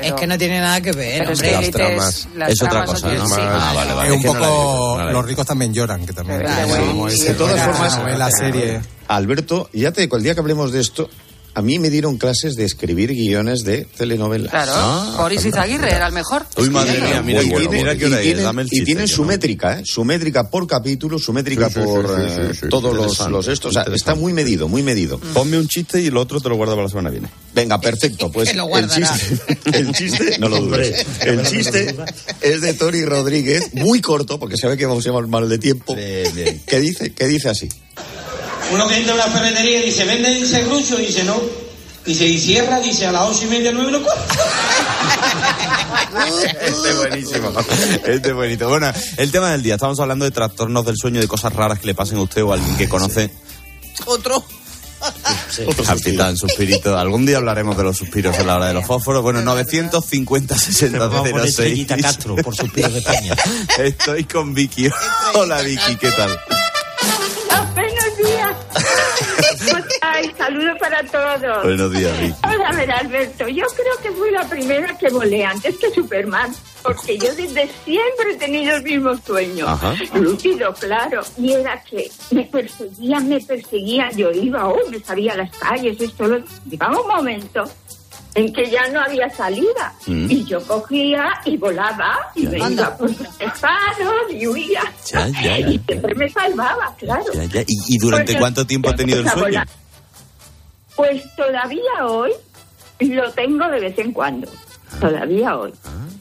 Es 0.00 0.12
que 0.12 0.26
no 0.26 0.38
tiene 0.38 0.60
nada 0.60 0.80
que 0.80 0.92
ver. 0.92 1.18
Pero 1.20 1.32
es 1.32 1.42
que 1.42 1.50
Las 1.50 1.70
tramas. 1.70 2.08
es, 2.16 2.28
las 2.36 2.50
es 2.52 2.62
otra 2.62 2.70
tramas 2.84 2.90
cosa, 3.02 3.14
¿no? 3.14 3.26
sí. 3.26 3.34
Ah, 3.38 3.72
vale, 3.74 3.92
vale. 3.94 4.08
es 4.10 4.16
un 4.16 4.22
no 4.22 4.34
la 4.34 4.38
poco. 4.40 4.94
no 4.98 5.04
la 5.04 5.12
los 5.12 5.24
ricos 5.26 5.46
también 5.46 5.72
lloran, 5.74 6.06
que 6.06 6.12
también. 6.12 6.40
Claro, 6.42 6.86
como 6.86 7.08
ese- 7.08 7.28
De 7.30 7.34
todas 7.34 7.60
formas, 7.64 7.98
novela, 7.98 8.28
serie. 8.30 8.80
Alberto, 9.08 9.68
ya 9.72 9.90
te 9.92 10.02
digo, 10.02 10.16
el 10.16 10.22
día 10.22 10.34
que 10.34 10.40
hablemos 10.40 10.70
de 10.72 10.80
esto, 10.80 11.08
a 11.56 11.62
mí 11.62 11.78
me 11.78 11.88
dieron 11.88 12.18
clases 12.18 12.54
de 12.54 12.64
escribir 12.66 13.10
guiones 13.14 13.64
de 13.64 13.86
telenovelas. 13.96 14.50
Claro, 14.50 14.72
Ah, 14.74 15.14
Boris 15.18 15.42
Izaguirre 15.44 15.90
era 15.90 16.08
el 16.08 16.12
mejor. 16.12 16.44
Uy, 16.58 16.68
madre 16.68 17.00
mía, 17.00 17.22
mira, 17.22 17.40
bueno, 17.48 17.64
y 17.64 17.68
qué 17.98 18.06
hora 18.06 18.18
es, 18.20 18.22
tienen- 18.22 18.42
dame 18.44 18.62
el 18.62 18.68
Y 18.68 18.70
chiste, 18.70 18.84
tienen 18.84 19.08
su 19.08 19.22
no. 19.22 19.28
métrica, 19.28 19.78
¿eh? 19.78 19.82
Su 19.86 20.04
métrica 20.04 20.50
por 20.50 20.66
capítulo, 20.66 21.18
su 21.18 21.32
métrica 21.32 21.68
Sí, 21.68 21.74
sí, 21.74 21.80
por 21.80 22.06
sí, 22.08 22.14
sí, 22.14 22.40
eh, 22.42 22.48
sí, 22.52 22.58
sí. 22.62 22.68
todos 22.68 22.94
los, 22.94 23.18
los 23.30 23.48
estos. 23.48 23.70
O 23.70 23.72
sea, 23.72 23.84
está 23.94 24.14
muy 24.14 24.34
medido, 24.34 24.68
muy 24.68 24.82
medido. 24.82 25.18
Ponme 25.18 25.56
un 25.58 25.66
chiste 25.66 25.98
y 26.00 26.10
lo 26.10 26.20
otro 26.20 26.40
te 26.42 26.48
lo 26.50 26.56
guardo 26.56 26.74
para 26.74 26.84
la 26.84 26.88
semana 26.90 27.08
que 27.10 27.20
viene. 27.20 27.32
Venga, 27.54 27.80
perfecto. 27.80 28.30
Pues 28.36 28.54
lo 28.54 28.76
el 28.76 28.88
chiste, 28.90 29.38
el 29.72 29.92
chiste, 29.92 30.36
no 30.38 30.50
lo 30.50 30.60
dudes. 30.60 31.06
El 31.22 31.42
chiste 31.46 31.96
es 32.42 32.60
de 32.60 32.74
Tony 32.74 33.02
Rodríguez, 33.06 33.72
muy 33.72 34.02
corto, 34.02 34.38
porque 34.38 34.58
sabe 34.58 34.76
que 34.76 34.84
vamos 34.84 35.06
a 35.06 35.08
llevar 35.08 35.26
mal 35.26 35.48
de 35.48 35.56
tiempo. 35.58 35.94
Que 35.94 36.80
dice, 36.80 37.12
que 37.14 37.26
dice 37.26 37.48
así. 37.48 37.68
Uno 38.72 38.88
que 38.88 38.96
entra 38.96 39.12
a 39.12 39.16
una 39.16 39.26
ferretería 39.26 39.82
y 39.82 39.86
dice, 39.86 40.04
¿vende 40.04 40.38
ese 40.38 40.64
grucho? 40.64 40.98
Y 41.00 41.06
dice, 41.06 41.24
no. 41.24 41.40
Dice, 42.04 42.26
y 42.26 42.38
cierra, 42.38 42.80
dice, 42.80 43.06
a 43.06 43.12
las 43.12 43.28
ocho 43.28 43.44
y 43.44 43.48
media, 43.48 43.72
nueve, 43.72 44.00
cuarto. 44.00 44.34
Este 46.60 46.90
es 46.90 46.96
buenísimo. 46.96 47.52
Este 48.04 48.28
es 48.28 48.34
bonito. 48.34 48.68
Bueno, 48.68 48.92
el 49.16 49.30
tema 49.30 49.50
del 49.50 49.62
día. 49.62 49.74
Estamos 49.74 49.98
hablando 50.00 50.24
de 50.24 50.30
trastornos 50.30 50.84
del 50.84 50.96
sueño, 50.96 51.20
de 51.20 51.28
cosas 51.28 51.52
raras 51.52 51.78
que 51.78 51.86
le 51.86 51.94
pasen 51.94 52.18
a 52.18 52.22
usted 52.22 52.42
o 52.42 52.52
a 52.52 52.54
alguien 52.54 52.76
que 52.76 52.88
conoce. 52.88 53.30
Otro. 54.06 54.44
Capitán 55.86 56.36
Suspirito. 56.36 56.96
Algún 56.96 57.26
día 57.26 57.36
hablaremos 57.36 57.76
de 57.76 57.84
los 57.84 57.96
suspiros 57.96 58.36
en 58.38 58.46
la 58.46 58.56
hora 58.56 58.68
de 58.68 58.74
los 58.74 58.86
fósforos. 58.86 59.22
Bueno, 59.22 59.42
950 59.42 60.56
60 60.56 60.98
Vamos 60.98 61.20
a 61.20 61.30
poner 61.30 61.40
06. 61.42 61.48
Estrellita 61.50 61.96
Castro 61.98 62.36
por 62.36 62.56
suspiros 62.56 62.92
de 62.92 62.98
España. 63.00 63.34
Estoy 63.78 64.24
con 64.24 64.54
Vicky. 64.54 64.88
Hola 65.34 65.60
Vicky, 65.62 65.96
¿qué 65.96 66.10
tal? 66.10 66.40
Ay, 70.02 70.30
saludos 70.36 70.78
para 70.78 71.02
todos. 71.04 71.62
Buenos 71.64 71.92
días, 71.92 72.20
Vicky. 72.20 72.34
Vamos 72.42 72.66
a 72.66 72.76
ver, 72.76 72.90
Alberto, 72.92 73.48
yo 73.48 73.64
creo 73.74 73.96
que 74.02 74.10
fui 74.18 74.30
la 74.30 74.48
primera 74.48 74.96
que 74.98 75.08
volé 75.10 75.44
antes 75.44 75.76
que 75.78 75.90
Superman, 75.90 76.52
porque 76.82 77.18
yo 77.18 77.34
desde 77.34 77.68
siempre 77.84 78.32
he 78.32 78.36
tenido 78.36 78.76
el 78.76 78.82
mismo 78.82 79.16
sueño. 79.18 79.66
Ajá. 79.66 79.94
Lúcido, 80.14 80.72
claro. 80.74 81.22
Y 81.38 81.52
era 81.52 81.82
que 81.82 82.10
me 82.30 82.44
perseguían, 82.44 83.28
me 83.28 83.40
perseguían. 83.40 84.10
Yo 84.16 84.30
iba, 84.32 84.68
oh, 84.68 84.78
me 84.90 84.98
sabía 85.00 85.34
las 85.36 85.50
calles, 85.56 86.00
esto, 86.00 86.26
lo... 86.26 86.38
Llegaba 86.68 87.00
un 87.00 87.08
momento 87.08 87.64
en 88.34 88.52
que 88.52 88.68
ya 88.70 88.86
no 88.88 89.00
había 89.00 89.30
salida. 89.30 89.94
Mm. 90.06 90.30
Y 90.30 90.44
yo 90.44 90.60
cogía 90.66 91.40
y 91.46 91.56
volaba 91.56 92.18
y 92.34 92.42
Ya. 92.44 92.50
me 92.50 92.70
iba 92.74 92.96
por 92.96 93.08
los 93.08 93.38
tejados 93.38 94.30
y 94.30 94.46
huía. 94.46 94.82
Ya, 95.10 95.26
ya, 95.28 95.58
ya. 95.58 95.58
Y 95.70 95.78
siempre 95.78 96.14
me 96.14 96.28
salvaba, 96.28 96.94
claro. 96.98 97.24
Ya, 97.32 97.44
ya. 97.44 97.60
¿Y, 97.62 97.66
y 97.88 97.98
durante 97.98 98.32
Porque 98.32 98.38
cuánto 98.38 98.66
tiempo 98.66 98.90
ha 98.90 98.94
tenido 98.94 99.20
el 99.20 99.26
a 99.28 99.32
sueño? 99.32 99.46
volar. 99.46 99.68
Pues 100.96 101.22
todavía 101.36 102.06
hoy 102.06 102.32
lo 103.00 103.30
tengo 103.32 103.68
de 103.68 103.80
vez 103.80 103.98
en 103.98 104.12
cuando. 104.12 104.48
Todavía 105.00 105.56
hoy. 105.58 105.72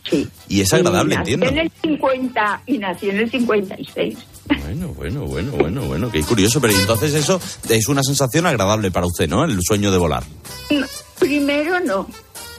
Sí. 0.09 0.27
Ah. 0.29 0.43
Y 0.49 0.61
es 0.61 0.73
agradable, 0.73 1.13
Y 1.13 1.17
nací 1.17 1.33
entiendo. 1.33 1.59
en 1.61 1.65
el 1.65 1.71
50 1.81 2.61
y 2.67 2.77
nací 2.77 3.09
en 3.09 3.17
el 3.17 3.31
56. 3.31 4.17
Bueno, 4.61 4.89
bueno, 4.89 5.25
bueno, 5.25 5.51
bueno, 5.53 5.81
bueno, 5.83 6.11
qué 6.11 6.21
curioso. 6.23 6.59
Pero 6.61 6.73
entonces 6.77 7.13
eso 7.13 7.39
es 7.69 7.87
una 7.87 8.03
sensación 8.03 8.45
agradable 8.45 8.91
para 8.91 9.05
usted, 9.07 9.29
¿no? 9.29 9.43
El 9.45 9.57
sueño 9.61 9.91
de 9.91 9.97
volar. 9.97 10.23
No, 10.69 10.85
Primero 11.19 11.79
no, 11.79 12.07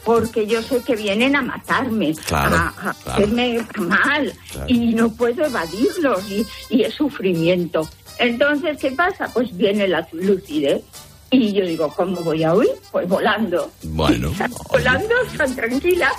porque 0.05 0.47
yo 0.47 0.63
sé 0.63 0.81
que 0.83 0.97
vienen 0.97 1.37
a 1.37 1.43
matarme, 1.43 2.15
Claro, 2.27 2.57
a, 2.57 2.69
a 2.69 2.73
claro. 2.95 2.95
hacerme 3.07 3.67
mal 3.77 4.33
Claro. 4.51 4.67
y 4.69 4.95
no 4.95 5.13
puedo 5.13 5.45
evadirlos 5.45 6.29
y, 6.31 6.47
y 6.71 6.83
es 6.83 6.95
sufrimiento. 6.95 7.87
Entonces, 8.19 8.79
¿qué 8.81 8.93
pasa? 8.93 9.29
Pues 9.33 9.55
viene 9.57 9.87
la 9.87 10.09
lucidez 10.13 10.83
y 11.31 11.53
yo 11.53 11.65
digo, 11.67 11.93
¿cómo 11.97 12.21
voy 12.23 12.43
a 12.45 12.55
huir? 12.55 12.71
Pues 12.93 13.09
volando. 13.09 13.71
Bueno, 13.83 14.33
Volando 14.71 15.15
tan 15.37 15.55
tranquila. 15.57 16.13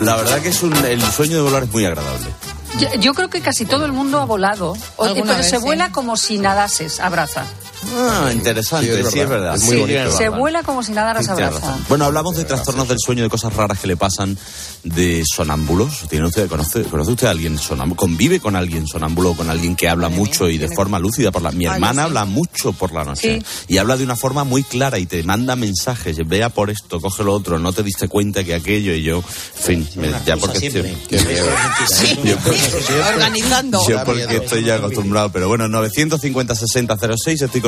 la 0.00 0.16
verdad 0.16 0.40
que 0.42 0.48
es 0.48 0.62
un, 0.62 0.74
el 0.84 1.00
sueño 1.02 1.36
de 1.36 1.42
volar 1.42 1.62
es 1.64 1.72
muy 1.72 1.84
agradable. 1.84 2.26
Yo, 2.78 2.88
yo 3.00 3.14
creo 3.14 3.30
que 3.30 3.40
casi 3.40 3.64
todo 3.64 3.86
el 3.86 3.92
mundo 3.92 4.18
ha 4.20 4.24
volado, 4.26 4.76
o- 4.96 5.04
pero 5.14 5.24
vez, 5.38 5.48
se 5.48 5.56
sí. 5.58 5.62
vuela 5.62 5.90
como 5.90 6.16
si 6.16 6.38
nadases, 6.38 7.00
abraza. 7.00 7.44
Ah, 7.94 8.30
interesante, 8.32 9.02
sí, 9.10 9.18
es 9.20 9.28
verdad. 9.28 9.54
Es 9.54 9.62
muy 9.62 9.74
Sí, 9.76 9.80
bonito. 9.80 10.16
Se 10.16 10.28
vuela 10.28 10.62
como 10.62 10.82
si 10.82 10.92
nadaras, 10.92 11.24
Tienes 11.26 11.44
abraza. 11.44 11.78
Bueno, 11.88 12.04
hablamos 12.04 12.36
de 12.36 12.44
trastornos 12.44 12.88
del 12.88 12.98
sueño, 12.98 13.22
de 13.22 13.28
cosas 13.30 13.52
raras 13.54 13.78
que 13.78 13.86
le 13.86 13.96
pasan, 13.96 14.36
de 14.84 15.22
sonámbulos. 15.24 16.02
¿Tiene 16.08 16.26
usted, 16.26 16.48
conoce, 16.48 16.82
¿Conoce 16.84 17.12
usted 17.12 17.26
a 17.26 17.30
alguien 17.30 17.58
sonámbulo? 17.58 17.96
¿Convive 17.96 18.40
con 18.40 18.56
alguien 18.56 18.86
sonámbulo, 18.86 19.34
con 19.34 19.48
alguien 19.50 19.76
que 19.76 19.88
habla 19.88 20.08
mucho 20.08 20.48
y 20.48 20.58
de 20.58 20.68
forma 20.68 20.98
lúcida? 20.98 21.30
por 21.30 21.42
la 21.42 21.50
Mi 21.52 21.66
hermana 21.66 22.02
sí. 22.02 22.06
habla 22.06 22.24
mucho 22.24 22.72
por 22.72 22.92
la 22.92 23.04
noche 23.04 23.42
y 23.68 23.78
habla 23.78 23.96
de 23.96 24.04
una 24.04 24.16
forma 24.16 24.44
muy 24.44 24.62
clara 24.64 24.98
y 24.98 25.06
te 25.06 25.22
manda 25.22 25.56
mensajes. 25.56 26.16
Vea 26.26 26.48
por 26.50 26.70
esto, 26.70 27.00
coge 27.00 27.22
lo 27.24 27.32
otro, 27.32 27.58
no 27.58 27.72
te 27.72 27.82
diste 27.82 28.08
cuenta 28.08 28.44
que 28.44 28.54
aquello 28.54 28.92
y 28.92 29.02
yo, 29.02 29.18
en 29.18 29.62
fin, 29.62 29.88
me- 29.96 30.10
ya 30.26 30.36
porque 30.36 30.66
estoy, 30.66 30.82
Yo 32.24 32.36
porque- 32.38 32.58
Organizando. 33.14 33.80
yo 33.88 34.02
porque 34.04 34.36
estoy 34.36 34.64
ya 34.64 34.76
acostumbrado, 34.76 35.30
pero 35.32 35.48
bueno, 35.48 35.68
950 35.68 36.54
60 36.54 36.96
06, 37.16 37.42
estoy 37.42 37.60
con 37.60 37.67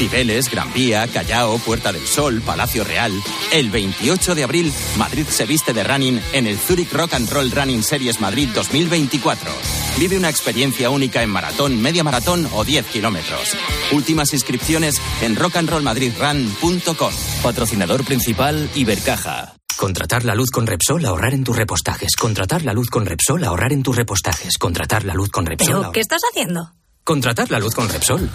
Cibeles, 0.00 0.50
Gran 0.50 0.72
Vía, 0.72 1.06
Callao, 1.08 1.58
Puerta 1.58 1.92
del 1.92 2.06
Sol, 2.06 2.40
Palacio 2.40 2.84
Real. 2.84 3.12
El 3.52 3.68
28 3.68 4.34
de 4.34 4.44
abril, 4.44 4.72
Madrid 4.96 5.26
se 5.28 5.44
viste 5.44 5.74
de 5.74 5.84
running 5.84 6.18
en 6.32 6.46
el 6.46 6.56
Zurich 6.56 6.90
Rock 6.90 7.12
and 7.12 7.28
Roll 7.28 7.50
Running 7.50 7.82
Series 7.82 8.18
Madrid 8.18 8.48
2024. 8.54 9.50
Vive 9.98 10.16
una 10.16 10.30
experiencia 10.30 10.88
única 10.88 11.22
en 11.22 11.28
maratón, 11.28 11.82
media 11.82 12.02
maratón 12.02 12.48
o 12.54 12.64
10 12.64 12.86
kilómetros. 12.86 13.54
Últimas 13.92 14.32
inscripciones 14.32 14.94
en 15.20 15.36
rockandrollmadridrun.com. 15.36 17.12
Patrocinador 17.42 18.02
principal 18.02 18.70
Ibercaja. 18.74 19.54
Contratar 19.76 20.24
la 20.24 20.34
luz 20.34 20.50
con 20.50 20.66
Repsol, 20.66 21.04
ahorrar 21.04 21.34
en 21.34 21.44
tus 21.44 21.56
repostajes. 21.56 22.16
Contratar 22.16 22.64
la 22.64 22.72
luz 22.72 22.88
con 22.88 23.04
Repsol, 23.04 23.44
ahorrar 23.44 23.74
en 23.74 23.82
tus 23.82 23.96
repostajes. 23.96 24.56
Contratar 24.56 25.04
la 25.04 25.12
luz 25.12 25.28
con 25.28 25.44
Repsol. 25.44 25.76
¿Pero 25.80 25.92
qué 25.92 26.00
estás 26.00 26.22
haciendo? 26.30 26.72
Contratar 27.04 27.50
la 27.50 27.58
luz 27.58 27.74
con 27.74 27.90
Repsol. 27.90 28.30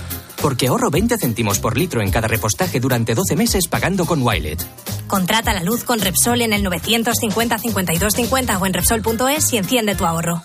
Porque 0.46 0.68
ahorro 0.68 0.92
20 0.92 1.18
céntimos 1.18 1.58
por 1.58 1.76
litro 1.76 2.04
en 2.04 2.12
cada 2.12 2.28
repostaje 2.28 2.80
durante 2.80 3.16
12 3.16 3.36
meses 3.36 3.68
pagando 3.68 4.06
con 4.06 4.22
Wilet. 4.22 4.64
Contrata 5.08 5.56
la 5.56 5.64
luz 5.64 5.84
con 5.84 6.00
Repsol 6.00 6.44
en 6.44 6.54
el 6.54 6.62
950 6.62 7.58
52 7.58 8.14
50 8.14 8.58
o 8.60 8.66
en 8.68 8.74
Repsol.es 8.76 9.54
y 9.54 9.58
enciende 9.58 9.96
tu 9.96 10.06
ahorro. 10.06 10.44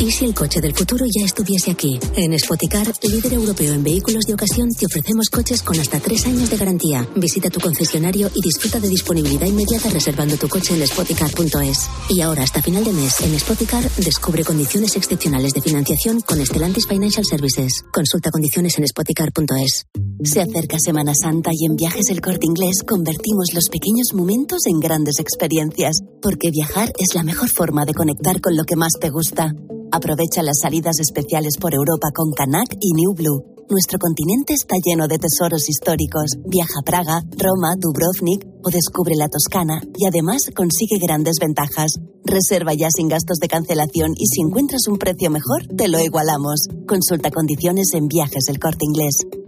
¿Y 0.00 0.10
si 0.10 0.24
el 0.24 0.34
coche 0.34 0.60
del 0.60 0.74
futuro 0.74 1.06
ya 1.06 1.24
estuviese 1.24 1.70
aquí? 1.70 1.98
En 2.16 2.36
Spoticar, 2.38 2.92
líder 3.02 3.34
europeo 3.34 3.72
en 3.72 3.84
vehículos 3.84 4.24
de 4.24 4.34
ocasión, 4.34 4.68
te 4.70 4.86
ofrecemos 4.86 5.30
coches 5.30 5.62
con 5.62 5.78
hasta 5.78 6.00
tres 6.00 6.26
años 6.26 6.50
de 6.50 6.56
garantía. 6.56 7.08
Visita 7.14 7.48
tu 7.48 7.60
concesionario 7.60 8.28
y 8.34 8.42
disfruta 8.42 8.80
de 8.80 8.88
disponibilidad 8.88 9.46
inmediata 9.46 9.88
reservando 9.90 10.36
tu 10.36 10.48
coche 10.48 10.74
en 10.74 10.86
spoticar.es. 10.86 11.88
Y 12.10 12.20
ahora, 12.20 12.42
hasta 12.42 12.60
final 12.60 12.84
de 12.84 12.92
mes, 12.92 13.20
en 13.20 13.38
Spoticar, 13.38 13.88
descubre 13.96 14.44
condiciones 14.44 14.96
excepcionales 14.96 15.54
de 15.54 15.62
financiación 15.62 16.20
con 16.20 16.44
Stellantis 16.44 16.88
Financial 16.88 17.24
Services. 17.24 17.84
Consulta 17.92 18.30
condiciones 18.30 18.76
en 18.78 18.88
spoticar.es. 18.88 19.86
Se 20.24 20.40
acerca 20.40 20.78
Semana 20.80 21.12
Santa 21.14 21.50
y 21.52 21.66
en 21.66 21.76
Viajes 21.76 22.10
El 22.10 22.20
Corte 22.20 22.46
Inglés 22.46 22.82
convertimos 22.86 23.54
los 23.54 23.68
pequeños 23.70 24.12
momentos 24.12 24.66
en 24.66 24.80
grandes 24.80 25.20
experiencias, 25.20 26.00
porque 26.20 26.50
viajar 26.50 26.92
es 26.98 27.14
la 27.14 27.22
mejor 27.22 27.48
forma 27.48 27.84
de 27.84 27.94
conectar 27.94 28.40
con 28.40 28.56
lo 28.56 28.64
que 28.64 28.76
más 28.76 28.92
te 29.00 29.10
gusta. 29.10 29.52
Aprovecha 29.94 30.42
las 30.42 30.58
salidas 30.60 30.98
especiales 30.98 31.56
por 31.56 31.72
Europa 31.72 32.08
con 32.12 32.32
Canac 32.32 32.66
y 32.80 32.94
New 32.94 33.14
Blue. 33.14 33.44
Nuestro 33.70 34.00
continente 34.00 34.52
está 34.52 34.74
lleno 34.84 35.06
de 35.06 35.18
tesoros 35.18 35.68
históricos. 35.68 36.32
Viaja 36.44 36.80
a 36.80 36.82
Praga, 36.82 37.22
Roma, 37.38 37.76
Dubrovnik 37.78 38.44
o 38.64 38.70
descubre 38.70 39.14
la 39.16 39.28
Toscana 39.28 39.80
y 39.96 40.08
además 40.08 40.50
consigue 40.52 40.98
grandes 41.00 41.36
ventajas. 41.40 41.94
Reserva 42.24 42.74
ya 42.74 42.88
sin 42.90 43.06
gastos 43.06 43.38
de 43.38 43.46
cancelación 43.46 44.14
y 44.16 44.26
si 44.26 44.40
encuentras 44.40 44.88
un 44.88 44.98
precio 44.98 45.30
mejor, 45.30 45.68
te 45.76 45.86
lo 45.86 46.00
igualamos. 46.00 46.66
Consulta 46.88 47.30
condiciones 47.30 47.94
en 47.94 48.08
viajes 48.08 48.48
el 48.48 48.58
corte 48.58 48.84
inglés. 48.84 49.43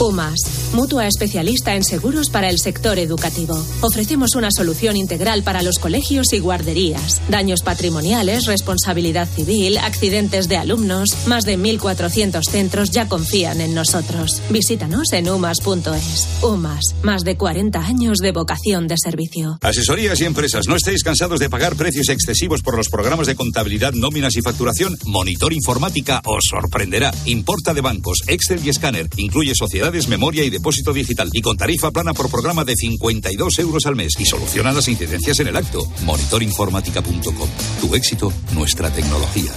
UMAS, 0.00 0.38
mutua 0.72 1.06
especialista 1.06 1.74
en 1.74 1.84
seguros 1.84 2.30
para 2.30 2.50
el 2.50 2.58
sector 2.58 2.98
educativo. 2.98 3.56
Ofrecemos 3.80 4.34
una 4.34 4.50
solución 4.50 4.96
integral 4.96 5.42
para 5.42 5.62
los 5.62 5.78
colegios 5.78 6.32
y 6.32 6.38
guarderías. 6.38 7.20
Daños 7.28 7.62
patrimoniales, 7.62 8.46
responsabilidad 8.46 9.28
civil, 9.28 9.78
accidentes 9.78 10.48
de 10.48 10.56
alumnos. 10.56 11.10
Más 11.26 11.44
de 11.44 11.58
1.400 11.58 12.42
centros 12.50 12.90
ya 12.90 13.08
confían 13.08 13.60
en 13.60 13.74
nosotros. 13.74 14.42
Visítanos 14.50 15.12
en 15.12 15.28
umas.es. 15.28 16.28
UMAS, 16.42 16.94
más 17.02 17.22
de 17.22 17.36
40 17.36 17.78
años 17.78 18.18
de 18.18 18.32
vocación 18.32 18.86
de 18.88 18.96
servicio. 18.98 19.58
Asesorías 19.60 20.20
y 20.20 20.24
empresas, 20.24 20.66
¿no 20.68 20.76
estáis 20.76 21.02
cansados 21.02 21.40
de 21.40 21.50
pagar 21.50 21.76
precios 21.76 22.08
excesivos 22.08 22.62
por 22.62 22.76
los 22.76 22.88
programas 22.88 23.26
de 23.26 23.36
contabilidad, 23.36 23.92
nóminas 23.92 24.36
y 24.36 24.42
facturación? 24.42 24.96
Monitor 25.04 25.52
Informática 25.52 26.20
os 26.24 26.44
sorprenderá. 26.50 27.12
Importa 27.26 27.74
de 27.74 27.80
bancos, 27.80 28.22
Excel 28.26 28.60
y 28.64 28.70
escáner. 28.70 29.08
Incluye 29.16 29.54
sociedades, 29.64 30.08
memoria 30.08 30.44
y 30.44 30.50
depósito 30.50 30.92
digital. 30.92 31.30
Y 31.32 31.40
con 31.40 31.56
tarifa 31.56 31.90
plana 31.90 32.12
por 32.12 32.30
programa 32.30 32.64
de 32.64 32.76
52 32.76 33.58
euros 33.60 33.86
al 33.86 33.96
mes. 33.96 34.12
Y 34.18 34.26
soluciona 34.26 34.72
las 34.72 34.88
incidencias 34.88 35.40
en 35.40 35.48
el 35.48 35.56
acto. 35.56 35.86
Monitorinformática.com. 36.04 37.48
Tu 37.80 37.94
éxito, 37.94 38.32
nuestra 38.52 38.90
tecnología. 38.90 39.52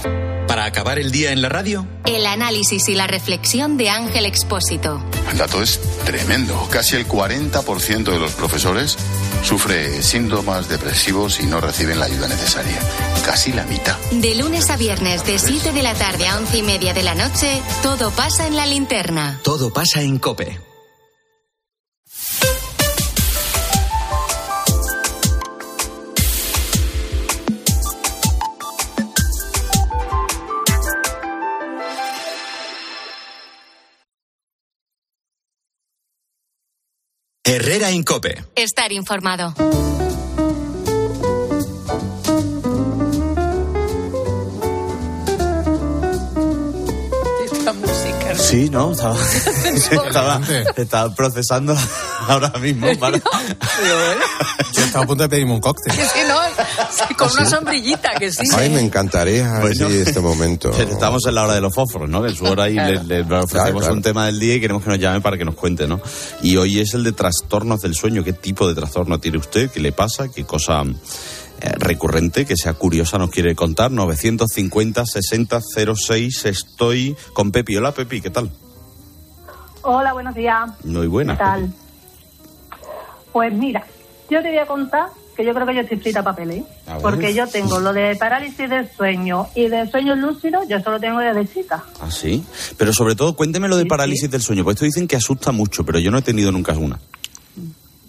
Para 0.46 0.64
acabar 0.64 0.98
el 0.98 1.10
día 1.10 1.32
en 1.32 1.42
la 1.42 1.50
radio, 1.50 1.86
El 2.06 2.24
análisis 2.24 2.88
y 2.88 2.94
la 2.94 3.06
reflexión 3.06 3.76
de 3.76 3.90
Ángel 3.90 4.24
Expósito. 4.24 5.04
El 5.30 5.36
dato 5.36 5.62
es 5.62 5.78
tremendo. 6.06 6.66
Casi 6.70 6.96
el 6.96 7.06
40% 7.06 8.04
de 8.04 8.18
los 8.18 8.32
profesores 8.32 8.96
sufre 9.42 10.02
síntomas 10.02 10.68
depresivos 10.68 11.40
y 11.40 11.46
no 11.46 11.60
reciben 11.60 11.98
la 11.98 12.06
ayuda 12.06 12.28
necesaria. 12.28 12.78
Casi 13.24 13.52
la 13.52 13.64
mitad. 13.64 13.96
De 14.10 14.34
lunes 14.34 14.70
a 14.70 14.76
viernes, 14.76 15.24
de 15.26 15.38
7 15.38 15.72
de 15.72 15.82
la 15.82 15.94
tarde 15.94 16.26
a 16.26 16.38
11 16.38 16.58
y 16.58 16.62
media 16.62 16.94
de 16.94 17.02
la 17.02 17.14
noche, 17.14 17.60
todo 17.82 18.10
pasa 18.10 18.46
en 18.46 18.56
la 18.56 18.66
linterna. 18.66 19.40
todo 19.42 19.72
pasa 19.72 20.02
en 20.02 20.18
Cope. 20.18 20.67
Herrera 37.68 37.90
en 37.90 38.02
Cope. 38.02 38.42
Estar 38.56 38.92
informado. 38.92 39.52
Sí, 48.48 48.70
no, 48.70 48.92
estaba, 48.92 49.14
estaba, 50.06 50.40
estaba 50.76 51.14
procesando 51.14 51.76
ahora 52.28 52.50
mismo. 52.58 52.86
Para... 52.98 53.18
Yo 53.18 54.82
estaba 54.84 55.04
a 55.04 55.06
punto 55.06 55.22
de 55.24 55.28
pedirme 55.28 55.52
un 55.52 55.60
cóctel. 55.60 55.94
Que 55.94 56.02
si 56.02 56.20
no, 56.26 56.36
sí, 56.90 57.14
con 57.14 57.30
una 57.30 57.44
sombrillita, 57.44 58.14
que 58.18 58.32
sí. 58.32 58.48
Ay, 58.56 58.70
me 58.70 58.80
encantaría 58.80 59.60
Bueno. 59.60 59.86
así 59.86 59.98
este 59.98 60.20
momento. 60.20 60.70
Estamos 60.72 61.26
en 61.26 61.34
la 61.34 61.44
hora 61.44 61.54
de 61.54 61.60
los 61.60 61.74
fósforos, 61.74 62.08
¿no? 62.08 62.22
Que 62.22 62.30
su 62.34 62.44
hora 62.46 62.68
y 62.70 62.74
le, 62.74 63.04
le 63.04 63.20
ofrecemos 63.20 63.50
Claro, 63.50 63.78
claro. 63.78 63.94
un 63.94 64.02
tema 64.02 64.26
del 64.26 64.38
día 64.40 64.54
y 64.54 64.60
queremos 64.60 64.82
que 64.82 64.90
nos 64.90 64.98
llame 64.98 65.20
para 65.20 65.36
que 65.36 65.44
nos 65.44 65.54
cuente, 65.54 65.86
¿no? 65.86 66.00
Y 66.42 66.56
hoy 66.56 66.80
es 66.80 66.94
el 66.94 67.04
de 67.04 67.12
trastornos 67.12 67.80
del 67.80 67.94
sueño. 67.94 68.24
¿Qué 68.24 68.32
tipo 68.32 68.66
de 68.66 68.74
trastorno 68.74 69.18
tiene 69.20 69.36
usted? 69.38 69.70
¿Qué 69.70 69.80
le 69.80 69.92
pasa? 69.92 70.28
¿Qué 70.28 70.44
cosa 70.44 70.82
eh, 70.82 70.94
recurrente 71.78 72.46
que 72.46 72.56
sea 72.56 72.74
curiosa 72.74 73.18
nos 73.18 73.30
quiere 73.30 73.54
contar? 73.54 73.90
950 73.90 75.04
60 75.04 75.60
06. 75.94 76.44
Estoy 76.46 77.16
con 77.32 77.50
Pepi. 77.50 77.76
Hola, 77.76 77.92
Pepi, 77.92 78.20
¿qué 78.20 78.30
tal? 78.30 78.50
Hola, 79.82 80.12
buenos 80.12 80.34
días. 80.34 80.70
Muy 80.84 81.06
buena. 81.06 81.34
¿Qué 81.34 81.38
tal? 81.38 81.72
Pues 83.32 83.52
mira, 83.52 83.86
yo 84.30 84.42
te 84.42 84.48
voy 84.48 84.58
a 84.58 84.66
contar 84.66 85.08
que 85.38 85.44
yo 85.44 85.54
creo 85.54 85.66
que 85.66 85.74
yo 85.76 85.80
estoy 85.82 85.98
frita 85.98 86.20
a 86.20 86.24
papel, 86.24 86.50
¿eh? 86.50 86.64
A 86.88 86.94
ver. 86.94 87.02
Porque 87.02 87.32
yo 87.32 87.46
tengo 87.46 87.78
lo 87.78 87.92
de 87.92 88.16
parálisis 88.16 88.68
del 88.68 88.90
sueño 88.90 89.46
y 89.54 89.68
de 89.68 89.88
sueños 89.88 90.18
lúcidos, 90.18 90.66
yo 90.68 90.80
solo 90.80 90.98
tengo 90.98 91.20
desde 91.20 91.46
chica. 91.46 91.84
Ah, 92.00 92.10
sí. 92.10 92.44
Pero 92.76 92.92
sobre 92.92 93.14
todo, 93.14 93.36
cuénteme 93.36 93.68
lo 93.68 93.76
de 93.76 93.86
parálisis 93.86 94.28
del 94.28 94.42
sueño, 94.42 94.64
porque 94.64 94.74
esto 94.74 94.84
dicen 94.84 95.06
que 95.06 95.14
asusta 95.14 95.52
mucho, 95.52 95.84
pero 95.84 96.00
yo 96.00 96.10
no 96.10 96.18
he 96.18 96.22
tenido 96.22 96.50
nunca 96.50 96.72
una. 96.72 96.98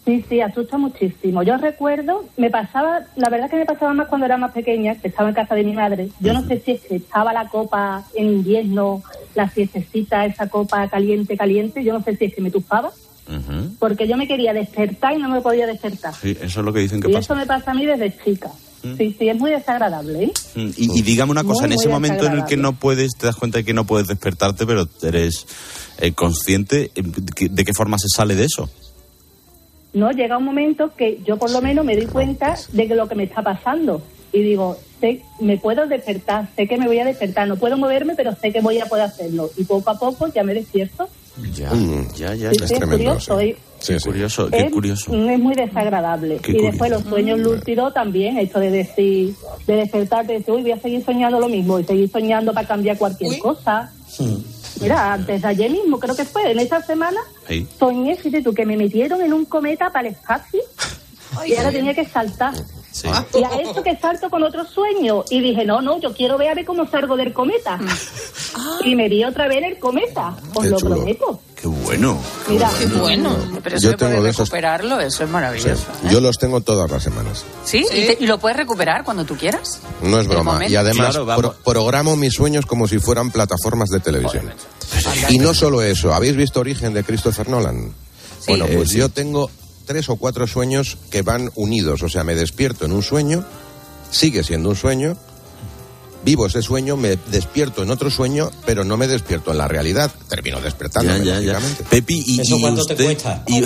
Sí, 0.06 0.26
sí, 0.28 0.42
asusta 0.42 0.78
muchísimo. 0.78 1.44
Yo 1.44 1.58
recuerdo, 1.58 2.26
me 2.38 2.50
pasaba, 2.50 3.02
la 3.16 3.30
verdad 3.30 3.50
que 3.50 3.58
me 3.58 3.66
pasaba 3.66 3.94
más 3.94 4.08
cuando 4.08 4.26
era 4.26 4.38
más 4.38 4.52
pequeña, 4.52 4.96
que 4.96 5.10
estaba 5.10 5.30
en 5.30 5.36
casa 5.36 5.54
de 5.56 5.64
mi 5.64 5.74
madre. 5.74 6.10
Yo 6.20 6.34
no 6.34 6.42
sé 6.48 6.62
si 6.66 6.72
es 6.72 6.82
que 6.82 6.96
estaba 6.96 7.32
la 7.34 7.48
copa 7.50 8.04
en 8.16 8.28
invierno, 8.28 9.04
la 9.36 9.50
siestecita, 9.50 10.26
esa 10.26 10.48
copa 10.48 10.88
caliente, 10.90 11.38
caliente, 11.38 11.84
yo 11.84 11.94
no 11.94 12.04
sé 12.04 12.16
si 12.16 12.26
es 12.26 12.34
que 12.34 12.42
me 12.42 12.50
tufaba, 12.50 12.92
porque 13.78 14.08
yo 14.08 14.18
me 14.18 14.28
quería 14.28 14.54
despertar 14.54 15.14
y 15.14 15.22
no 15.22 15.30
me 15.30 15.42
podía 15.42 15.68
despertar. 15.68 16.14
Sí, 16.16 16.32
eso 16.42 16.60
es 16.62 16.66
lo 16.66 16.74
que 16.74 16.80
dicen 16.80 17.02
que 17.02 17.10
Y 17.10 17.14
pasa. 17.14 17.20
eso 17.26 17.36
me 17.36 17.46
pasa 17.46 17.72
a 17.72 17.74
mí 17.76 17.86
desde 17.86 18.18
chica. 18.24 18.50
Sí, 18.98 19.14
sí, 19.20 19.28
es 19.28 19.38
muy 19.38 19.52
desagradable, 19.52 20.24
¿eh? 20.24 20.32
Mm, 20.56 20.70
Y, 20.78 21.00
y 21.00 21.02
dígame 21.02 21.32
una 21.34 21.44
cosa, 21.44 21.64
Muy, 21.68 21.74
en 21.74 21.80
ese 21.80 21.90
momento 21.90 22.26
en 22.26 22.32
el 22.34 22.46
que 22.46 22.56
no 22.56 22.72
puedes, 22.74 23.12
te 23.20 23.26
das 23.28 23.36
cuenta 23.36 23.58
de 23.58 23.66
que 23.66 23.74
no 23.74 23.84
puedes 23.86 24.08
despertarte, 24.08 24.66
pero 24.66 24.88
eres 25.04 25.46
eh, 26.00 26.14
consciente, 26.14 26.86
eh, 26.96 27.02
¿de 27.04 27.32
qué- 27.36 27.50
¿de 27.50 27.66
qué 27.66 27.74
forma 27.74 27.98
se 28.00 28.08
sale 28.08 28.36
de 28.36 28.46
eso? 28.46 28.70
No, 29.94 30.12
llega 30.12 30.38
un 30.38 30.46
momento 30.46 30.92
que 30.96 31.20
yo 31.26 31.38
por 31.38 31.50
lo 31.52 31.62
menos 31.62 31.84
me 31.86 31.96
doy 31.96 32.06
cuenta 32.06 32.56
de 32.74 32.88
que 32.88 32.96
lo 32.96 33.08
que 33.08 33.16
me 33.16 33.24
está 33.24 33.42
pasando. 33.42 34.02
Y 34.32 34.44
digo, 34.44 34.78
sé, 35.02 35.22
me 35.40 35.58
puedo 35.58 35.88
despertar, 35.88 36.48
sé 36.56 36.68
que 36.68 36.78
me 36.78 36.86
voy 36.86 37.00
a 37.00 37.06
despertar, 37.06 37.48
no 37.48 37.56
puedo 37.56 37.76
moverme, 37.78 38.14
pero 38.16 38.36
sé 38.36 38.52
que 38.52 38.62
voy 38.62 38.78
a 38.80 38.86
poder 38.86 39.06
hacerlo. 39.06 39.50
Y 39.58 39.64
poco 39.64 39.90
a 39.90 39.98
poco 39.98 40.28
ya 40.32 40.44
me 40.44 40.54
despierto. 40.54 41.10
Ya, 41.56 41.72
Mm. 41.74 42.08
ya, 42.16 42.36
ya. 42.36 42.52
Sí, 42.52 42.58
ya. 42.60 42.68
sí, 42.68 42.74
es 42.76 42.80
curioso. 42.86 43.40
Sí, 43.40 43.56
sí. 43.80 43.96
Curioso, 44.04 44.50
qué 44.50 44.60
es, 44.60 44.72
curioso. 44.72 45.14
es 45.14 45.40
muy 45.40 45.56
desagradable. 45.56 46.38
Qué 46.40 46.52
y 46.52 46.62
después 46.62 46.92
los 46.92 47.02
sueños 47.04 47.40
lúcidos 47.40 47.94
también, 47.94 48.38
esto 48.38 48.60
de 48.60 48.70
decir, 48.72 49.34
de 49.66 49.76
despertarte, 49.78 50.34
de 50.34 50.40
decir, 50.40 50.54
uy, 50.54 50.62
voy 50.64 50.72
a 50.74 50.80
seguir 50.82 51.04
soñando 51.04 51.40
lo 51.40 51.48
mismo 51.48 51.80
y 51.80 51.86
seguir 51.86 52.10
soñando 52.12 52.54
para 52.54 52.68
cambiar 52.68 52.98
cualquier 52.98 53.40
cosa. 53.40 53.92
Mira, 54.82 55.14
antes 55.14 55.42
de 55.42 55.48
ayer 55.48 55.70
mismo, 55.72 56.00
creo 56.00 56.16
que 56.16 56.26
fue, 56.26 56.52
en 56.52 56.60
esa 56.60 56.82
semana, 56.82 57.20
Sí. 57.48 57.68
soñé, 57.78 58.16
fíjate 58.16 58.44
tú, 58.44 58.54
que 58.54 58.66
me 58.66 58.78
metieron 58.78 59.22
en 59.22 59.34
un 59.34 59.46
cometa 59.46 59.92
para 59.92 60.08
el 60.08 60.14
espacio 60.14 60.62
y 61.46 61.56
ahora 61.56 61.72
tenía 61.72 61.94
que 61.94 62.06
saltar. 62.06 62.54
Sí. 63.02 63.08
Y 63.40 63.44
a 63.44 63.50
eso 63.62 63.82
que 63.84 63.96
salto 63.98 64.30
con 64.30 64.44
otro 64.44 64.66
sueño. 64.66 65.24
Y 65.30 65.42
dije, 65.42 65.66
no, 65.66 65.82
no, 65.82 66.00
yo 66.00 66.14
quiero 66.14 66.38
ver 66.38 66.50
a 66.50 66.56
ver 66.56 66.66
cómo 66.66 66.88
salgo 66.90 67.16
del 67.18 67.34
cometa. 67.34 67.80
Y 68.84 68.96
me 68.96 69.08
vi 69.10 69.24
otra 69.24 69.48
vez 69.48 69.58
en 69.60 69.66
el 69.66 69.80
cometa, 69.80 70.36
os 70.56 70.64
Qué 70.64 70.70
lo 70.70 70.78
chulo. 70.80 70.96
prometo. 70.96 71.40
Qué 71.56 71.68
bueno. 71.68 72.18
Mira, 72.48 72.70
Qué 72.80 72.86
bueno. 72.88 73.36
Pero 73.62 73.76
eso 73.76 73.84
Yo 73.84 73.92
de 73.92 73.98
poder 73.98 74.12
tengo 74.14 74.24
de 74.24 74.30
esos- 74.32 74.48
recuperarlo, 74.48 75.00
eso 75.02 75.24
es 75.26 75.30
maravilloso. 75.30 75.84
Yo 76.10 76.20
los 76.22 76.38
tengo 76.38 76.62
todas 76.62 76.90
las 76.90 77.04
semanas. 77.04 77.44
¿Sí? 77.66 77.86
¿Y, 77.92 78.08
te- 78.08 78.18
y 78.22 78.26
lo 78.26 78.40
puedes 78.40 78.58
recuperar 78.58 79.04
cuando 79.04 79.26
tú 79.26 79.36
quieras? 79.36 79.82
No 80.02 80.20
es 80.20 80.28
broma. 80.28 80.54
momento. 80.54 80.74
Y 80.74 80.78
además 80.78 81.10
Claro, 81.12 81.26
vamos. 81.26 81.42
pro- 81.42 81.74
programo 81.74 82.16
mis 82.16 82.34
sueños 82.34 82.66
como 82.66 82.88
si 82.88 83.00
fueran 83.00 83.30
plataformas 83.32 83.90
de 83.90 84.00
televisión. 84.00 84.52
Y 85.30 85.38
no 85.38 85.54
solo 85.54 85.82
eso. 85.82 86.14
¿Habéis 86.14 86.36
visto 86.36 86.60
Origen 86.62 86.94
de 86.94 87.04
Christopher 87.04 87.50
Nolan? 87.50 87.94
Bueno, 88.48 88.66
Eh, 88.66 88.74
pues 88.78 88.90
sí. 88.90 88.98
yo 88.98 89.10
tengo 89.10 89.52
tres 89.90 90.08
o 90.10 90.18
cuatro 90.18 90.46
sueños 90.46 91.00
que 91.10 91.24
van 91.24 91.50
unidos. 91.56 92.04
O 92.04 92.10
sea, 92.10 92.24
me 92.24 92.36
despierto 92.36 92.86
en 92.86 92.92
un 92.92 93.02
sueño, 93.02 93.44
sigue 94.12 94.44
siendo 94.44 94.70
un 94.70 94.76
sueño, 94.76 95.18
vivo 96.24 96.46
ese 96.46 96.62
sueño, 96.62 96.96
me 96.96 97.18
despierto 97.32 97.82
en 97.82 97.90
otro 97.90 98.12
sueño, 98.12 98.52
pero 98.68 98.84
no 98.84 98.98
me 98.98 99.08
despierto 99.08 99.50
en 99.50 99.58
la 99.58 99.68
realidad. 99.68 100.12
Termino 100.28 100.62
despertando, 100.62 101.18
Ya, 101.18 101.40
ya, 101.40 101.54
ya. 101.54 101.60
Pepi, 101.90 102.22
y, 102.24 102.40
¿Eso 102.40 102.58
y 102.58 102.62
cuánto 102.62 102.86
te 102.86 102.94
usted, 102.94 103.04
cuesta? 103.06 103.44
Y, 103.48 103.64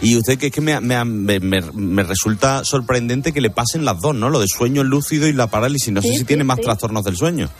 y 0.12 0.16
usted 0.16 0.38
que 0.38 0.46
es 0.46 0.52
que 0.52 0.62
me, 0.62 0.80
me, 0.80 1.04
me- 1.04 1.38
me- 1.38 1.60
me 1.74 2.02
resulta 2.02 2.64
sorprendente 2.64 3.32
que 3.34 3.42
le 3.42 3.50
pasen 3.50 3.84
las 3.84 4.00
dos, 4.00 4.14
¿no? 4.14 4.30
Lo 4.30 4.40
de 4.40 4.46
sueño 4.48 4.82
lúcido 4.84 5.28
y 5.28 5.34
la 5.34 5.48
parálisis. 5.48 5.92
No 5.92 6.00
sé 6.00 6.08
Sí, 6.12 6.18
si 6.20 6.24
tiene 6.24 6.44
más 6.44 6.56
sí. 6.56 6.62
trastornos 6.62 7.04
del 7.04 7.18
sueño. 7.18 7.50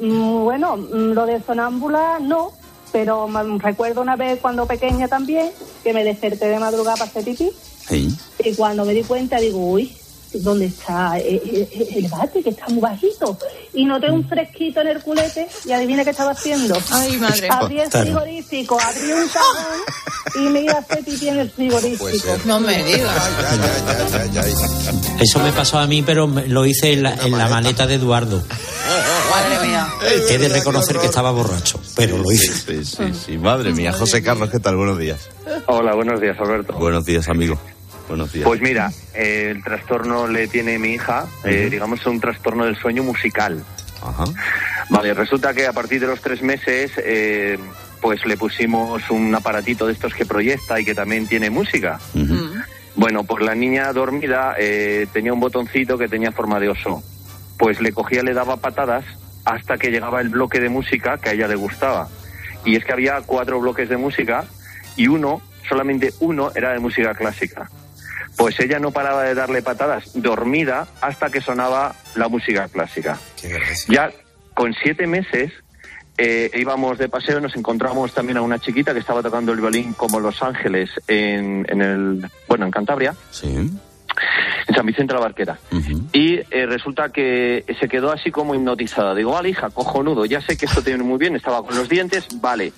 Mm, 0.00 0.44
Bueno, 0.44 0.76
mm, 0.76 1.12
lo 1.12 1.26
de 1.26 1.42
sonámbula 1.42 2.20
no, 2.20 2.52
pero 2.96 3.28
recuerdo 3.58 4.00
una 4.00 4.16
vez 4.16 4.38
cuando 4.40 4.64
pequeña 4.64 5.06
también 5.06 5.50
que 5.84 5.92
me 5.92 6.02
desperté 6.02 6.48
de 6.48 6.58
madrugada 6.58 6.96
para 6.96 7.10
hacer 7.10 7.24
pipí 7.24 7.50
y 7.90 8.54
cuando 8.54 8.86
me 8.86 8.94
di 8.94 9.02
cuenta 9.02 9.36
digo, 9.36 9.58
uy, 9.58 9.94
¿dónde 10.32 10.64
está 10.64 11.18
eh, 11.18 11.42
eh, 11.44 11.88
el 11.94 12.08
bate 12.08 12.42
que 12.42 12.48
está 12.48 12.68
muy 12.68 12.80
bajito? 12.80 13.36
Y 13.74 13.84
noté 13.84 14.10
un 14.10 14.26
fresquito 14.26 14.80
en 14.80 14.86
el 14.86 15.02
culete 15.02 15.46
y 15.66 15.72
adivina 15.72 16.04
qué 16.04 16.10
estaba 16.10 16.30
haciendo. 16.30 16.74
Ay, 16.90 17.18
madre. 17.18 17.48
Abrí 17.50 17.80
el 17.80 17.90
frigorífico, 17.90 18.78
abrí 18.80 19.12
un 19.12 19.28
cajón 19.28 20.42
y 20.42 20.48
me 20.48 20.60
iba 20.62 20.72
a 20.72 20.78
hacer 20.78 21.04
pipí 21.04 21.28
en 21.28 21.38
el 21.40 21.50
frigorífico. 21.50 22.38
No 22.46 22.60
me 22.60 22.82
digas. 22.82 23.30
Eso 25.20 25.38
me 25.40 25.52
pasó 25.52 25.78
a 25.78 25.86
mí, 25.86 26.00
pero 26.00 26.26
lo 26.26 26.64
hice 26.64 26.94
en 26.94 27.02
la, 27.02 27.14
en 27.14 27.36
la 27.36 27.46
maleta 27.50 27.86
de 27.86 27.96
Eduardo. 27.96 28.42
Madre 29.30 29.66
mía. 29.66 29.88
He 30.30 30.38
de 30.38 30.48
reconocer 30.48 30.98
que 30.98 31.06
estaba 31.06 31.30
borracho, 31.30 31.80
pero 31.96 32.18
lo 32.18 32.30
hice. 32.32 32.52
Sí, 32.52 32.84
sí, 32.84 33.14
sí. 33.14 33.38
Madre 33.38 33.72
mía. 33.72 33.92
José 33.92 34.22
Carlos, 34.22 34.50
¿qué 34.50 34.58
tal? 34.58 34.76
Buenos 34.76 34.98
días. 34.98 35.28
Hola, 35.66 35.94
buenos 35.94 36.20
días, 36.20 36.38
Alberto. 36.38 36.74
Buenos 36.74 37.04
días, 37.04 37.28
amigo. 37.28 37.58
Buenos 38.08 38.32
días. 38.32 38.44
Pues 38.46 38.60
mira, 38.60 38.92
eh, 39.14 39.52
el 39.54 39.64
trastorno 39.64 40.26
le 40.28 40.46
tiene 40.46 40.78
mi 40.78 40.94
hija, 40.94 41.26
eh, 41.44 41.68
digamos, 41.70 42.06
un 42.06 42.20
trastorno 42.20 42.64
del 42.64 42.76
sueño 42.76 43.02
musical. 43.02 43.64
Ajá. 44.02 44.24
Vale, 44.90 45.14
resulta 45.14 45.52
que 45.52 45.66
a 45.66 45.72
partir 45.72 46.00
de 46.00 46.06
los 46.06 46.20
tres 46.20 46.40
meses, 46.42 46.92
eh, 46.98 47.58
pues 48.00 48.24
le 48.24 48.36
pusimos 48.36 49.02
un 49.10 49.34
aparatito 49.34 49.86
de 49.86 49.94
estos 49.94 50.14
que 50.14 50.24
proyecta 50.24 50.78
y 50.80 50.84
que 50.84 50.94
también 50.94 51.26
tiene 51.26 51.50
música. 51.50 51.98
Bueno, 52.94 53.24
pues 53.24 53.44
la 53.44 53.54
niña 53.54 53.92
dormida 53.92 54.54
eh, 54.58 55.06
tenía 55.12 55.32
un 55.32 55.40
botoncito 55.40 55.98
que 55.98 56.08
tenía 56.08 56.32
forma 56.32 56.60
de 56.60 56.68
oso. 56.68 57.02
Pues 57.58 57.80
le 57.80 57.92
cogía, 57.92 58.22
le 58.22 58.34
daba 58.34 58.56
patadas 58.58 59.04
hasta 59.44 59.78
que 59.78 59.90
llegaba 59.90 60.20
el 60.20 60.28
bloque 60.28 60.60
de 60.60 60.68
música 60.68 61.18
que 61.18 61.30
a 61.30 61.32
ella 61.32 61.48
le 61.48 61.54
gustaba. 61.54 62.08
Y 62.64 62.76
es 62.76 62.84
que 62.84 62.92
había 62.92 63.20
cuatro 63.24 63.60
bloques 63.60 63.88
de 63.88 63.96
música 63.96 64.44
y 64.96 65.08
uno, 65.08 65.40
solamente 65.68 66.12
uno, 66.20 66.50
era 66.54 66.72
de 66.72 66.80
música 66.80 67.14
clásica. 67.14 67.70
Pues 68.36 68.58
ella 68.60 68.78
no 68.78 68.90
paraba 68.90 69.22
de 69.22 69.34
darle 69.34 69.62
patadas 69.62 70.10
dormida 70.14 70.86
hasta 71.00 71.30
que 71.30 71.40
sonaba 71.40 71.94
la 72.16 72.28
música 72.28 72.68
clásica. 72.68 73.18
Ya 73.88 74.10
con 74.52 74.74
siete 74.74 75.06
meses 75.06 75.52
eh, 76.18 76.50
íbamos 76.54 76.98
de 76.98 77.08
paseo, 77.08 77.40
nos 77.40 77.54
encontramos 77.56 78.12
también 78.14 78.38
a 78.38 78.42
una 78.42 78.58
chiquita 78.58 78.94
que 78.94 79.00
estaba 79.00 79.22
tocando 79.22 79.52
el 79.52 79.60
violín 79.60 79.92
como 79.92 80.18
Los 80.18 80.42
Ángeles 80.42 80.90
en, 81.06 81.66
en 81.68 81.82
el, 81.82 82.30
bueno, 82.48 82.64
en 82.64 82.70
Cantabria, 82.70 83.14
Sí. 83.30 83.70
En 84.66 84.74
San 84.74 84.86
Vicente 84.86 85.14
la 85.14 85.20
Barquera. 85.20 85.58
Y 86.12 86.36
eh, 86.50 86.66
resulta 86.66 87.10
que 87.10 87.64
se 87.78 87.88
quedó 87.88 88.12
así 88.12 88.30
como 88.30 88.54
hipnotizada. 88.54 89.14
Digo, 89.14 89.32
vale, 89.32 89.50
hija, 89.50 89.70
cojonudo, 89.70 90.24
ya 90.24 90.40
sé 90.40 90.56
que 90.56 90.66
esto 90.66 90.82
te 90.82 90.90
viene 90.90 91.04
muy 91.04 91.18
bien, 91.18 91.36
estaba 91.36 91.62
con 91.64 91.76
los 91.76 91.88
dientes, 91.88 92.26
vale. 92.40 92.72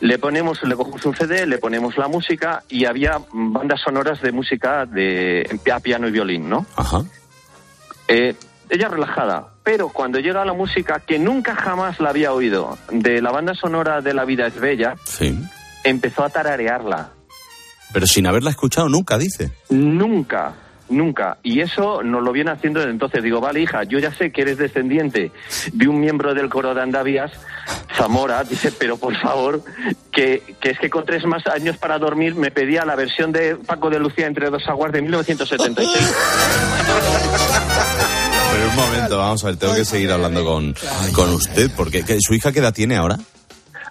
Le 0.00 0.18
ponemos, 0.18 0.62
le 0.62 0.74
cogemos 0.76 1.04
un 1.04 1.14
CD, 1.14 1.46
le 1.46 1.58
ponemos 1.58 1.98
la 1.98 2.08
música 2.08 2.62
y 2.68 2.86
había 2.86 3.20
bandas 3.32 3.80
sonoras 3.80 4.22
de 4.22 4.32
música 4.32 4.86
de 4.86 5.46
a 5.72 5.80
piano 5.80 6.08
y 6.08 6.10
violín, 6.10 6.48
¿no? 6.48 6.64
Ajá. 6.76 7.02
Eh, 8.08 8.34
ella 8.70 8.88
relajada, 8.88 9.48
pero 9.62 9.88
cuando 9.90 10.18
llega 10.20 10.44
la 10.44 10.52
música 10.52 11.00
que 11.00 11.18
nunca 11.18 11.54
jamás 11.54 12.00
la 12.00 12.10
había 12.10 12.32
oído, 12.32 12.78
de 12.90 13.20
la 13.20 13.30
banda 13.30 13.54
sonora 13.54 14.00
de 14.00 14.14
La 14.14 14.24
vida 14.24 14.46
es 14.46 14.58
bella, 14.58 14.94
Sí. 15.04 15.38
empezó 15.84 16.24
a 16.24 16.30
tararearla. 16.30 17.10
Pero 17.92 18.06
sin 18.06 18.26
haberla 18.26 18.50
escuchado 18.50 18.88
nunca, 18.88 19.18
dice. 19.18 19.50
Nunca, 19.68 20.54
nunca. 20.90 21.38
Y 21.42 21.60
eso 21.60 22.02
nos 22.02 22.22
lo 22.22 22.32
viene 22.32 22.50
haciendo 22.50 22.80
desde 22.80 22.92
entonces. 22.92 23.22
Digo, 23.22 23.40
vale, 23.40 23.60
hija, 23.60 23.84
yo 23.84 23.98
ya 23.98 24.12
sé 24.12 24.30
que 24.32 24.42
eres 24.42 24.58
descendiente 24.58 25.32
de 25.72 25.88
un 25.88 26.00
miembro 26.00 26.34
del 26.34 26.48
coro 26.50 26.74
de 26.74 26.82
Andavías, 26.82 27.30
Zamora, 27.96 28.44
dice, 28.48 28.72
pero 28.72 28.96
por 28.98 29.16
favor, 29.20 29.62
que, 30.12 30.42
que 30.60 30.70
es 30.70 30.78
que 30.78 30.90
con 30.90 31.04
tres 31.04 31.24
más 31.24 31.46
años 31.46 31.76
para 31.78 31.98
dormir 31.98 32.34
me 32.34 32.50
pedía 32.50 32.84
la 32.84 32.96
versión 32.96 33.32
de 33.32 33.56
Paco 33.56 33.88
de 33.90 33.98
Lucía 33.98 34.26
entre 34.26 34.50
dos 34.50 34.62
aguas 34.68 34.92
de 34.92 35.02
1976. 35.02 36.14
Pero 38.52 38.68
un 38.68 38.76
momento, 38.76 39.18
vamos 39.18 39.44
a 39.44 39.46
ver, 39.48 39.56
tengo 39.56 39.74
que 39.74 39.84
seguir 39.84 40.10
hablando 40.10 40.44
con, 40.44 40.74
con 41.14 41.30
usted, 41.30 41.70
porque 41.76 42.02
¿qué- 42.04 42.18
¿su 42.20 42.34
hija 42.34 42.52
qué 42.52 42.58
edad 42.58 42.74
tiene 42.74 42.96
ahora? 42.96 43.16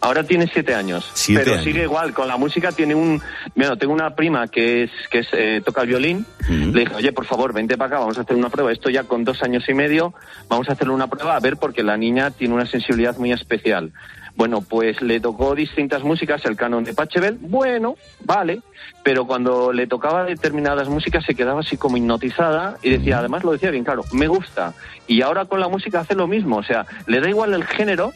Ahora 0.02 0.24
tiene 0.24 0.48
siete 0.52 0.74
años, 0.74 1.10
Siete 1.14 1.42
pero 1.42 1.54
años. 1.56 1.64
sigue 1.66 1.84
igual. 1.84 2.14
Con 2.14 2.28
la 2.28 2.38
música 2.38 2.72
tiene 2.72 2.96
un... 2.96 3.22
Bueno, 3.56 3.78
tengo 3.78 3.94
una 3.94 4.16
prima 4.16 4.48
que 4.48 4.84
es 4.84 4.92
que 5.12 5.20
es, 5.20 5.28
eh, 5.34 5.62
toca 5.64 5.82
el 5.82 5.88
violín. 5.90 6.26
Le 6.50 6.82
dije, 6.82 6.96
oye, 6.96 7.12
por 7.12 7.26
favor, 7.26 7.54
vente 7.54 7.78
para 7.78 7.88
acá, 7.88 8.00
vamos 8.00 8.18
a 8.18 8.22
hacer 8.22 8.36
una 8.36 8.50
prueba. 8.50 8.72
Esto 8.72 8.90
ya 8.90 9.04
con 9.04 9.24
dos 9.24 9.44
años 9.44 9.64
y 9.68 9.74
medio, 9.74 10.14
vamos 10.48 10.70
a 10.70 10.74
hacerle 10.74 10.94
una 10.94 11.08
prueba 11.08 11.36
a 11.36 11.40
ver 11.40 11.58
porque 11.58 11.84
la 11.84 11.98
niña 11.98 12.32
tiene 12.32 12.54
una 12.54 12.66
sensibilidad 12.66 13.18
muy 13.18 13.32
especial. 13.34 13.92
Bueno, 14.40 14.62
pues 14.62 15.02
le 15.02 15.20
tocó 15.20 15.54
distintas 15.54 16.02
músicas, 16.02 16.46
el 16.46 16.56
canon 16.56 16.86
de 16.86 16.94
Pachelbel, 16.94 17.38
bueno, 17.42 17.98
vale, 18.24 18.62
pero 19.04 19.28
cuando 19.28 19.74
le 19.74 19.86
tocaba 19.86 20.24
determinadas 20.24 20.88
músicas 20.88 21.26
se 21.26 21.36
quedaba 21.36 21.60
así 21.60 21.76
como 21.76 21.98
hipnotizada 21.98 22.78
y 22.82 22.92
decía, 22.92 23.20
además 23.20 23.44
lo 23.44 23.52
decía 23.52 23.70
bien 23.70 23.84
claro, 23.84 24.06
me 24.14 24.30
gusta. 24.30 24.74
Y 25.08 25.24
ahora 25.24 25.44
con 25.44 25.60
la 25.60 25.68
música 25.68 26.00
hace 26.00 26.16
lo 26.16 26.26
mismo, 26.26 26.56
o 26.56 26.64
sea, 26.64 26.86
le 27.06 27.20
da 27.20 27.28
igual 27.28 27.54
el 27.54 27.66
género, 27.66 28.14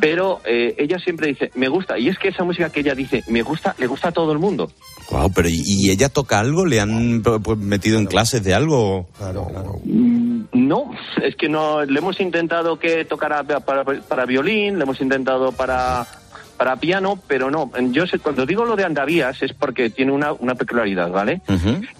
pero 0.00 0.40
eh, 0.44 0.74
ella 0.76 0.98
siempre 0.98 1.28
dice, 1.28 1.52
me 1.54 1.68
gusta. 1.68 1.96
Y 2.00 2.08
es 2.08 2.18
que 2.18 2.30
esa 2.30 2.42
música 2.42 2.70
que 2.70 2.80
ella 2.80 2.96
dice, 2.96 3.22
me 3.28 3.42
gusta, 3.42 3.76
le 3.78 3.86
gusta 3.86 4.08
a 4.08 4.12
todo 4.12 4.32
el 4.32 4.40
mundo. 4.40 4.72
Wow, 5.12 5.30
pero 5.32 5.48
¿y, 5.48 5.62
y 5.64 5.90
ella 5.90 6.08
toca 6.08 6.40
algo? 6.40 6.66
¿Le 6.66 6.80
han 6.80 7.22
pues, 7.22 7.58
metido 7.58 7.96
en 7.98 8.06
clases 8.06 8.42
de 8.42 8.54
algo? 8.54 9.06
Mm, 9.84 10.29
No, 10.52 10.90
es 11.22 11.36
que 11.36 11.48
no, 11.48 11.84
le 11.84 11.98
hemos 11.98 12.20
intentado 12.20 12.78
que 12.78 13.04
tocara 13.04 13.44
para, 13.44 13.84
para 13.84 14.26
violín, 14.26 14.78
le 14.78 14.82
hemos 14.84 15.00
intentado 15.00 15.52
para, 15.52 16.06
para 16.56 16.76
piano, 16.76 17.18
pero 17.28 17.50
no. 17.50 17.70
Yo 17.90 18.06
sé, 18.06 18.18
cuando 18.18 18.46
digo 18.46 18.64
lo 18.64 18.76
de 18.76 18.84
Andavías 18.84 19.42
es 19.42 19.52
porque 19.52 19.90
tiene 19.90 20.12
una, 20.12 20.32
una 20.32 20.56
peculiaridad, 20.56 21.10
¿vale? 21.10 21.40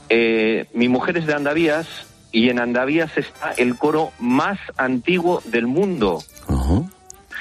Eh, 0.08 0.66
mi 0.74 0.88
mujer 0.88 1.16
es 1.16 1.26
de 1.26 1.34
Andavías 1.34 1.86
y 2.32 2.48
en 2.50 2.58
Andavías 2.58 3.16
está 3.16 3.52
el 3.56 3.76
coro 3.76 4.12
más 4.18 4.58
antiguo 4.76 5.42
del 5.46 5.66
mundo. 5.66 6.22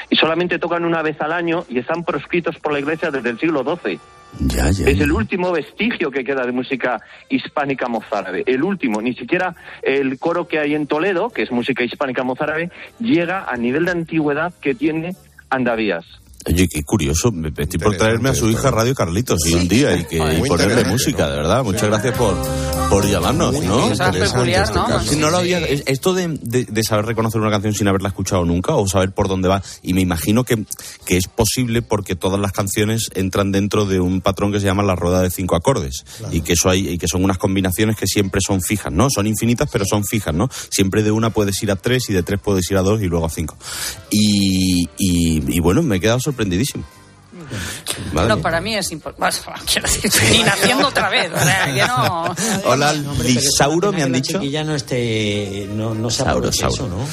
Y 0.10 0.16
solamente 0.16 0.60
tocan 0.60 0.86
una 0.86 1.02
vez 1.02 1.20
al 1.22 1.34
año 1.34 1.66
y 1.70 1.80
están 1.80 2.04
proscritos 2.04 2.58
por 2.58 2.72
la 2.72 2.80
iglesia 2.80 3.12
desde 3.12 3.30
el 3.32 3.40
siglo 3.40 3.64
XII. 3.64 4.00
Es 4.40 5.00
el 5.00 5.12
último 5.12 5.52
vestigio 5.52 6.12
que 6.12 6.24
queda 6.24 6.46
de 6.46 6.52
música 6.52 7.02
hispánica 7.30 7.88
mozárabe. 7.88 8.44
El 8.46 8.64
último, 8.64 9.02
ni 9.02 9.14
siquiera 9.14 9.56
el 9.82 10.18
coro 10.20 10.48
que 10.48 10.60
hay 10.60 10.76
en 10.76 10.88
Toledo, 10.88 11.30
que 11.30 11.44
es 11.44 11.52
música 11.52 11.84
hispánica 11.84 12.24
mozárabe, 12.24 12.72
llega 13.00 13.46
a 13.50 13.58
nivel 13.58 13.86
de 13.86 13.92
antigüedad 13.92 14.54
que 14.62 14.76
tiene 14.76 15.16
Andavías. 15.50 16.06
Oye, 16.46 16.68
qué 16.70 16.84
curioso. 16.84 17.32
Me- 17.32 17.50
Estoy 17.50 17.80
por 17.80 17.98
traerme 17.98 18.30
a 18.30 18.34
su 18.34 18.50
hija 18.50 18.72
Radio 18.72 18.96
Carlitos 18.96 19.46
y 19.46 19.54
un 19.56 19.68
día 19.68 19.96
y, 19.96 20.06
que, 20.06 20.18
y 20.18 20.48
ponerle 20.48 20.86
música, 20.86 21.30
de 21.30 21.36
verdad. 21.38 21.64
Muchas 21.64 21.84
gracias 21.90 22.18
por, 22.18 22.34
por 22.90 23.06
llamarnos, 23.06 23.54
¿no? 23.62 23.80
Muy 23.80 23.90
Cosa 23.90 24.12
peculiar, 24.12 24.64
este 24.64 24.76
¿no? 24.80 24.88
caso. 24.88 25.10
Sí, 25.12 25.16
no 25.18 25.30
lo 25.30 25.38
había, 25.38 25.60
es- 25.60 25.84
esto 25.86 26.14
de, 26.14 26.40
de- 26.42 26.64
de 26.66 26.84
saber 26.84 27.06
reconocer 27.06 27.42
una 27.42 27.52
canción 27.52 27.74
sin 27.74 27.88
haberla 27.90 28.08
escuchado 28.10 28.46
nunca 28.46 28.76
o 28.76 28.88
saber 28.88 29.12
por 29.12 29.28
dónde 29.28 29.50
va, 29.50 29.62
y 29.84 29.94
me 29.94 30.02
imagino 30.02 30.46
que, 30.46 30.64
que 31.06 31.18
es 31.18 31.28
posible 31.28 31.82
porque 31.82 32.16
todas 32.16 32.40
las 32.40 32.54
canciones 32.54 33.10
entran 33.16 33.52
dentro 33.52 33.86
de 33.86 34.00
un 34.00 34.22
patrón 34.22 34.52
que 34.54 34.60
se 34.62 34.66
llama 34.66 34.82
la 34.84 34.96
rueda 34.96 35.22
de 35.22 35.30
cinco 35.32 35.56
acordes 35.58 36.06
y 36.32 36.40
que 36.42 36.54
eso 36.54 36.70
hay 36.70 36.88
y 36.88 36.98
que 36.98 37.08
son 37.10 37.24
unas 37.24 37.38
combinaciones 37.38 37.98
que 37.98 38.08
siempre 38.08 38.40
son 38.46 38.62
fijas, 38.62 38.94
¿no? 38.94 39.10
Son 39.10 39.28
infinitas 39.28 39.70
pero 39.72 39.84
son 39.86 40.06
fijas, 40.06 40.34
¿no? 40.34 40.50
Siempre 40.70 41.04
de 41.04 41.12
una 41.12 41.32
puedes 41.32 41.62
ir 41.64 41.70
a 41.72 41.76
tres 41.76 42.10
y 42.10 42.14
de 42.14 42.24
tres 42.24 42.40
puedes 42.42 42.70
ir 42.72 42.78
a 42.78 42.82
dos 42.82 43.02
y 43.02 43.08
luego 43.08 43.26
a 43.26 43.30
cinco. 43.30 43.58
Y, 44.10 44.88
y, 44.98 45.44
y 45.56 45.60
bueno, 45.60 45.84
me 45.84 45.98
he 45.98 46.00
quedado 46.00 46.20
sorprendidísimo. 46.30 46.84
Madre 48.14 48.30
No, 48.30 48.36
mía. 48.36 48.44
para 48.44 48.60
mí 48.62 48.76
es 48.76 48.92
importante. 48.92 49.38
quiero 49.72 49.88
decir, 49.88 50.12
ni 50.32 50.44
naciendo 50.44 50.88
otra 50.88 51.10
vez. 51.10 51.32
O 51.34 51.40
sea, 51.40 51.66
que 51.66 51.82
no. 51.88 52.36
Hola, 52.66 52.94
Lisauro, 52.94 53.90
es 53.90 53.96
una 53.96 53.98
me 53.98 54.04
han 54.04 54.12
pena 54.12 54.14
que 54.14 54.22
dicho. 54.22 54.34
La 54.38 54.40
chiquilla 54.40 54.64
no 54.64 54.76
esté, 54.76 55.70
no, 55.74 55.94
no 55.94 56.10
se 56.10 56.18
Sauro, 56.18 56.32
aproveche 56.32 56.60
Sauro. 56.62 56.74
eso, 56.76 56.88
¿no? 56.90 57.06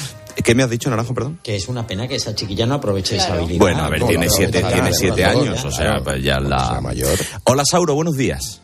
¿Qué 0.43 0.53
me 0.53 0.63
has 0.63 0.69
dicho, 0.69 0.89
Naranjo, 0.89 1.13
perdón? 1.15 1.39
Que 1.43 1.55
es 1.55 1.67
una 1.67 1.85
pena 1.87 2.07
que 2.07 2.15
esa 2.15 2.35
chiquilla 2.35 2.65
no 2.67 2.75
aproveche 2.75 3.15
esa 3.17 3.33
habilidad. 3.33 3.59
Bueno, 3.59 3.83
a 3.83 3.89
ver, 3.89 4.01
No, 4.01 4.07
tiene 4.07 4.29
siete, 4.29 4.61
tiene 4.63 4.93
siete 4.93 5.25
años, 5.25 5.61
ya. 5.63 5.67
o 5.67 5.71
sea, 5.71 5.99
pues 6.03 6.23
ya 6.23 6.39
la... 6.39 6.79
mayor. 6.81 7.17
Hola, 7.45 7.63
Sauro, 7.69 7.95
buenos 7.95 8.15
días. 8.17 8.61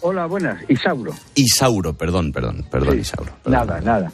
Hola, 0.00 0.26
buenas. 0.26 0.58
Isauro. 0.68 1.12
Isauro, 1.36 1.92
perdón, 1.96 2.32
perdón, 2.32 2.66
perdón, 2.70 2.98
Isauro. 3.00 3.32
perdón. 3.44 3.66
Nada, 3.66 3.80
nada. 3.80 4.12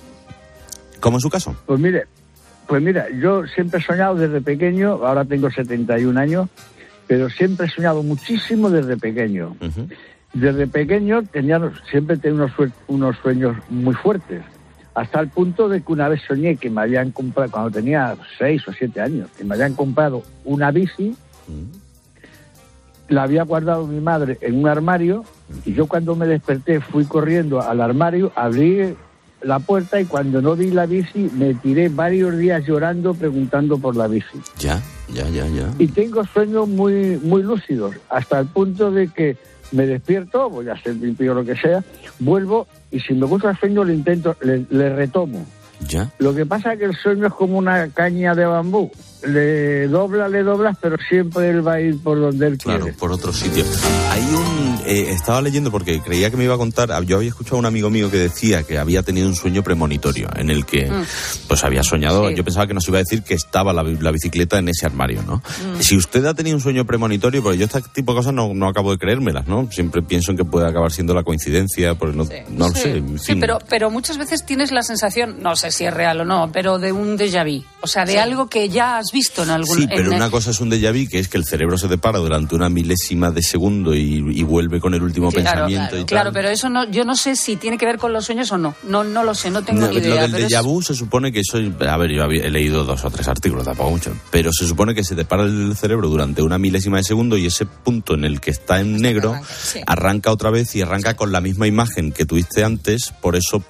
¿Cómo 1.00 1.18
es 1.18 1.22
su 1.22 1.28
caso? 1.30 1.54
Pues 1.66 1.78
mire, 1.80 2.04
pues 2.66 2.82
mira, 2.82 3.06
yo 3.10 3.46
siempre 3.46 3.80
he 3.80 3.82
soñado 3.82 4.14
desde 4.14 4.40
pequeño, 4.40 4.92
ahora 5.04 5.24
tengo 5.24 5.50
71 5.50 6.18
años, 6.18 6.48
pero 7.06 7.28
siempre 7.30 7.66
he 7.66 7.70
soñado 7.70 8.02
muchísimo 8.02 8.70
desde 8.70 8.96
pequeño. 8.96 9.56
Desde 10.32 10.66
pequeño 10.66 11.22
tenía, 11.22 11.60
siempre 11.90 12.16
tenía 12.16 12.44
unos, 12.44 12.72
unos 12.88 13.16
sueños 13.18 13.56
muy 13.68 13.94
fuertes, 13.94 14.42
hasta 14.94 15.20
el 15.20 15.28
punto 15.28 15.68
de 15.68 15.82
que 15.82 15.92
una 15.92 16.08
vez 16.08 16.22
soñé 16.26 16.56
que 16.56 16.70
me 16.70 16.82
habían 16.82 17.10
comprado, 17.10 17.50
cuando 17.50 17.70
tenía 17.70 18.16
6 18.38 18.68
o 18.68 18.72
7 18.72 19.00
años, 19.00 19.28
que 19.36 19.44
me 19.44 19.54
habían 19.54 19.74
comprado 19.74 20.22
una 20.44 20.70
bici, 20.70 21.16
la 23.08 23.24
había 23.24 23.42
guardado 23.42 23.86
mi 23.86 24.00
madre 24.00 24.38
en 24.40 24.58
un 24.58 24.68
armario 24.68 25.24
y 25.64 25.74
yo 25.74 25.86
cuando 25.86 26.16
me 26.16 26.26
desperté 26.26 26.80
fui 26.80 27.04
corriendo 27.04 27.60
al 27.60 27.80
armario, 27.80 28.32
abrí 28.34 28.96
la 29.44 29.58
puerta 29.58 30.00
y 30.00 30.04
cuando 30.06 30.40
no 30.42 30.56
vi 30.56 30.70
la 30.70 30.86
bici 30.86 31.30
me 31.34 31.54
tiré 31.54 31.88
varios 31.88 32.36
días 32.36 32.64
llorando 32.66 33.14
preguntando 33.14 33.78
por 33.78 33.94
la 33.94 34.08
bici. 34.08 34.40
Ya, 34.58 34.82
ya, 35.12 35.28
ya, 35.28 35.46
ya. 35.48 35.70
Y 35.78 35.88
tengo 35.88 36.24
sueños 36.24 36.68
muy, 36.68 37.18
muy 37.22 37.42
lúcidos, 37.42 37.94
hasta 38.08 38.40
el 38.40 38.46
punto 38.46 38.90
de 38.90 39.08
que 39.08 39.36
me 39.72 39.86
despierto, 39.86 40.48
voy 40.50 40.68
a 40.68 40.72
hacer 40.72 40.94
pipí 40.98 41.28
o 41.28 41.34
lo 41.34 41.44
que 41.44 41.56
sea, 41.56 41.84
vuelvo 42.18 42.66
y 42.90 43.00
si 43.00 43.14
me 43.14 43.26
gusta 43.26 43.50
el 43.50 43.58
sueño 43.58 43.84
le 43.84 43.94
intento, 43.94 44.36
le, 44.42 44.64
le 44.70 44.94
retomo. 44.94 45.44
Ya. 45.88 46.10
Lo 46.18 46.34
que 46.34 46.46
pasa 46.46 46.72
es 46.72 46.78
que 46.78 46.84
el 46.86 46.96
sueño 46.96 47.26
es 47.26 47.32
como 47.32 47.58
una 47.58 47.88
caña 47.88 48.34
de 48.34 48.46
bambú. 48.46 48.90
Le 49.26 49.88
doblas, 49.88 50.30
le 50.30 50.42
doblas, 50.42 50.76
pero 50.80 50.96
siempre 51.08 51.50
él 51.50 51.66
va 51.66 51.74
a 51.74 51.80
ir 51.80 51.98
por 52.02 52.20
donde 52.20 52.46
él 52.46 52.58
Claro, 52.58 52.84
quiere. 52.84 52.98
por 52.98 53.12
otro 53.12 53.32
sitio. 53.32 53.64
Hay 54.10 54.22
un. 54.22 54.64
eh, 54.86 55.12
estaba 55.12 55.40
leyendo 55.40 55.70
porque 55.70 56.00
creía 56.02 56.30
que 56.30 56.36
me 56.36 56.44
iba 56.44 56.54
a 56.54 56.58
contar. 56.58 56.90
Yo 57.04 57.16
había 57.16 57.30
escuchado 57.30 57.56
a 57.56 57.60
un 57.60 57.66
amigo 57.66 57.88
mío 57.88 58.10
que 58.10 58.18
decía 58.18 58.64
que 58.64 58.76
había 58.78 59.02
tenido 59.02 59.26
un 59.28 59.34
sueño 59.34 59.62
premonitorio 59.62 60.28
en 60.36 60.50
el 60.50 60.66
que, 60.66 60.90
Mm. 60.90 61.04
pues, 61.48 61.64
había 61.64 61.82
soñado. 61.82 62.28
Sí. 62.28 62.34
Yo 62.34 62.44
pensaba 62.44 62.66
que 62.66 62.74
nos 62.74 62.86
iba 62.88 62.98
a 62.98 63.00
decir 63.00 63.22
que 63.22 63.32
estaba 63.34 63.72
la, 63.72 63.82
bi- 63.82 63.96
la 63.98 64.10
bicicleta 64.10 64.58
en 64.58 64.68
ese 64.68 64.84
armario, 64.84 65.22
¿no? 65.22 65.42
Si 65.80 65.96
usted 65.96 66.24
ha 66.26 66.34
tenido 66.34 66.56
un 66.56 66.62
sueño 66.62 66.84
premonitorio, 66.84 67.42
porque 67.42 67.56
yo 67.58 67.64
este 67.64 67.80
tipo 67.94 68.12
de 68.12 68.18
cosas 68.18 68.34
no, 68.34 68.52
no 68.52 68.68
acabo 68.68 68.90
de 68.90 68.98
creérmelas, 68.98 69.46
¿no? 69.46 69.68
Siempre 69.72 70.02
pienso 70.02 70.30
en 70.32 70.36
que 70.36 70.44
puede 70.44 70.66
acabar 70.68 70.92
siendo 70.92 71.14
la 71.14 71.22
coincidencia, 71.22 71.94
porque 71.94 72.16
no, 72.16 72.24
no 72.50 72.68
lo 72.68 72.74
Sí, 72.74 72.80
sé. 72.82 72.96
en 72.98 73.18
Sí, 73.18 73.34
pero, 73.36 73.58
pero 73.70 73.90
muchas 73.90 74.18
veces 74.18 74.44
tienes 74.44 74.70
la 74.70 74.82
sensación, 74.82 75.36
no 75.42 75.56
sé 75.56 75.70
si 75.70 75.86
es 75.86 75.94
real 75.94 76.20
o 76.20 76.24
no, 76.26 76.50
pero 76.52 76.78
de 76.78 76.92
un 76.92 77.16
déjà 77.16 77.42
vu. 77.44 77.64
O 77.80 77.86
sea, 77.86 78.04
de 78.04 78.12
Sí. 78.12 78.18
algo 78.18 78.48
que 78.48 78.68
ya 78.68 78.98
has 78.98 79.12
visto 79.14 79.42
en 79.44 79.48
algún... 79.50 79.76
Sí, 79.78 79.86
pero 79.88 80.10
en- 80.10 80.16
una 80.16 80.28
cosa 80.28 80.50
es 80.50 80.60
un 80.60 80.70
déjà 80.70 80.92
vu, 80.92 81.08
que 81.08 81.18
es 81.18 81.28
que 81.28 81.38
el 81.38 81.46
cerebro 81.46 81.78
se 81.78 81.88
depara 81.88 82.18
durante 82.18 82.54
una 82.54 82.68
milésima 82.68 83.30
de 83.30 83.42
segundo 83.42 83.94
y, 83.94 84.22
y 84.38 84.42
vuelve 84.42 84.78
con 84.80 84.92
el 84.92 85.02
último 85.02 85.32
pensamiento 85.32 85.88
claro, 85.88 86.02
y 86.02 86.04
claro, 86.04 86.24
tal. 86.26 86.32
pero 86.34 86.48
eso 86.50 86.68
no, 86.68 86.84
yo 86.90 87.04
no 87.04 87.16
sé 87.16 87.36
si 87.36 87.56
tiene 87.56 87.78
que 87.78 87.86
ver 87.86 87.96
con 87.98 88.12
los 88.12 88.26
sueños 88.26 88.52
o 88.52 88.58
no. 88.58 88.74
No, 88.82 89.04
no 89.04 89.24
lo 89.24 89.34
sé, 89.34 89.50
no 89.50 89.62
tengo 89.62 89.80
No, 89.80 89.88
ni 89.88 89.96
idea. 89.96 90.08
lo 90.16 90.20
del 90.20 90.32
pero 90.32 90.46
déjà 90.48 90.58
es- 90.60 90.64
vu 90.66 90.82
se 90.82 90.94
supone 90.94 91.32
que 91.32 91.40
eso, 91.40 91.56
a 91.58 91.96
ver, 91.96 92.10
yo 92.10 92.24
he 92.24 92.50
leído 92.50 92.84
dos 92.84 93.02
o 93.04 93.10
tres 93.10 93.28
artículos, 93.28 93.64
tampoco 93.64 93.90
mucho, 93.90 94.12
pero 94.30 94.50
se 94.52 94.66
supone 94.66 94.94
que 94.94 95.04
se 95.04 95.14
te 95.14 95.24
para 95.24 95.44
el 95.44 95.74
cerebro 95.76 96.08
durante 96.08 96.42
una 96.42 96.58
milésima 96.58 96.98
de 96.98 97.04
segundo 97.04 97.38
y 97.38 97.46
ese 97.46 97.64
punto 97.64 98.14
en 98.14 98.24
el 98.24 98.40
que 98.40 98.50
está 98.50 98.80
en 98.80 98.96
negro 98.96 99.34
arranca 99.86 100.30
otra 100.32 100.50
vez 100.50 100.74
y 100.76 100.82
arranca 100.82 101.14
con 101.14 101.32
la 101.32 101.40
misma 101.40 101.66
imagen 101.66 102.12
que 102.12 102.24
tuviste 102.26 102.64
antes, 102.64 103.12
por 103.20 103.36
eso 103.36 103.62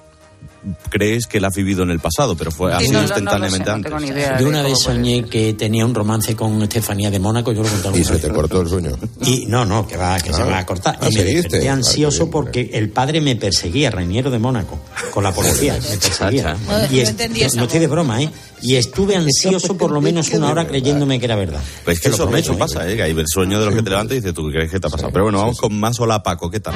crees 0.89 1.27
que 1.27 1.39
la 1.39 1.47
has 1.49 1.55
vivido 1.55 1.83
en 1.83 1.91
el 1.91 1.99
pasado, 1.99 2.35
pero 2.35 2.51
fue 2.51 2.73
así 2.73 2.85
instantáneamente 2.93 3.69
antes. 3.69 3.91
Yo 4.39 4.47
una 4.47 4.61
vez 4.63 4.79
soñé 4.79 5.25
que 5.25 5.53
tenía 5.53 5.85
un 5.85 5.93
romance 5.95 6.35
con 6.35 6.61
Estefanía 6.61 7.09
de 7.11 7.19
Mónaco, 7.19 7.51
yo 7.51 7.63
lo 7.63 7.69
conté 7.69 7.99
Y 7.99 8.03
se 8.03 8.17
te 8.17 8.29
cortó 8.29 8.61
el 8.61 8.69
sueño. 8.69 8.91
Y 9.21 9.45
no, 9.47 9.65
no, 9.65 9.87
que 9.87 9.97
va, 9.97 10.19
que 10.19 10.33
se 10.33 10.43
va 10.43 10.59
a 10.59 10.65
cortar. 10.65 10.97
Ah, 11.01 11.07
y 11.09 11.15
me 11.15 11.69
ansioso 11.69 12.29
porque 12.29 12.69
el 12.73 12.89
padre 12.89 13.21
me 13.21 13.35
perseguía, 13.35 13.91
Reiniero 13.91 14.29
de 14.31 14.39
Mónaco, 14.39 14.79
con 15.11 15.23
la 15.23 15.31
policía, 15.33 15.73
me 15.73 15.97
perseguía. 15.97 16.55
No, 16.67 16.93
Y 16.95 16.99
es- 16.99 17.15
estoy 17.19 17.79
de 17.79 17.87
broma, 17.87 18.21
¿eh? 18.21 18.29
Y 18.61 18.75
estuve 18.77 19.15
ansioso 19.15 19.77
por 19.77 19.91
lo 19.91 20.01
menos 20.01 20.29
una 20.29 20.49
hora 20.49 20.65
creyéndome 20.67 21.19
que 21.19 21.25
era 21.25 21.35
verdad. 21.35 21.61
Pues 21.83 21.97
es 21.97 22.03
que 22.03 22.09
eso, 22.09 22.23
prometo, 22.23 22.51
eso 22.51 22.57
pasa, 22.57 22.89
¿eh? 22.89 22.95
Que 22.95 23.03
hay 23.03 23.15
sueños 23.27 23.59
de 23.59 23.65
los 23.67 23.75
que 23.75 23.81
te 23.83 23.89
levantas 23.89 24.13
y 24.13 24.19
dices, 24.21 24.33
¿tú 24.33 24.47
qué 24.47 24.53
crees 24.53 24.71
que 24.71 24.79
te 24.79 24.87
ha 24.87 24.89
pasado? 24.89 25.11
Pero 25.11 25.25
bueno, 25.25 25.39
vamos 25.39 25.59
con 25.59 25.77
más. 25.79 25.99
Hola, 25.99 26.23
Paco, 26.23 26.49
¿qué 26.49 26.59
tal? 26.59 26.73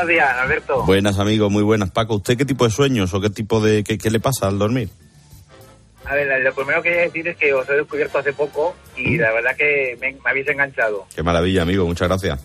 Buenos 0.00 0.08
días, 0.08 0.30
Alberto. 0.38 0.82
Buenas, 0.84 1.18
amigos, 1.18 1.50
muy 1.52 1.62
buenas. 1.62 1.90
Paco, 1.90 2.14
¿usted 2.16 2.38
qué 2.38 2.46
tipo 2.46 2.64
de 2.64 2.70
sueños 2.70 3.12
o 3.12 3.20
qué 3.20 3.28
tipo 3.28 3.60
de... 3.60 3.84
qué, 3.84 3.98
qué 3.98 4.10
le 4.10 4.18
pasa 4.18 4.46
al 4.48 4.58
dormir? 4.58 4.88
A 6.06 6.14
ver, 6.14 6.40
lo 6.42 6.54
primero 6.54 6.80
que 6.82 6.88
quería 6.88 7.02
decir 7.04 7.28
es 7.28 7.36
que 7.36 7.52
os 7.52 7.68
he 7.68 7.74
descubierto 7.74 8.16
hace 8.18 8.32
poco 8.32 8.74
y 8.96 9.18
la 9.18 9.30
verdad 9.32 9.54
que 9.56 9.98
me, 10.00 10.12
me 10.12 10.30
habéis 10.30 10.48
enganchado. 10.48 11.04
Qué 11.14 11.22
maravilla, 11.22 11.62
amigo, 11.62 11.84
muchas 11.84 12.08
gracias. 12.08 12.40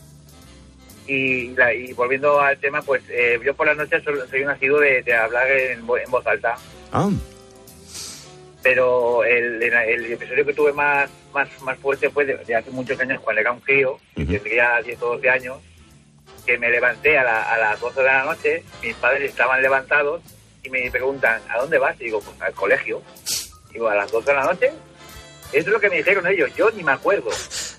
Y, 1.08 1.52
la- 1.52 1.74
y 1.74 1.94
volviendo 1.94 2.42
al 2.42 2.58
tema, 2.60 2.82
pues 2.82 3.02
eh, 3.10 3.40
yo 3.46 3.54
por 3.56 3.68
las 3.68 3.78
noches 3.78 4.04
soy, 4.04 4.42
un 4.44 4.50
asiduo 4.50 4.80
de, 4.82 5.02
de 5.04 5.14
hablar 5.16 5.50
en, 5.50 5.80
en 5.80 6.12
voz 6.12 6.28
alta, 6.28 6.56
Ah, 6.92 7.10
pero 8.62 9.24
el, 9.24 9.64
el 9.64 10.12
episodio 10.12 10.46
que 10.46 10.54
tuve 10.54 10.74
más 10.74 11.10
más 11.34 11.48
más 11.62 11.78
fuerte 11.80 12.10
fue 12.10 12.26
de, 12.26 12.36
de 12.38 12.56
hace 12.56 12.72
muchos 12.72 13.00
años 13.00 13.22
cuando 13.22 13.40
era 13.40 13.52
un 13.54 13.60
crío, 13.62 13.98
y 14.16 14.26
tendría 14.26 14.82
10 14.84 15.02
o 15.04 15.08
12 15.16 15.30
años, 15.30 15.58
que 16.46 16.58
me 16.58 16.70
levanté 16.70 17.18
a, 17.18 17.24
la- 17.24 17.44
a 17.54 17.58
las 17.58 17.80
12 17.80 18.00
de 18.02 18.06
la 18.06 18.24
noche, 18.26 18.64
mis 18.84 18.96
padres 18.96 19.30
estaban 19.32 19.62
levantados 19.62 20.22
y 20.64 20.70
me 20.70 20.90
preguntan, 20.92 21.42
¿a 21.50 21.60
dónde 21.60 21.78
vas? 21.78 21.96
Y 22.00 22.06
digo, 22.06 22.20
pues 22.22 22.40
al 22.42 22.54
colegio. 22.54 23.02
Digo, 23.72 23.88
¿a 23.90 23.96
las 23.96 24.12
12 24.12 24.28
de 24.32 24.36
la 24.38 24.44
noche? 24.46 24.68
Eso 25.52 25.68
es 25.68 25.74
lo 25.74 25.80
que 25.80 25.90
me 25.90 25.98
dijeron 25.98 26.26
ellos, 26.28 26.50
yo 26.58 26.70
ni 26.72 26.84
me 26.84 26.92
acuerdo. 26.92 27.30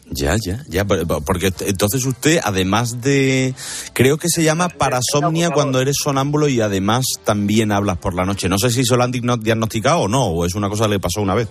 ya, 0.06 0.36
ya, 0.40 0.62
ya, 0.68 0.84
por- 0.84 1.24
porque 1.24 1.52
entonces 1.60 2.04
usted, 2.04 2.40
además 2.44 3.00
de... 3.02 3.54
Creo 3.92 4.18
que 4.18 4.28
se 4.28 4.42
llama 4.44 4.68
parasomnia 4.68 5.50
cuando 5.50 5.80
eres 5.80 5.96
sonámbulo 6.02 6.48
y 6.48 6.60
además 6.60 7.04
también 7.24 7.72
hablas 7.72 7.98
por 7.98 8.14
la 8.14 8.24
noche. 8.24 8.48
No 8.48 8.58
sé 8.58 8.70
si 8.70 8.84
se 8.84 8.96
lo 8.96 9.02
han 9.02 9.10
diagnosticado 9.10 10.00
o 10.02 10.08
no, 10.08 10.26
o 10.26 10.46
es 10.46 10.54
una 10.54 10.68
cosa 10.68 10.84
que 10.84 10.90
le 10.90 11.00
pasó 11.00 11.20
una 11.20 11.34
vez. 11.34 11.48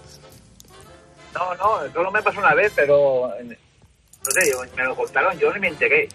No, 1.34 1.53
no, 1.55 1.91
solo 1.93 2.11
me 2.11 2.22
pasó 2.24 2.39
una 2.39 2.53
vez, 2.53 2.72
pero 2.76 3.30
no 3.45 4.32
sé, 4.32 4.53
me 4.76 4.84
lo 4.84 4.95
contaron, 4.95 5.38
yo 5.38 5.53
ni 5.53 5.59
me 5.59 5.68
enteré. 5.68 6.07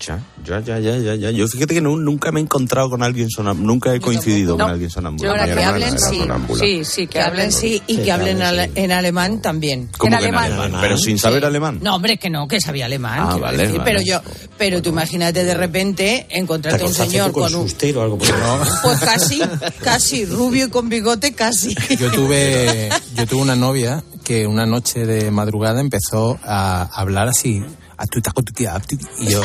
Ya, 0.00 0.20
ya, 0.44 0.58
ya, 0.60 0.78
ya, 0.80 0.96
ya, 0.98 1.14
ya. 1.14 1.30
Yo 1.30 1.46
fíjate 1.46 1.74
que 1.74 1.80
no- 1.80 1.96
nunca 1.96 2.32
me 2.32 2.40
he 2.40 2.42
encontrado 2.42 2.90
con 2.90 3.04
alguien 3.04 3.30
sonámbulo, 3.30 3.68
nunca 3.68 3.94
he 3.94 4.00
coincidido 4.00 4.56
con 4.58 4.70
alguien 4.72 4.90
sonámbulo. 4.90 5.30
Ahora, 5.30 5.44
que 5.54 5.62
hablen, 5.62 5.96
sí. 5.98 6.20
Sí, 6.58 6.84
sí, 6.84 7.06
que 7.06 7.20
hablen 7.20 7.52
sí 7.52 7.80
y 7.86 7.98
que 7.98 8.10
hablen 8.10 8.42
ale- 8.42 8.72
en 8.74 8.90
alemán 8.90 9.40
también. 9.40 9.88
¿Cómo 9.96 10.18
que 10.18 10.24
en 10.26 10.34
alemán? 10.34 10.72
Pero 10.80 10.96
sin 10.98 11.18
saber 11.20 11.44
alemán. 11.44 11.78
No, 11.82 11.94
hombre, 11.94 12.16
que 12.18 12.30
no, 12.30 12.48
que 12.48 12.60
sabía 12.60 12.86
alemán. 12.86 13.18
Ah, 13.22 13.36
vale, 13.36 13.58
decir, 13.58 13.78
vale. 13.78 13.90
Pero 13.92 14.02
yo, 14.04 14.20
pero 14.58 14.82
tú 14.82 14.88
imagínate 14.90 15.44
de 15.44 15.54
repente 15.54 16.26
encontrarte 16.30 16.84
un 16.84 16.92
señor 16.94 17.30
con 17.30 17.44
con 17.44 17.54
un, 17.54 17.68
sustero 17.68 18.00
o 18.00 18.02
algo 18.02 18.18
por 18.18 18.26
el 18.26 18.34
pues 18.82 18.98
casi, 19.00 19.40
casi 19.84 20.24
rubio 20.24 20.66
y 20.66 20.70
con 20.70 20.88
bigote, 20.88 21.32
casi. 21.32 21.76
Yo 21.96 22.10
tuve, 22.10 22.88
yo 23.14 23.26
tuve 23.28 23.40
una 23.42 23.54
novia 23.54 24.02
que 24.24 24.48
una 24.48 24.66
noche 24.66 25.06
de 25.06 25.30
madrugada 25.30 25.80
empezó 25.80 26.40
a 26.42 26.82
hablar 26.92 27.28
así. 27.28 27.62
A 27.96 28.06
tu 28.06 28.20
taco, 28.20 28.42
tu 28.42 28.52
tía, 28.52 28.78
tu 28.80 28.96
tía, 28.96 29.08
Y 29.18 29.26
yo 29.28 29.42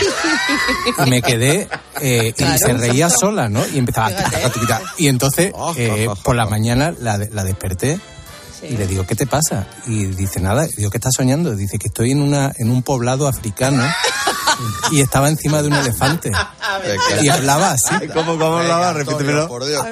y 1.06 1.10
me 1.10 1.22
quedé 1.22 1.68
eh, 2.02 2.34
y 2.38 2.58
se 2.58 2.74
reía 2.74 3.10
sola, 3.10 3.50
¿no? 3.50 3.66
Y 3.74 3.78
empezaba 3.78 4.08
a. 4.08 4.82
Y 4.98 5.08
entonces 5.08 5.54
eh, 5.76 6.08
por 6.24 6.36
la 6.36 6.46
mañana 6.46 6.94
la, 7.00 7.18
la 7.18 7.44
desperté 7.44 8.00
y 8.64 8.76
le 8.76 8.88
digo, 8.88 9.06
¿qué 9.06 9.16
te 9.16 9.28
pasa? 9.28 9.68
Y 9.86 10.06
dice, 10.08 10.40
nada, 10.40 10.68
Y 10.68 10.74
digo, 10.78 10.90
¿qué 10.90 10.98
estás 10.98 11.14
soñando? 11.16 11.56
Dice 11.56 11.78
que 11.78 11.88
estoy 11.88 12.12
en 12.12 12.22
una 12.22 12.52
en 12.58 12.72
un 12.72 12.82
poblado 12.82 13.28
africano 13.28 13.84
y 14.92 15.02
estaba 15.02 15.30
encima 15.30 15.62
de 15.62 15.68
un 15.70 15.74
elefante. 15.76 16.32
Y 17.22 17.30
hablaba 17.30 17.72
así. 17.72 18.08
¿Cómo, 18.14 18.38
cómo 18.38 18.58
hablaba? 18.58 18.94
Repítemelo. 18.94 19.44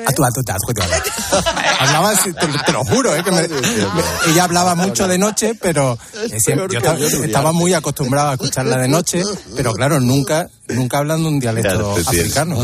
A 0.07 0.11
tu, 0.13 0.24
a 0.24 0.30
tu, 0.32 0.41
a 0.41 0.55
tu, 0.55 0.82
a 0.82 0.93
tu. 1.41 1.47
Hablaba 1.80 2.11
así, 2.11 2.32
te, 2.34 2.47
te 2.47 2.72
lo 2.72 2.84
juro, 2.86 3.16
¿eh? 3.16 3.24
que 3.24 3.32
me- 3.32 3.47
me- 3.47 4.32
ella 4.32 4.43
hablaba 4.43 4.76
mucho 4.76 5.07
de 5.07 5.18
noche, 5.18 5.55
pero 5.59 5.97
eh, 6.13 6.39
siempre- 6.39 6.68
yo 6.72 6.78
estaba, 6.80 6.97
estaba 7.26 7.51
muy 7.53 7.74
acostumbrado 7.74 8.30
a 8.30 8.34
escucharla 8.34 8.78
de 8.78 8.88
noche, 8.88 9.24
pero 9.55 9.74
claro, 9.74 9.99
nunca, 9.99 10.47
nunca 10.70 10.99
hablando 10.99 11.28
un 11.30 11.39
dialecto 11.39 11.95
africano. 11.95 12.57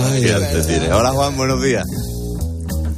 Hola 0.93 1.11
Juan, 1.11 1.35
buenos 1.37 1.61
días. 1.63 1.85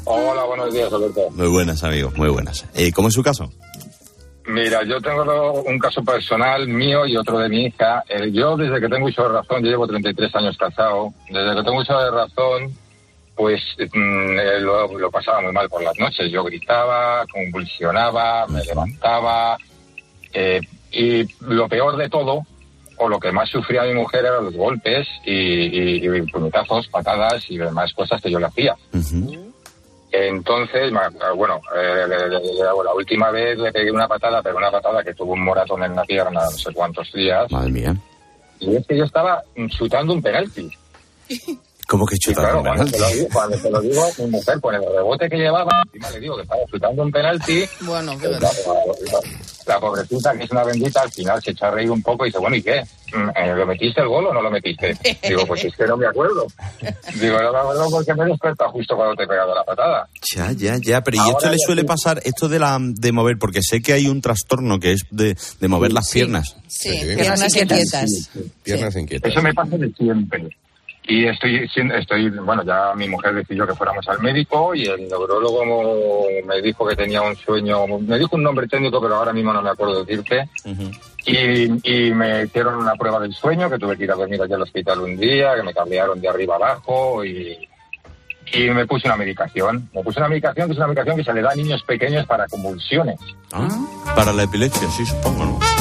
Hola, 0.06 0.44
buenos 0.46 0.74
días, 0.74 0.92
Alberto. 0.92 1.22
Muy 1.32 1.48
buenas, 1.48 1.84
amigos, 1.84 2.14
muy 2.18 2.30
buenas. 2.30 2.66
Eh, 2.74 2.92
¿Cómo 2.92 3.08
es 3.08 3.14
su 3.14 3.24
caso? 3.24 3.50
Mira, 4.46 4.84
yo 4.84 5.00
tengo 5.00 5.62
un 5.64 5.80
caso 5.80 6.04
personal 6.04 6.68
mío 6.68 7.06
y 7.06 7.16
otro 7.16 7.40
de 7.40 7.48
mi 7.50 7.66
hija. 7.66 8.04
Eh, 8.10 8.30
yo, 8.32 8.58
desde 8.58 8.82
que 8.82 8.90
tengo 8.90 9.08
uso 9.08 9.28
razón, 9.30 9.64
yo 9.64 9.70
llevo 9.70 9.88
33 9.88 10.36
años 10.36 10.58
casado, 10.58 11.14
desde 11.30 11.56
que 11.56 11.64
tengo 11.64 11.80
uso 11.80 12.12
razón, 12.12 12.74
pues 13.36 13.62
mm, 13.80 14.40
eh, 14.40 14.60
lo, 14.60 14.98
lo 15.00 15.10
pasaba 15.10 15.42
muy 15.42 15.54
mal 15.54 15.70
por 15.70 15.82
las 15.82 15.98
noches. 15.98 16.30
Yo 16.30 16.44
gritaba, 16.44 17.26
convulsionaba, 17.32 18.46
me 18.48 18.64
levantaba. 18.64 19.58
eh, 20.34 20.60
y 20.92 21.26
lo 21.46 21.68
peor 21.68 21.98
de 21.98 22.08
todo, 22.08 22.46
o 22.98 23.10
lo 23.10 23.20
que 23.20 23.32
más 23.32 23.50
sufría 23.50 23.82
mi 23.84 23.96
mujer, 23.96 24.26
eran 24.26 24.46
los 24.46 24.56
golpes 24.56 25.08
y, 25.26 25.32
y, 25.34 26.06
y 26.06 26.22
puñetazos, 26.32 26.88
patadas 26.90 27.50
y 27.50 27.58
demás 27.58 27.92
cosas 27.94 28.22
que 28.22 28.30
yo 28.30 28.40
le 28.40 28.46
hacía. 28.46 28.76
Entonces, 30.16 30.92
ma- 30.92 31.10
bueno, 31.36 31.60
eh, 31.76 32.06
la 32.08 32.94
última 32.94 33.32
vez 33.32 33.58
le 33.58 33.72
pegué 33.72 33.92
una 33.92 34.08
patada, 34.08 34.44
pero 34.44 34.58
una 34.58 34.70
patada 34.70 35.04
que 35.04 35.16
tuvo 35.16 35.34
un 35.34 35.44
moratón 35.44 35.84
en 35.84 35.96
la 35.96 36.04
pierna 36.04 36.44
no 36.44 36.52
sé 36.52 36.72
cuántos 36.72 37.12
días. 37.12 37.52
Madre 37.52 37.72
mía. 37.72 37.96
Y 38.60 38.76
es 38.76 38.86
que 38.86 38.96
yo 38.96 39.06
estaba 39.06 39.42
chutando 39.70 40.14
un 40.14 40.22
penalti. 40.22 40.70
¿Cómo 41.94 42.08
que 42.08 42.16
Y 42.16 42.18
chutar 42.18 42.46
claro, 42.46 42.58
un 42.58 42.64
cuando 42.66 42.86
te, 42.92 43.00
lo 43.00 43.10
digo, 43.12 43.28
cuando 43.32 43.58
te 43.60 43.70
lo 43.70 43.82
digo, 43.82 44.10
mi 44.18 44.26
mujer 44.32 44.60
con 44.60 44.74
el 44.74 44.82
rebote 44.82 45.30
que 45.30 45.38
llevaba, 45.38 45.70
encima 45.86 46.10
le 46.10 46.20
digo 46.22 46.36
que 46.38 46.42
estaba 46.42 46.62
chutando 46.72 47.04
un 47.04 47.12
penalti. 47.12 47.66
Bueno, 47.82 48.18
la, 48.20 48.40
la- 48.40 48.50
la 49.68 49.80
pobrecita, 49.80 50.34
que 50.36 50.44
es 50.44 50.52
una 50.52 50.64
bendita, 50.64 51.02
al 51.02 51.12
final 51.12 51.42
se 51.44 51.52
echa 51.52 51.68
a 51.68 51.72
reír 51.72 51.92
un 51.92 52.02
poco 52.02 52.26
y 52.26 52.30
dice, 52.30 52.40
bueno, 52.40 52.56
¿y 52.56 52.64
qué? 52.64 52.82
Mm, 53.14 53.58
¿Lo 53.60 53.66
metiste 53.68 54.02
el 54.02 54.08
gol 54.08 54.26
o 54.26 54.34
no 54.34 54.42
lo 54.42 54.50
metiste? 54.50 54.98
Digo, 55.30 55.46
pues 55.46 55.64
es 55.66 55.76
que 55.76 55.86
no 55.86 55.96
me 55.96 56.08
acuerdo. 56.08 56.48
Digo, 57.14 57.38
no 57.40 57.52
me 57.54 57.60
acuerdo 57.60 57.92
porque 57.92 58.14
me 58.16 58.24
he 58.24 58.28
despertado 58.30 58.72
justo 58.72 58.96
cuando 58.96 59.16
te 59.16 59.24
he 59.24 59.28
pegado 59.28 59.54
la 59.54 59.64
patada. 59.64 60.10
Ya, 60.36 60.52
ya, 60.52 60.78
ya, 60.82 61.02
pero 61.02 61.18
¿y 61.18 61.30
esto 61.30 61.48
le 61.50 61.60
suele 61.60 61.82
sí. 61.84 61.88
pasar, 61.88 62.20
esto 62.26 62.50
de 62.50 62.58
la 62.58 62.78
de 62.82 63.12
mover, 63.12 63.38
porque 63.38 63.60
sé 63.62 63.82
que 63.84 63.94
hay 63.94 64.08
un 64.08 64.20
trastorno 64.20 64.80
que 64.80 64.94
es 64.94 65.04
de, 65.12 65.38
de 65.60 65.68
mover 65.68 65.94
las 65.94 66.10
piernas? 66.10 66.56
Sí, 66.68 66.90
piernas 67.16 67.56
inquietas. 67.56 68.30
Piernas 68.64 68.96
inquietas. 68.96 69.32
Eso 69.32 69.42
me 69.44 69.54
pasa 69.54 69.78
de 69.78 69.92
siempre. 69.92 70.50
Y 71.06 71.26
estoy, 71.26 71.70
estoy, 71.96 72.30
bueno, 72.30 72.64
ya 72.64 72.94
mi 72.96 73.10
mujer 73.10 73.36
decidió 73.36 73.68
que 73.68 73.76
fuéramos 73.76 74.08
al 74.08 74.22
médico 74.22 74.74
y 74.74 74.86
el 74.86 75.10
neurólogo 75.10 76.24
me 76.46 76.62
dijo 76.62 76.88
que 76.88 76.96
tenía 76.96 77.22
un 77.22 77.36
sueño, 77.36 77.86
me 78.00 78.18
dijo 78.18 78.38
un 78.38 78.44
nombre 78.44 78.68
técnico, 78.68 79.02
pero 79.02 79.16
ahora 79.16 79.34
mismo 79.34 79.52
no 79.52 79.62
me 79.62 79.70
acuerdo 79.70 80.04
decirte. 80.04 80.48
Y, 81.26 81.64
y 81.84 82.14
me 82.14 82.44
hicieron 82.44 82.76
una 82.76 82.96
prueba 82.96 83.20
del 83.20 83.34
sueño, 83.34 83.70
que 83.70 83.78
tuve 83.78 83.98
que 83.98 84.06
ir 84.06 84.12
a 84.12 84.16
dormir 84.16 84.42
allá 84.42 84.56
al 84.56 84.62
hospital 84.62 85.02
un 85.02 85.18
día, 85.18 85.56
que 85.56 85.64
me 85.64 85.74
cambiaron 85.74 86.22
de 86.22 86.30
arriba 86.30 86.56
abajo 86.56 87.26
y, 87.26 87.58
y 88.54 88.70
me 88.70 88.86
puse 88.86 89.08
una 89.08 89.18
medicación. 89.18 89.90
Me 89.94 90.04
puse 90.04 90.20
una 90.20 90.30
medicación 90.30 90.68
que 90.68 90.72
es 90.72 90.78
una 90.78 90.88
medicación 90.88 91.18
que 91.18 91.24
se 91.26 91.34
le 91.34 91.42
da 91.42 91.52
a 91.52 91.56
niños 91.56 91.84
pequeños 91.84 92.26
para 92.26 92.48
convulsiones. 92.48 93.20
Para 94.16 94.32
la 94.32 94.44
epilepsia, 94.44 94.88
sí, 94.90 95.06
supongo, 95.06 95.46
¿no? 95.46 95.73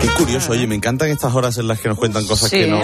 Qué 0.00 0.08
curioso, 0.16 0.52
oye, 0.52 0.66
me 0.66 0.74
encantan 0.74 1.08
estas 1.10 1.34
horas 1.34 1.58
en 1.58 1.68
las 1.68 1.80
que 1.80 1.88
nos 1.88 1.98
cuentan 1.98 2.26
cosas 2.26 2.48
Sí. 2.50 2.56
que 2.60 2.66
no... 2.66 2.80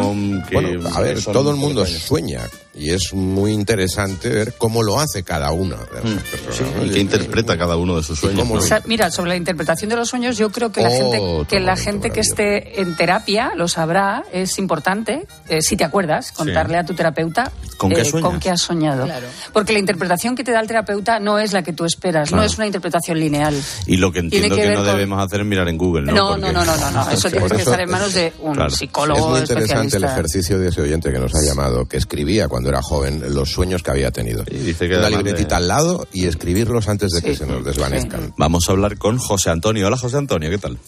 Que 0.48 0.54
Bueno, 0.54 0.88
a 0.94 1.00
ver, 1.00 1.22
todo 1.22 1.50
el 1.50 1.54
un 1.56 1.60
mundo 1.60 1.86
sueña 1.86 2.42
y 2.76 2.90
es 2.90 3.12
muy 3.14 3.52
interesante 3.52 4.28
ver 4.28 4.54
cómo 4.58 4.82
lo 4.82 5.00
hace 5.00 5.22
cada 5.22 5.50
una 5.52 5.76
de 5.76 6.10
las 6.14 6.22
personas. 6.24 6.76
¿no? 6.76 6.84
y 6.86 6.90
que 6.90 6.98
interpreta 7.00 7.56
cada 7.56 7.76
uno 7.76 7.96
de 7.96 8.02
sus 8.02 8.18
sueños. 8.18 8.46
¿no? 8.46 8.54
O 8.54 8.60
sea, 8.60 8.82
mira, 8.86 9.10
sobre 9.10 9.30
la 9.30 9.36
interpretación 9.36 9.88
de 9.90 9.96
los 9.96 10.08
sueños, 10.08 10.36
yo 10.36 10.50
creo 10.50 10.70
que 10.72 10.82
la 10.82 10.88
Oh, 10.90 10.92
gente 10.92 11.46
que 11.48 11.60
la 11.60 11.76
gente 11.76 12.10
que 12.10 12.20
esté 12.20 12.80
en 12.80 12.94
terapia 12.96 13.52
lo 13.56 13.68
sabrá. 13.68 14.24
Es 14.32 14.58
importante, 14.58 15.26
eh, 15.48 15.62
si 15.62 15.76
te 15.76 15.84
acuerdas, 15.84 16.32
contarle 16.32 16.76
a 16.78 16.84
tu 16.84 16.94
terapeuta 16.94 17.50
¿Con 17.76 17.90
qué 17.90 18.02
eh, 18.02 18.04
sueñas? 18.04 18.30
con 18.30 18.40
qué 18.40 18.50
has 18.50 18.60
soñado. 18.60 19.06
Porque 19.52 19.72
la 19.72 19.78
interpretación 19.78 20.34
que 20.36 20.44
te 20.44 20.52
da 20.52 20.60
el 20.60 20.66
terapeuta 20.66 21.18
no 21.18 21.38
es 21.38 21.52
la 21.52 21.62
que 21.62 21.72
tú 21.72 21.84
esperas, 21.84 22.30
no 22.30 22.36
Claro. 22.38 22.50
es 22.50 22.56
una 22.58 22.66
interpretación 22.66 23.18
lineal. 23.18 23.54
Y 23.86 23.96
lo 23.96 24.12
que 24.12 24.20
Tiene 24.22 24.46
entiendo 24.46 24.56
que 24.56 24.62
que, 24.62 24.68
no 24.70 24.76
con- 24.84 24.86
debemos 24.86 25.24
hacer 25.24 25.40
es 25.40 25.46
mirar 25.46 25.68
en 25.68 25.78
Google, 25.78 26.02
¿no? 26.06 26.12
No, 26.12 26.28
Porque- 26.30 26.52
no, 26.52 26.52
no, 26.52 26.64
no, 26.64 26.76
no, 26.76 26.90
no, 26.90 27.10
eso 27.10 27.28
tienes 27.30 27.48
Por 27.48 27.56
que 27.56 27.62
estar 27.62 27.80
en 27.80 27.90
manos 27.90 28.12
de 28.14 28.32
un 28.40 28.54
Claro. 28.54 28.68
Es 28.70 28.76
psicólogo 28.78 29.30
muy 29.30 29.40
interesante 29.40 29.96
el 29.96 30.04
ejercicio 30.04 30.58
de 30.58 30.68
ese 30.68 30.80
oyente 30.82 31.10
que 31.12 31.18
nos 31.18 31.34
ha 31.34 31.42
llamado, 31.42 31.86
que 31.86 31.96
escribía 31.96 32.48
cuando 32.48 32.65
era 32.68 32.82
joven 32.82 33.22
los 33.34 33.50
sueños 33.50 33.82
que 33.82 33.90
había 33.90 34.10
tenido. 34.10 34.44
dice 34.44 34.88
que 34.88 34.96
Una 34.96 35.10
libretita 35.10 35.56
de- 35.56 35.62
al 35.62 35.68
lado 35.68 36.06
y 36.12 36.26
escribirlos 36.26 36.88
antes 36.88 37.10
de 37.12 37.22
que 37.22 37.34
se 37.36 37.46
nos 37.46 37.64
desvanezcan. 37.64 38.32
Vamos 38.36 38.68
a 38.68 38.72
hablar 38.72 38.98
con 38.98 39.18
José 39.18 39.50
Antonio. 39.50 39.86
Hola, 39.86 39.96
José 39.96 40.16
Antonio, 40.18 40.50
¿qué 40.50 40.58
tal? 40.58 40.78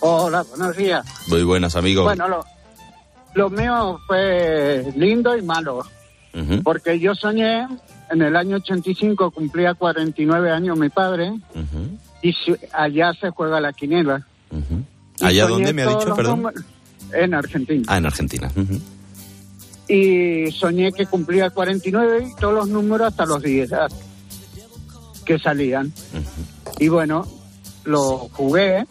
Hola, 0.00 0.42
buenos 0.42 0.76
días. 0.76 1.04
Muy 1.28 1.42
buenas, 1.42 1.74
amigo. 1.76 2.04
Bueno, 2.04 2.28
lo, 2.28 2.44
lo 3.34 3.50
mío 3.50 3.98
fue 4.06 4.84
lindo 4.96 5.36
y 5.36 5.42
malo, 5.42 5.78
Ujú, 6.34 6.62
porque 6.62 6.98
yo 7.00 7.14
soñé, 7.14 7.66
en 8.10 8.22
el 8.22 8.36
año 8.36 8.56
85 8.56 9.30
cumplía 9.30 9.74
49 9.74 10.50
años 10.50 10.78
mi 10.78 10.88
padre, 10.90 11.30
ujú. 11.30 11.98
y 12.22 12.32
su- 12.32 12.56
allá 12.72 13.12
se 13.20 13.30
juega 13.30 13.60
la 13.60 13.72
quiniela. 13.72 14.26
Y 15.18 15.24
¿Allá 15.24 15.42
soñé 15.44 15.54
dónde 15.54 15.72
me 15.72 15.82
ha 15.82 15.86
dicho, 15.88 16.14
perdón? 16.14 16.52
En 17.12 17.34
Argentina. 17.34 17.84
Ah, 17.88 17.96
en 17.98 18.06
Argentina. 18.06 18.50
Y 19.88 20.50
soñé 20.50 20.92
que 20.92 21.06
cumplía 21.06 21.50
49 21.50 22.28
y 22.30 22.40
todos 22.40 22.54
los 22.54 22.68
números 22.68 23.08
hasta 23.08 23.24
los 23.24 23.42
10 23.42 23.72
ah, 23.72 23.86
que 25.24 25.38
salían. 25.38 25.92
Y 26.78 26.88
bueno, 26.88 27.26
lo 27.84 28.28
jugué. 28.32 28.84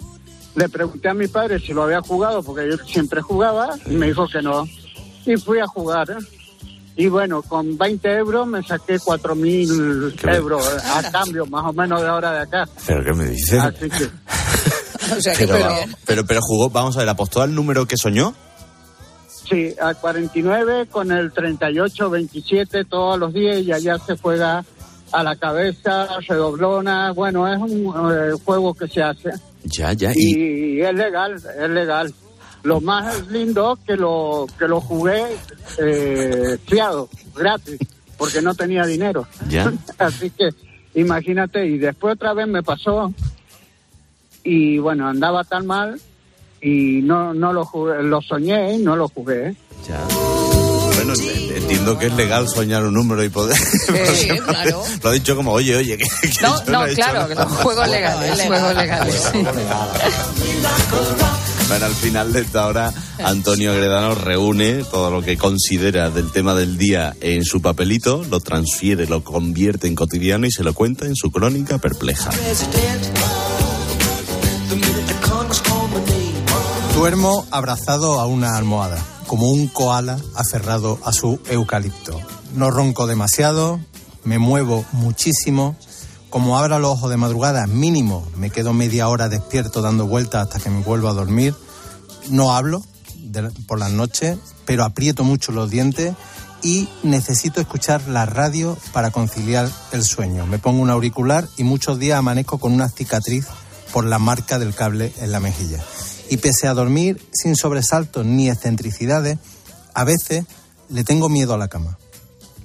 Le 0.55 0.69
pregunté 0.69 1.09
a 1.09 1.13
mi 1.13 1.27
padre 1.27 1.59
si 1.59 1.73
lo 1.73 1.83
había 1.83 2.01
jugado, 2.01 2.41
porque 2.41 2.69
yo 2.69 2.77
siempre 2.85 3.21
jugaba, 3.21 3.75
y 3.87 3.95
me 3.95 4.07
dijo 4.07 4.25
que 4.27 4.41
no. 4.41 4.65
Y 5.25 5.35
fui 5.35 5.59
a 5.59 5.67
jugar. 5.67 6.07
Y 6.95 7.07
bueno, 7.07 7.41
con 7.41 7.77
20 7.77 8.09
euros 8.13 8.47
me 8.47 8.63
saqué 8.63 8.97
4 8.99 9.35
mil 9.35 10.15
euros 10.23 10.65
a 10.85 11.11
cambio, 11.11 11.45
más 11.45 11.65
o 11.65 11.73
menos 11.73 12.01
de 12.01 12.07
ahora 12.07 12.31
de 12.31 12.39
acá. 12.39 12.69
¿Pero 12.87 13.03
qué 13.03 13.13
me 13.13 13.29
dices? 13.31 13.59
Así 13.59 13.89
que, 13.89 14.09
pero, 15.37 15.57
pero, 16.05 16.25
pero 16.25 16.39
jugó, 16.41 16.69
vamos 16.69 16.95
a 16.95 16.99
ver, 16.99 17.09
apostó 17.09 17.41
al 17.41 17.53
número 17.53 17.85
que 17.85 17.97
soñó. 17.97 18.33
Sí, 19.47 19.73
a 19.79 19.93
49 19.93 20.87
con 20.87 21.11
el 21.11 21.31
38, 21.31 22.09
27 22.09 22.85
todos 22.85 23.19
los 23.19 23.33
días 23.33 23.61
y 23.61 23.71
allá 23.71 23.97
se 23.97 24.17
juega 24.17 24.63
a 25.11 25.23
la 25.23 25.35
cabeza, 25.35 26.07
redoblona. 26.27 27.11
Bueno, 27.11 27.51
es 27.51 27.59
un 27.59 27.93
eh, 28.11 28.31
juego 28.43 28.73
que 28.73 28.87
se 28.87 29.01
hace. 29.01 29.31
Ya, 29.63 29.93
ya. 29.93 30.11
Y, 30.13 30.77
y 30.77 30.81
es 30.81 30.93
legal, 30.93 31.35
es 31.35 31.69
legal. 31.69 32.13
Lo 32.63 32.81
más 32.81 33.27
lindo 33.27 33.77
que 33.85 33.95
lo 33.95 34.47
que 34.57 34.67
lo 34.67 34.81
jugué 34.81 35.23
eh, 35.77 36.57
fiado, 36.65 37.09
gratis, 37.35 37.77
porque 38.17 38.41
no 38.41 38.55
tenía 38.55 38.85
dinero. 38.85 39.27
ya. 39.47 39.71
Así 39.97 40.31
que 40.31 40.49
imagínate, 40.95 41.65
y 41.65 41.77
después 41.77 42.15
otra 42.15 42.33
vez 42.33 42.47
me 42.47 42.63
pasó 42.63 43.13
y 44.43 44.77
bueno, 44.77 45.07
andaba 45.07 45.43
tan 45.43 45.65
mal 45.65 45.99
y 46.67 47.01
no 47.03 47.33
no 47.33 47.53
lo 47.53 47.63
jugué, 47.65 48.01
lo 48.03 48.21
soñé 48.21 48.77
no 48.79 48.95
lo 48.95 49.07
jugué. 49.09 49.55
Ya. 49.87 50.01
Bueno, 50.95 51.13
en- 51.13 51.55
entiendo 51.57 51.97
que 51.99 52.07
es 52.07 52.13
legal 52.15 52.47
soñar 52.47 52.83
un 52.83 52.93
número 52.93 53.23
y 53.23 53.29
poder. 53.29 53.55
Sí, 53.57 54.29
claro. 54.47 54.81
Lo 55.03 55.09
ha 55.09 55.13
dicho 55.13 55.35
como, 55.35 55.51
oye, 55.51 55.75
oye, 55.75 55.97
que, 55.97 56.05
que 56.21 56.41
No, 56.41 56.55
no, 56.67 56.85
claro, 56.95 57.27
que 57.27 57.35
son 57.35 57.49
juegos 57.49 57.87
legales, 57.89 58.41
juegos 58.41 58.75
legales. 58.75 59.31
Bueno, 61.67 61.85
al 61.87 61.93
final 61.95 62.31
de 62.31 62.41
esta 62.41 62.67
hora, 62.67 62.93
Antonio 63.23 63.73
Gredano 63.73 64.13
reúne 64.15 64.83
todo 64.83 65.09
lo 65.11 65.21
que 65.21 65.35
considera 65.37 66.09
del 66.11 66.31
tema 66.31 66.53
del 66.55 66.77
día 66.77 67.15
en 67.21 67.43
su 67.43 67.61
papelito, 67.61 68.23
lo 68.29 68.39
transfiere, 68.39 69.07
lo 69.07 69.23
convierte 69.23 69.87
en 69.87 69.95
cotidiano 69.95 70.45
y 70.45 70.51
se 70.51 70.63
lo 70.63 70.73
cuenta 70.73 71.05
en 71.05 71.15
su 71.15 71.31
crónica 71.31 71.77
perpleja. 71.79 72.29
Duermo 77.05 77.45
abrazado 77.51 78.19
a 78.19 78.25
una 78.25 78.57
almohada, 78.57 78.97
como 79.27 79.51
un 79.51 79.67
koala 79.67 80.17
aferrado 80.33 80.97
a 81.05 81.11
su 81.11 81.39
eucalipto. 81.51 82.19
No 82.55 82.71
ronco 82.71 83.05
demasiado, 83.05 83.79
me 84.23 84.39
muevo 84.39 84.83
muchísimo. 84.91 85.75
Como 86.31 86.57
abra 86.57 86.79
los 86.79 86.93
ojos 86.93 87.11
de 87.11 87.17
madrugada, 87.17 87.67
mínimo, 87.67 88.27
me 88.37 88.49
quedo 88.49 88.73
media 88.73 89.07
hora 89.07 89.29
despierto 89.29 89.83
dando 89.83 90.07
vueltas 90.07 90.47
hasta 90.47 90.59
que 90.59 90.71
me 90.71 90.81
vuelvo 90.81 91.07
a 91.07 91.13
dormir. 91.13 91.53
No 92.31 92.55
hablo 92.55 92.81
por 93.67 93.77
las 93.77 93.91
noches, 93.91 94.39
pero 94.65 94.83
aprieto 94.83 95.23
mucho 95.23 95.51
los 95.51 95.69
dientes 95.69 96.15
y 96.63 96.89
necesito 97.03 97.61
escuchar 97.61 98.01
la 98.07 98.25
radio 98.25 98.75
para 98.93 99.11
conciliar 99.11 99.69
el 99.91 100.03
sueño. 100.03 100.47
Me 100.47 100.57
pongo 100.57 100.81
un 100.81 100.89
auricular 100.89 101.47
y 101.55 101.65
muchos 101.65 101.99
días 101.99 102.17
amanezco 102.17 102.57
con 102.57 102.73
una 102.73 102.89
cicatriz 102.89 103.45
por 103.93 104.05
la 104.05 104.17
marca 104.17 104.57
del 104.57 104.73
cable 104.73 105.13
en 105.19 105.31
la 105.31 105.39
mejilla. 105.39 105.83
Y 106.29 106.37
pese 106.37 106.67
a 106.67 106.73
dormir 106.73 107.21
sin 107.31 107.55
sobresaltos 107.55 108.25
ni 108.25 108.49
excentricidades, 108.49 109.37
a 109.93 110.03
veces 110.03 110.45
le 110.89 111.03
tengo 111.03 111.29
miedo 111.29 111.53
a 111.53 111.57
la 111.57 111.67
cama. 111.67 111.97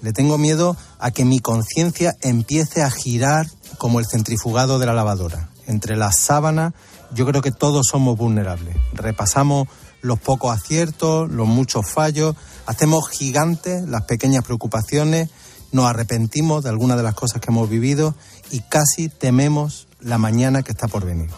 Le 0.02 0.12
tengo 0.12 0.38
miedo 0.38 0.76
a 0.98 1.10
que 1.10 1.24
mi 1.24 1.40
conciencia 1.40 2.16
empiece 2.22 2.82
a 2.82 2.90
girar 2.90 3.46
como 3.78 4.00
el 4.00 4.06
centrifugado 4.06 4.78
de 4.78 4.86
la 4.86 4.94
lavadora. 4.94 5.50
Entre 5.66 5.96
las 5.96 6.18
sábanas 6.18 6.72
yo 7.12 7.26
creo 7.26 7.42
que 7.42 7.52
todos 7.52 7.86
somos 7.90 8.16
vulnerables. 8.16 8.76
Repasamos 8.92 9.68
los 10.02 10.18
pocos 10.18 10.56
aciertos, 10.56 11.30
los 11.30 11.46
muchos 11.46 11.86
fallos, 11.86 12.36
hacemos 12.66 13.08
gigantes 13.08 13.86
las 13.86 14.04
pequeñas 14.04 14.44
preocupaciones, 14.44 15.28
nos 15.72 15.86
arrepentimos 15.86 16.64
de 16.64 16.70
algunas 16.70 16.96
de 16.96 17.02
las 17.02 17.14
cosas 17.14 17.40
que 17.40 17.50
hemos 17.50 17.68
vivido 17.68 18.14
y 18.50 18.60
casi 18.60 19.08
tememos 19.08 19.88
la 20.00 20.18
mañana 20.18 20.62
que 20.62 20.72
está 20.72 20.88
por 20.88 21.04
venir. 21.04 21.30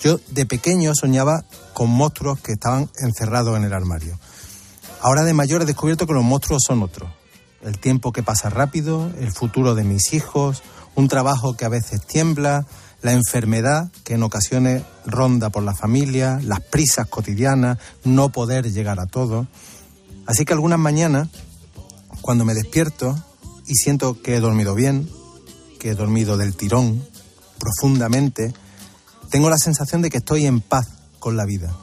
Yo 0.00 0.18
de 0.30 0.46
pequeño 0.46 0.92
soñaba 0.94 1.44
con 1.76 1.90
monstruos 1.90 2.40
que 2.40 2.52
estaban 2.52 2.88
encerrados 3.00 3.54
en 3.54 3.64
el 3.64 3.74
armario. 3.74 4.18
Ahora 5.02 5.24
de 5.24 5.34
mayor 5.34 5.60
he 5.60 5.66
descubierto 5.66 6.06
que 6.06 6.14
los 6.14 6.24
monstruos 6.24 6.62
son 6.66 6.82
otros. 6.82 7.10
El 7.60 7.78
tiempo 7.78 8.12
que 8.12 8.22
pasa 8.22 8.48
rápido, 8.48 9.10
el 9.20 9.30
futuro 9.30 9.74
de 9.74 9.84
mis 9.84 10.14
hijos, 10.14 10.62
un 10.94 11.08
trabajo 11.08 11.54
que 11.54 11.66
a 11.66 11.68
veces 11.68 12.00
tiembla, 12.06 12.64
la 13.02 13.12
enfermedad 13.12 13.90
que 14.04 14.14
en 14.14 14.22
ocasiones 14.22 14.84
ronda 15.04 15.50
por 15.50 15.64
la 15.64 15.74
familia, 15.74 16.40
las 16.42 16.60
prisas 16.60 17.08
cotidianas, 17.08 17.76
no 18.04 18.30
poder 18.30 18.72
llegar 18.72 18.98
a 18.98 19.04
todo. 19.04 19.46
Así 20.24 20.46
que 20.46 20.54
algunas 20.54 20.78
mañanas, 20.78 21.28
cuando 22.22 22.46
me 22.46 22.54
despierto 22.54 23.22
y 23.66 23.74
siento 23.74 24.22
que 24.22 24.36
he 24.36 24.40
dormido 24.40 24.74
bien, 24.74 25.10
que 25.78 25.90
he 25.90 25.94
dormido 25.94 26.38
del 26.38 26.56
tirón, 26.56 27.06
profundamente, 27.58 28.54
tengo 29.28 29.50
la 29.50 29.58
sensación 29.58 30.00
de 30.00 30.08
que 30.08 30.18
estoy 30.18 30.46
en 30.46 30.62
paz 30.62 30.95
con 31.26 31.36
la 31.36 31.44
vida 31.44 31.74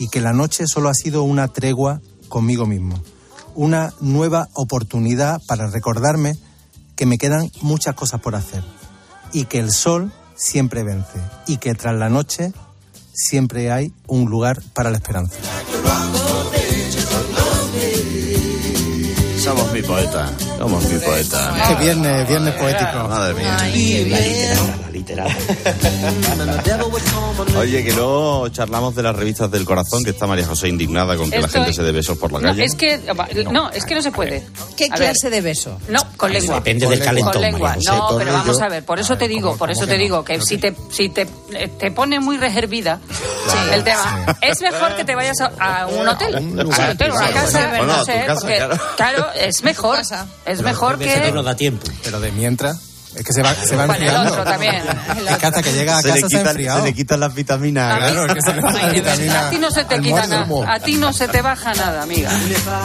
y 0.00 0.08
que 0.08 0.20
la 0.20 0.32
noche 0.32 0.64
solo 0.66 0.88
ha 0.88 0.94
sido 0.94 1.22
una 1.22 1.46
tregua 1.46 2.00
conmigo 2.28 2.66
mismo, 2.66 3.00
una 3.54 3.94
nueva 4.00 4.48
oportunidad 4.54 5.40
para 5.46 5.68
recordarme 5.68 6.36
que 6.96 7.06
me 7.06 7.16
quedan 7.16 7.52
muchas 7.60 7.94
cosas 7.94 8.20
por 8.20 8.34
hacer 8.34 8.64
y 9.32 9.44
que 9.44 9.60
el 9.60 9.70
sol 9.70 10.12
siempre 10.34 10.82
vence 10.82 11.20
y 11.46 11.58
que 11.58 11.76
tras 11.76 11.94
la 11.94 12.08
noche 12.08 12.52
siempre 13.12 13.70
hay 13.70 13.92
un 14.08 14.28
lugar 14.28 14.60
para 14.74 14.90
la 14.90 14.96
esperanza. 14.96 15.36
Somos 19.38 19.72
mi 19.72 19.82
poeta. 19.82 20.32
Como 20.60 20.78
mi 20.80 20.98
poeta. 20.98 21.54
Que 21.68 21.74
viernes, 21.84 22.28
viernes 22.28 22.54
poético. 22.54 23.08
Madre 23.08 23.34
mía. 23.34 23.56
La 23.56 24.90
literal. 24.90 25.36
Oye, 27.56 27.84
que 27.84 27.92
no 27.94 28.48
charlamos 28.50 28.94
de 28.94 29.02
las 29.02 29.16
revistas 29.16 29.50
del 29.50 29.64
corazón, 29.64 30.04
que 30.04 30.10
está 30.10 30.26
María 30.26 30.46
José 30.46 30.68
indignada 30.68 31.16
con 31.16 31.30
que 31.30 31.40
la 31.40 31.48
gente 31.48 31.72
se 31.72 31.82
dé 31.82 31.92
besos 31.92 32.18
por 32.18 32.32
la 32.32 32.40
No, 32.40 32.48
calle. 32.48 32.64
es 32.64 32.74
que 32.74 32.98
no, 33.50 33.70
es 33.70 33.84
que 33.84 33.94
no 33.94 34.02
se 34.02 34.12
puede. 34.12 34.46
¿Qué 34.76 34.88
A 34.90 34.94
clase 34.96 35.30
de 35.30 35.40
beso? 35.40 35.78
No, 35.88 36.00
con 36.16 36.32
lengua. 36.32 36.56
Depende 36.56 36.86
del 36.88 37.00
calentón, 37.00 37.32
Con 37.32 37.42
lengua. 37.42 37.74
José. 37.74 37.90
No, 37.90 38.16
pero 38.18 38.32
vamos 38.32 38.60
a 38.60 38.68
ver, 38.68 38.84
por 38.84 38.98
eso 39.00 39.16
te 39.16 39.28
digo, 39.28 39.56
por 39.56 39.70
eso 39.70 39.86
te 39.86 39.96
digo 39.96 40.24
que 40.24 40.40
si 40.40 40.58
te 40.58 40.74
si 40.90 41.08
te, 41.08 41.22
eh, 41.54 41.68
te 41.78 41.90
pone 41.90 42.20
muy 42.20 42.36
reservida 42.36 43.00
el 43.72 43.82
tema, 43.84 44.36
es 44.40 44.60
mejor 44.60 44.94
que 44.96 45.04
te 45.04 45.14
vayas 45.14 45.40
a, 45.40 45.82
a 45.82 45.86
un 45.86 46.06
hotel, 46.08 46.34
a 46.36 46.40
un 46.40 46.62
lugar 46.62 46.90
hotel, 46.90 47.12
una 47.12 47.30
casa, 47.30 47.82
no 47.82 47.92
a 47.92 48.04
sé, 48.04 48.24
porque 48.34 48.68
claro, 48.96 49.26
es 49.34 49.62
mejor, 49.62 49.98
es 50.50 50.62
mejor 50.62 50.98
que 50.98 51.32
no 51.32 51.42
da 51.42 51.54
tiempo. 51.56 51.86
Pero 52.04 52.20
de 52.20 52.32
mientras, 52.32 52.78
es 53.14 53.24
que 53.24 53.32
se 53.32 53.42
va, 53.42 53.54
se 53.54 53.74
va 53.76 53.86
Bueno, 53.86 53.94
el 54.02 54.08
enfriando. 54.08 54.32
otro 54.32 54.44
también. 54.44 54.74
Es 55.28 55.36
que 55.38 55.46
hasta 55.46 55.62
que 55.62 55.72
llega 55.72 55.98
a 55.98 56.02
se, 56.02 56.08
casa 56.08 56.14
le 56.14 56.20
se 56.20 56.26
ha 56.26 56.28
quitan, 56.28 56.46
enfriado. 56.48 56.78
se 56.80 56.84
le 56.86 56.94
quitan 56.94 57.20
las 57.20 57.34
vitaminas. 57.34 57.98
Claro, 57.98 58.26
es 58.26 58.34
que 58.34 58.42
se 58.42 58.54
le 58.54 58.60
va 58.60 58.72
la 58.72 58.88
vitamina. 58.90 59.46
A 59.46 59.50
ti 59.50 59.58
no 59.58 59.70
se 59.70 59.84
te 59.84 60.00
quita 60.00 60.26
nada, 60.26 60.72
a 60.74 60.78
ti 60.80 60.94
no 60.96 61.12
se 61.12 61.26
te 61.28 61.42
baja 61.42 61.74
nada, 61.74 62.02
amiga. 62.02 62.30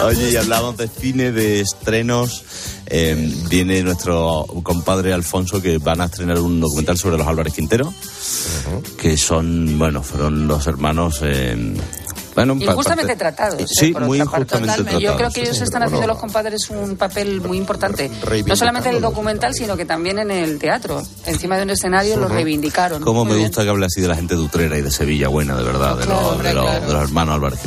Oye, 0.04 0.32
y 0.32 0.36
hablamos 0.36 0.78
de 0.78 0.88
cine, 0.88 1.32
de 1.32 1.62
estrenos. 1.62 2.44
Eh, 2.88 3.34
viene 3.50 3.82
nuestro 3.82 4.46
compadre 4.62 5.12
Alfonso 5.12 5.60
que 5.62 5.80
van 5.80 6.02
a 6.02 6.06
estrenar 6.06 6.38
un 6.40 6.60
documental 6.62 6.98
sobre 7.00 7.18
los 7.18 7.26
Álvarez 7.28 7.54
Quintero, 7.54 7.92
que 9.00 9.18
son, 9.18 9.78
bueno, 9.80 10.04
fueron 10.04 10.48
los 10.48 10.66
hermanos. 10.68 11.20
eh, 11.24 11.74
bueno, 12.36 12.54
Injustamente 12.60 13.16
parte- 13.16 13.36
tratados. 13.36 13.62
¿eh? 13.62 13.66
Sí, 13.68 13.94
muy 14.00 14.20
injustamente 14.20 14.76
tratados. 14.84 15.02
Yo 15.02 15.16
creo 15.16 15.30
que 15.32 15.42
ellos 15.42 15.58
sí. 15.58 15.64
están 15.64 15.84
haciendo 15.84 16.06
los 16.08 16.18
compadres 16.20 16.70
un 16.70 16.98
papel 16.98 17.42
muy 17.42 17.58
importante. 17.58 18.12
No 18.46 18.56
solamente 18.56 18.90
en 18.90 18.96
el 18.96 19.02
documental, 19.02 19.54
sino 19.54 19.76
que 19.78 19.86
también 19.86 20.20
en 20.20 20.32
el 20.32 20.60
teatro. 20.60 21.02
Encima 21.26 21.58
de 21.58 21.64
un 21.64 21.70
escenario 21.72 22.18
los 22.18 22.30
reivindicaron. 22.32 23.02
Cómo 23.02 23.24
Muy 23.24 23.32
me 23.34 23.38
bien. 23.38 23.48
gusta 23.48 23.64
que 23.64 23.70
hable 23.70 23.86
así 23.86 24.02
de 24.02 24.08
la 24.08 24.16
gente 24.16 24.36
de 24.36 24.42
Utrera 24.42 24.78
y 24.78 24.82
de 24.82 24.92
Sevilla 24.92 25.28
buena, 25.30 25.56
de 25.56 25.64
verdad, 25.64 25.98
de, 25.98 26.06
los, 26.06 26.44
de, 26.44 26.54
los, 26.54 26.82
de 26.88 26.94
los 26.94 27.02
hermanos 27.04 27.36
Álvarez. 27.36 27.60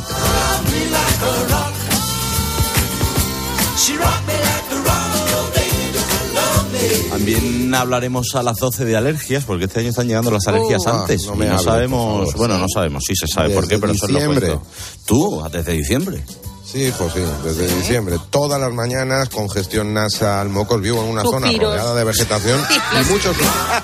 También 7.09 7.73
hablaremos 7.73 8.35
a 8.35 8.43
las 8.43 8.57
12 8.57 8.85
de 8.85 8.95
alergias, 8.95 9.43
porque 9.45 9.65
este 9.65 9.79
año 9.81 9.89
están 9.89 10.07
llegando 10.07 10.31
las 10.31 10.47
alergias 10.47 10.81
Uh, 10.85 10.89
antes. 10.89 11.25
no 11.25 11.35
me 11.35 11.45
y 11.45 11.49
no 11.49 11.59
sabemos, 11.59 12.29
favor. 12.31 12.37
bueno, 12.37 12.57
no 12.57 12.65
sabemos, 12.73 13.03
sí 13.05 13.13
se 13.15 13.27
sabe 13.27 13.53
por 13.53 13.67
qué, 13.67 13.77
pero 13.79 13.91
eso 13.93 14.05
es 14.05 14.11
lo 14.11 14.19
diciembre. 14.19 14.47
cuento. 14.47 14.65
Tú, 15.05 15.43
desde 15.51 15.71
diciembre. 15.73 16.23
Sí, 16.71 16.83
hijo, 16.83 17.09
sí, 17.11 17.19
desde 17.43 17.67
diciembre. 17.75 18.17
Todas 18.29 18.61
las 18.61 18.71
mañanas, 18.71 19.29
congestión 19.29 19.91
nasal, 19.93 20.49
mocos, 20.49 20.79
vivo 20.79 21.01
en 21.03 21.09
una 21.09 21.23
zona 21.23 21.51
rodeada 21.51 21.95
de 21.95 22.03
vegetación 22.03 22.61
y 23.01 23.11
muchos, 23.11 23.35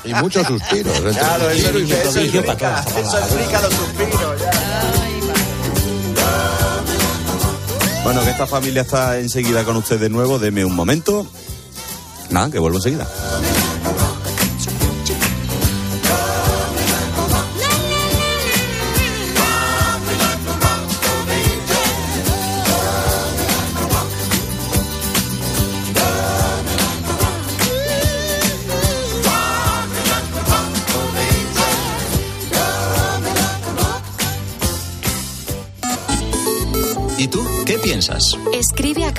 y 0.04 0.14
muchos 0.14 0.46
suspiros. 0.46 0.96
entre 0.98 1.14
Claro, 1.14 1.50
eso, 1.50 1.62
suspiro 1.74 1.80
y 1.80 1.92
eso 1.92 2.20
explica, 2.20 2.86
eso 2.86 3.18
explica 3.18 3.62
los 3.62 3.74
suspiros. 3.74 4.42
Bueno, 8.04 8.22
que 8.24 8.30
esta 8.30 8.46
familia 8.46 8.84
está 8.84 9.18
enseguida 9.18 9.64
con 9.64 9.78
usted 9.78 10.00
de 10.00 10.10
nuevo. 10.10 10.38
Deme 10.38 10.64
un 10.64 10.76
momento. 10.76 11.26
Nada, 12.30 12.50
que 12.50 12.60
vuelvo 12.60 12.78
enseguida. 12.78 13.08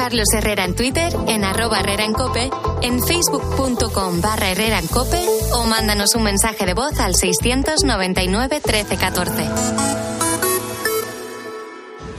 Carlos 0.07 0.29
Herrera 0.35 0.65
en 0.65 0.77
Twitter, 0.77 1.13
en 1.27 1.43
arroba 1.43 1.81
Herrera 1.81 2.05
en 2.05 2.13
Cope, 2.13 2.49
en 2.81 3.03
facebook.com 3.03 4.21
barra 4.21 4.53
Herrera 4.53 4.79
en 4.79 4.87
Cope 4.87 5.21
o 5.53 5.65
mándanos 5.65 6.15
un 6.15 6.23
mensaje 6.23 6.65
de 6.65 6.75
voz 6.75 7.01
al 7.01 7.17
699 7.17 8.61
1314. 8.65 9.49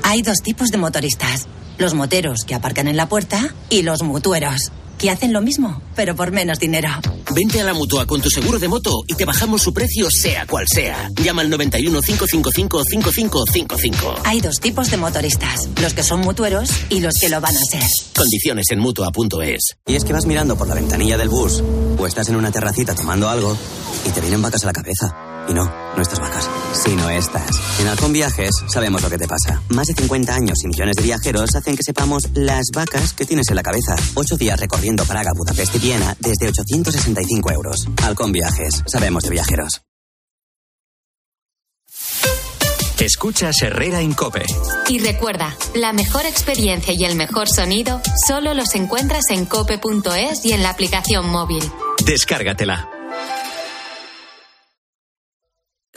Hay 0.04 0.22
dos 0.22 0.40
tipos 0.44 0.68
de 0.68 0.78
motoristas. 0.78 1.48
Los 1.78 1.94
moteros 1.94 2.44
que 2.44 2.56
aparcan 2.56 2.90
en 2.90 2.98
la 2.98 3.08
puerta 3.08 3.56
y 3.70 3.84
los 3.84 4.04
mutueros, 4.04 4.74
que 4.98 5.10
hacen 5.10 5.32
lo 5.32 5.40
mismo, 5.40 5.82
pero 5.96 6.14
por 6.14 6.32
menos 6.32 6.60
dinero. 6.60 6.90
Vente 7.38 7.62
a 7.62 7.64
la 7.64 7.76
mutua 7.76 8.08
con 8.08 8.20
tu 8.20 8.32
seguro 8.32 8.58
de 8.58 8.68
moto 8.68 9.04
y 9.06 9.14
te 9.14 9.24
bajamos 9.24 9.62
su 9.62 9.72
precio 9.72 10.10
sea 10.10 10.48
cual 10.48 10.66
sea. 10.68 11.12
Llama 11.24 11.44
al 11.44 11.52
91 11.52 12.02
555 12.02 12.84
5555. 12.84 14.16
Hay 14.24 14.42
dos 14.42 14.60
tipos 14.60 14.90
de 14.90 14.98
motoristas, 14.98 15.70
los 15.80 15.94
que 15.94 16.02
son 16.02 16.22
mutueros 16.22 16.72
y 16.90 17.00
los 17.00 17.14
que 17.14 17.30
lo 17.30 17.40
van 17.40 17.56
a 17.56 17.60
ser. 17.60 17.84
Condiciones 18.16 18.66
en 18.72 18.80
mutua.es. 18.80 19.78
Y 19.86 19.94
es 19.94 20.04
que 20.04 20.14
vas 20.14 20.26
mirando 20.26 20.58
por 20.58 20.68
la 20.68 20.74
ventanilla 20.74 21.16
del 21.16 21.30
bus 21.30 21.62
o 22.00 22.08
estás 22.08 22.28
en 22.30 22.38
una 22.38 22.50
terracita 22.50 22.96
tomando 22.96 23.30
algo 23.30 23.56
y 24.08 24.10
te 24.10 24.20
vienen 24.20 24.42
vacas 24.42 24.64
a 24.64 24.66
la 24.66 24.74
cabeza. 24.74 25.16
Y 25.48 25.54
no, 25.54 25.64
no 25.96 26.02
estas 26.02 26.20
vacas, 26.20 26.50
sino 26.84 27.10
estas. 27.10 27.80
En 27.80 27.88
Halcón 27.88 28.14
Viajes 28.14 28.52
sabemos 28.68 29.02
lo 29.02 29.10
que 29.10 29.18
te 29.18 29.28
pasa. 29.28 29.62
Más 29.70 29.88
de 29.88 29.94
50 29.94 30.34
años 30.34 30.58
y 30.64 30.68
millones 30.68 30.96
de 30.96 31.04
viajeros 31.04 31.56
hacen 31.56 31.76
que 31.76 31.84
sepamos 31.84 32.24
las 32.34 32.68
vacas 32.74 33.14
que 33.14 33.26
tienes 33.26 33.50
en 33.50 33.56
la 33.56 33.64
cabeza. 33.64 33.96
Ocho 34.16 34.38
días 34.38 34.60
recorriendo 34.60 35.06
Praga, 35.06 35.32
Budapest 35.36 35.76
y 35.76 35.80
Viena 35.80 36.16
desde 36.20 36.50
865 36.50 37.52
euros. 37.52 37.88
Halcón 38.04 38.32
Viajes, 38.32 38.84
sabemos 38.88 39.24
de 39.24 39.30
viajeros. 39.30 39.82
Escuchas 43.00 43.62
Herrera 43.62 44.02
en 44.02 44.14
Cope. 44.14 44.44
Y 44.90 45.00
recuerda, 45.00 45.56
la 45.76 45.94
mejor 45.94 46.26
experiencia 46.26 46.94
y 46.94 47.06
el 47.06 47.16
mejor 47.16 47.48
sonido 47.48 48.02
solo 48.28 48.54
los 48.54 48.74
encuentras 48.76 49.30
en 49.30 49.46
cope.es 49.46 50.44
y 50.44 50.54
en 50.54 50.64
la 50.64 50.72
aplicación 50.72 51.30
móvil. 51.30 51.64
Descárgatela. 52.06 52.97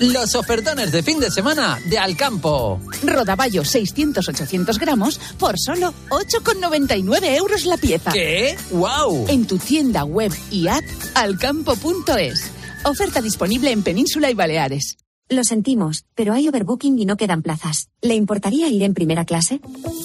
Los 0.01 0.34
ofertones 0.34 0.92
de 0.92 1.03
fin 1.03 1.20
de 1.20 1.30
semana 1.30 1.78
de 1.84 1.98
Alcampo. 1.98 2.80
Rodaballo 3.03 3.62
600-800 3.64 4.78
gramos 4.78 5.20
por 5.38 5.59
solo 5.59 5.92
8,99 6.09 7.36
euros 7.36 7.66
la 7.66 7.76
pieza. 7.76 8.11
¿Qué? 8.11 8.57
¡Wow! 8.70 9.26
En 9.28 9.46
tu 9.46 9.59
tienda 9.59 10.05
web 10.05 10.32
y 10.51 10.68
app 10.68 10.84
alcampo.es. 11.14 12.51
Oferta 12.84 13.20
disponible 13.20 13.72
en 13.72 13.82
Península 13.82 14.30
y 14.30 14.34
Baleares. 14.34 14.96
Lo 15.33 15.45
sentimos, 15.45 16.07
pero 16.16 16.33
hay 16.33 16.49
overbooking 16.49 16.99
y 16.99 17.05
no 17.05 17.16
quedan 17.16 17.43
plazas. 17.43 17.89
¿Le 18.03 18.16
importaría 18.16 18.66
ir 18.66 18.83
en 18.83 18.95
primera 18.95 19.24
clase? 19.24 19.61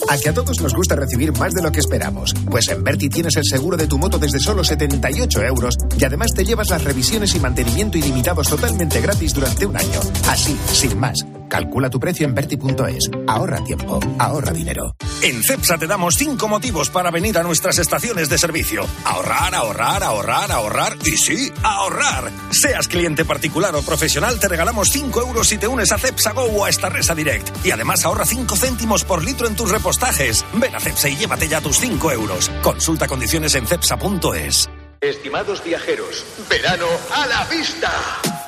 A 0.08 0.20
que 0.20 0.30
a 0.30 0.34
todos 0.36 0.62
nos 0.62 0.76
gusta 0.76 0.96
recibir 0.96 1.36
más 1.36 1.52
de 1.56 1.64
lo 1.64 1.72
que 1.72 1.80
esperamos. 1.80 2.36
Pues 2.48 2.68
en 2.70 2.84
Berti 2.84 3.10
tienes 3.10 3.36
el 3.36 3.44
seguro 3.44 3.76
de 3.76 3.88
tu 3.88 3.98
moto 3.98 4.20
desde 4.20 4.40
solo 4.40 4.64
78 4.64 5.42
euros 5.42 5.78
y 6.00 6.06
además 6.06 6.30
te 6.36 6.46
llevas 6.46 6.70
las 6.70 6.84
revisiones 6.84 7.34
y 7.34 7.40
mantenimiento 7.40 7.98
ilimitados 7.98 8.48
totalmente 8.48 9.02
gratis 9.02 9.34
durante 9.34 9.66
un 9.66 9.76
año. 9.76 10.00
Así, 10.30 10.56
sin 10.72 11.00
más. 11.00 11.26
Calcula 11.56 11.90
tu 11.90 12.02
precio 12.02 12.28
en 12.28 12.36
Berti.es. 12.36 13.10
Ahorra 13.28 13.64
tiempo, 13.64 13.98
ahorra 14.20 14.52
dinero. 14.52 14.94
En 15.22 15.42
CEPSA 15.42 15.78
te 15.78 15.88
damos 15.88 16.16
cinco 16.16 16.50
motivos 16.50 16.90
para 16.90 17.12
venir 17.12 17.38
a 17.38 17.44
nuestras 17.44 17.80
estaciones 17.80 18.28
de 18.28 18.38
servicio. 18.38 18.86
Ahorrar, 19.06 19.56
ahorrar, 19.56 20.04
ahorrar, 20.04 20.52
ahorrar 20.52 20.98
y 21.06 21.16
sí, 21.16 21.50
ahorrar. 21.64 22.30
Seas 22.52 22.90
cliente 22.90 23.24
particular 23.24 23.74
o 23.74 23.82
profesional, 23.84 24.38
te 24.38 24.50
regalamos 24.50 24.90
5 24.90 25.22
euros 25.22 25.48
si 25.48 25.58
te 25.58 25.70
unes 25.70 25.94
a 25.94 25.98
CEPSA 25.98 26.34
Go 26.34 26.44
o 26.44 26.66
a 26.66 26.70
esta 26.70 26.90
Resa 26.90 27.16
Direct. 27.16 27.66
Y 27.66 27.72
además 27.72 28.04
ahorra 28.04 28.26
5 28.26 28.54
céntimos 28.58 29.06
por 29.06 29.24
litro 29.24 29.48
en 29.48 29.56
tus 29.56 29.72
repostajes. 29.72 30.44
Ven 30.56 30.76
a 30.76 30.82
CEPSA 30.82 31.08
y 31.08 31.16
llévate 31.16 31.48
ya 31.48 31.62
tus 31.62 31.80
5 31.80 32.12
euros. 32.12 32.52
Consulta 32.62 33.08
condiciones 33.08 33.56
en 33.56 33.66
CEPSA.es. 33.66 34.70
Estimados 35.00 35.64
viajeros, 35.64 36.26
verano 36.50 36.88
a 37.14 37.26
la 37.28 37.46
vista. 37.46 37.94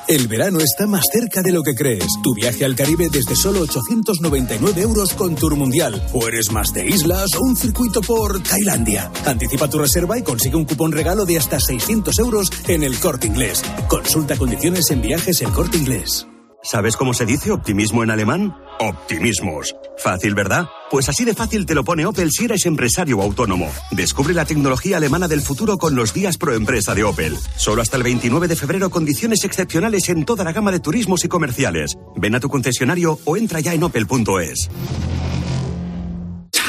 El 0.08 0.26
verano 0.26 0.58
está 0.60 0.86
más 0.86 1.04
cerca 1.12 1.42
de 1.42 1.52
lo 1.52 1.62
que 1.62 1.74
crees. 1.74 2.06
Tu 2.22 2.32
viaje 2.34 2.64
al 2.64 2.74
Caribe 2.74 3.10
desde 3.12 3.36
solo 3.36 3.60
899 3.60 4.80
euros 4.80 5.12
con 5.12 5.34
Tour 5.34 5.54
Mundial. 5.54 6.02
O 6.14 6.26
eres 6.26 6.50
más 6.50 6.72
de 6.72 6.88
islas 6.88 7.34
o 7.36 7.42
un 7.42 7.54
circuito 7.54 8.00
por 8.00 8.42
Tailandia. 8.42 9.12
Anticipa 9.26 9.68
tu 9.68 9.78
reserva 9.78 10.18
y 10.18 10.22
consigue 10.22 10.56
un 10.56 10.64
cupón 10.64 10.92
regalo 10.92 11.26
de 11.26 11.36
hasta 11.36 11.60
600 11.60 12.18
euros 12.20 12.50
en 12.68 12.84
el 12.84 12.98
Corte 12.98 13.26
Inglés. 13.26 13.62
Consulta 13.86 14.38
condiciones 14.38 14.90
en 14.90 15.02
viajes 15.02 15.42
el 15.42 15.50
Corte 15.50 15.76
Inglés. 15.76 16.26
¿Sabes 16.62 16.96
cómo 16.96 17.14
se 17.14 17.24
dice 17.24 17.52
optimismo 17.52 18.02
en 18.02 18.10
alemán? 18.10 18.54
Optimismos. 18.80 19.76
Fácil, 19.96 20.34
¿verdad? 20.34 20.66
Pues 20.90 21.08
así 21.08 21.24
de 21.24 21.34
fácil 21.34 21.66
te 21.66 21.74
lo 21.74 21.84
pone 21.84 22.04
Opel 22.04 22.32
si 22.32 22.46
eres 22.46 22.66
empresario 22.66 23.22
autónomo. 23.22 23.70
Descubre 23.92 24.34
la 24.34 24.44
tecnología 24.44 24.96
alemana 24.96 25.28
del 25.28 25.40
futuro 25.40 25.78
con 25.78 25.94
los 25.94 26.12
días 26.12 26.36
pro 26.36 26.54
empresa 26.54 26.94
de 26.94 27.04
Opel. 27.04 27.36
Solo 27.56 27.80
hasta 27.80 27.96
el 27.96 28.02
29 28.02 28.48
de 28.48 28.56
febrero 28.56 28.90
condiciones 28.90 29.44
excepcionales 29.44 30.08
en 30.08 30.24
toda 30.24 30.42
la 30.44 30.52
gama 30.52 30.72
de 30.72 30.80
turismos 30.80 31.24
y 31.24 31.28
comerciales. 31.28 31.96
Ven 32.16 32.34
a 32.34 32.40
tu 32.40 32.48
concesionario 32.48 33.18
o 33.24 33.36
entra 33.36 33.60
ya 33.60 33.72
en 33.72 33.84
opel.es. 33.84 34.68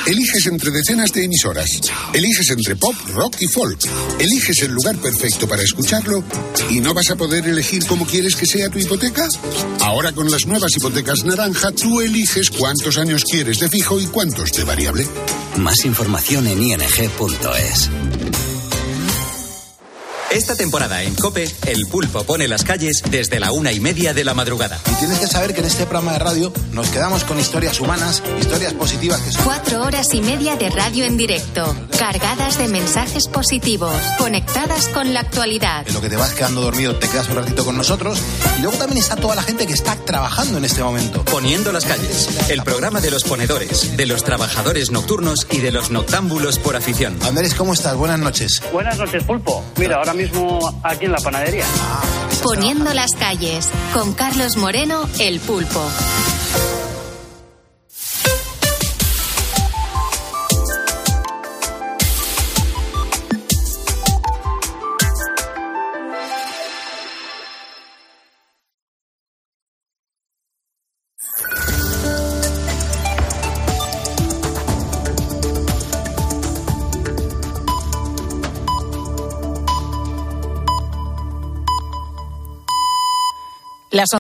Eliges 0.10 0.48
entre 0.48 0.72
decenas 0.72 1.12
de 1.12 1.26
emisoras. 1.26 1.70
Eliges 2.14 2.50
entre 2.50 2.76
pop, 2.76 2.96
rock 3.14 3.36
y 3.42 3.48
folk. 3.48 3.80
Eliges 4.18 4.64
el 4.64 4.72
lugar 4.72 4.98
perfecto 4.98 5.48
para 5.48 5.62
escucharlo 5.62 6.24
y 6.68 6.80
no 6.80 6.96
vas 6.96 7.12
a 7.12 7.16
poder 7.16 7.48
elegir 7.48 7.86
cómo 7.86 8.08
quieres 8.08 8.36
que 8.36 8.48
sea 8.48 8.70
tu 8.70 8.80
hipoteca. 8.80 9.28
Ahora 9.82 10.12
con 10.12 10.32
las 10.32 10.48
nuevas 10.48 10.76
hipotecas 10.76 11.24
naranja, 11.26 11.72
tú 11.74 12.02
eliges 12.02 12.50
cuántos 12.50 12.98
años 12.98 13.24
quieres 13.24 13.60
de 13.60 13.70
fijo 13.70 14.00
y 14.00 14.08
cuántos 14.08 14.52
de 14.54 14.64
variable. 14.64 15.06
Más 15.58 15.86
información 15.86 16.48
en 16.48 16.64
ing.es. 16.64 18.49
Esta 20.32 20.56
temporada 20.56 21.02
en 21.02 21.16
Cope, 21.16 21.50
el 21.66 21.88
pulpo 21.88 22.24
pone 22.24 22.48
las 22.48 22.64
calles 22.64 23.02
desde 23.10 23.40
la 23.40 23.52
una 23.52 23.72
y 23.72 23.80
media 23.80 24.14
de 24.14 24.24
la 24.24 24.36
madrugada. 24.36 24.80
Y 24.92 24.94
tienes 25.00 25.18
que 25.18 25.26
saber 25.26 25.56
que 25.56 25.62
en 25.62 25.66
este 25.66 25.88
programa 25.88 26.14
de 26.14 26.20
radio 26.20 26.54
nos 26.72 26.88
quedamos 26.90 27.24
con 27.24 27.40
historias 27.40 27.80
humanas, 27.80 28.22
historias 28.40 28.74
positivas 28.74 29.20
que 29.22 29.32
son. 29.32 29.44
Cuatro 29.44 29.82
horas 29.82 30.14
y 30.14 30.22
media 30.22 30.56
de 30.56 30.70
radio 30.70 31.06
en 31.06 31.18
directo, 31.18 31.76
cargadas 31.98 32.60
de 32.60 32.68
mensajes 32.68 33.28
positivos, 33.28 33.92
conectadas 34.20 34.88
con 34.90 35.16
la 35.16 35.22
actualidad. 35.22 35.88
En 35.88 35.96
lo 35.96 36.02
que 36.02 36.10
te 36.10 36.16
vas 36.16 36.36
quedando 36.36 36.62
dormido, 36.62 36.96
te 36.98 37.10
quedas 37.10 37.28
un 37.30 37.38
ratito 37.38 37.66
con 37.66 37.76
nosotros. 37.76 38.20
Y 38.60 38.62
luego 38.62 38.78
también 38.78 39.00
está 39.00 39.16
toda 39.16 39.34
la 39.34 39.42
gente 39.42 39.66
que 39.66 39.74
está 39.74 39.96
trabajando 39.96 40.60
en 40.60 40.66
este 40.66 40.84
momento. 40.84 41.26
Poniendo 41.26 41.72
las 41.72 41.86
calles, 41.86 42.30
el 42.50 42.62
programa 42.62 43.02
de 43.02 43.10
los 43.10 43.24
ponedores, 43.24 43.98
de 43.98 44.06
los 44.06 44.24
trabajadores 44.24 44.92
nocturnos 44.92 45.48
y 45.50 45.58
de 45.58 45.72
los 45.72 45.90
noctámbulos 45.90 46.60
por 46.60 46.76
afición. 46.76 47.18
Andrés, 47.24 47.56
¿cómo 47.56 47.74
estás? 47.74 47.96
Buenas 47.96 48.20
noches. 48.20 48.62
Buenas 48.72 49.00
noches, 49.00 49.24
pulpo. 49.24 49.64
Mira, 49.78 49.96
ahora 49.96 50.14
mismo 50.20 50.60
aquí 50.84 51.06
en 51.06 51.14
la 51.14 51.20
panadería. 51.20 51.66
Poniendo 52.44 52.94
las 52.94 53.12
calles, 53.12 53.70
con 53.94 54.14
Carlos 54.14 54.58
Moreno, 54.58 55.08
el 55.18 55.40
pulpo. 55.40 55.82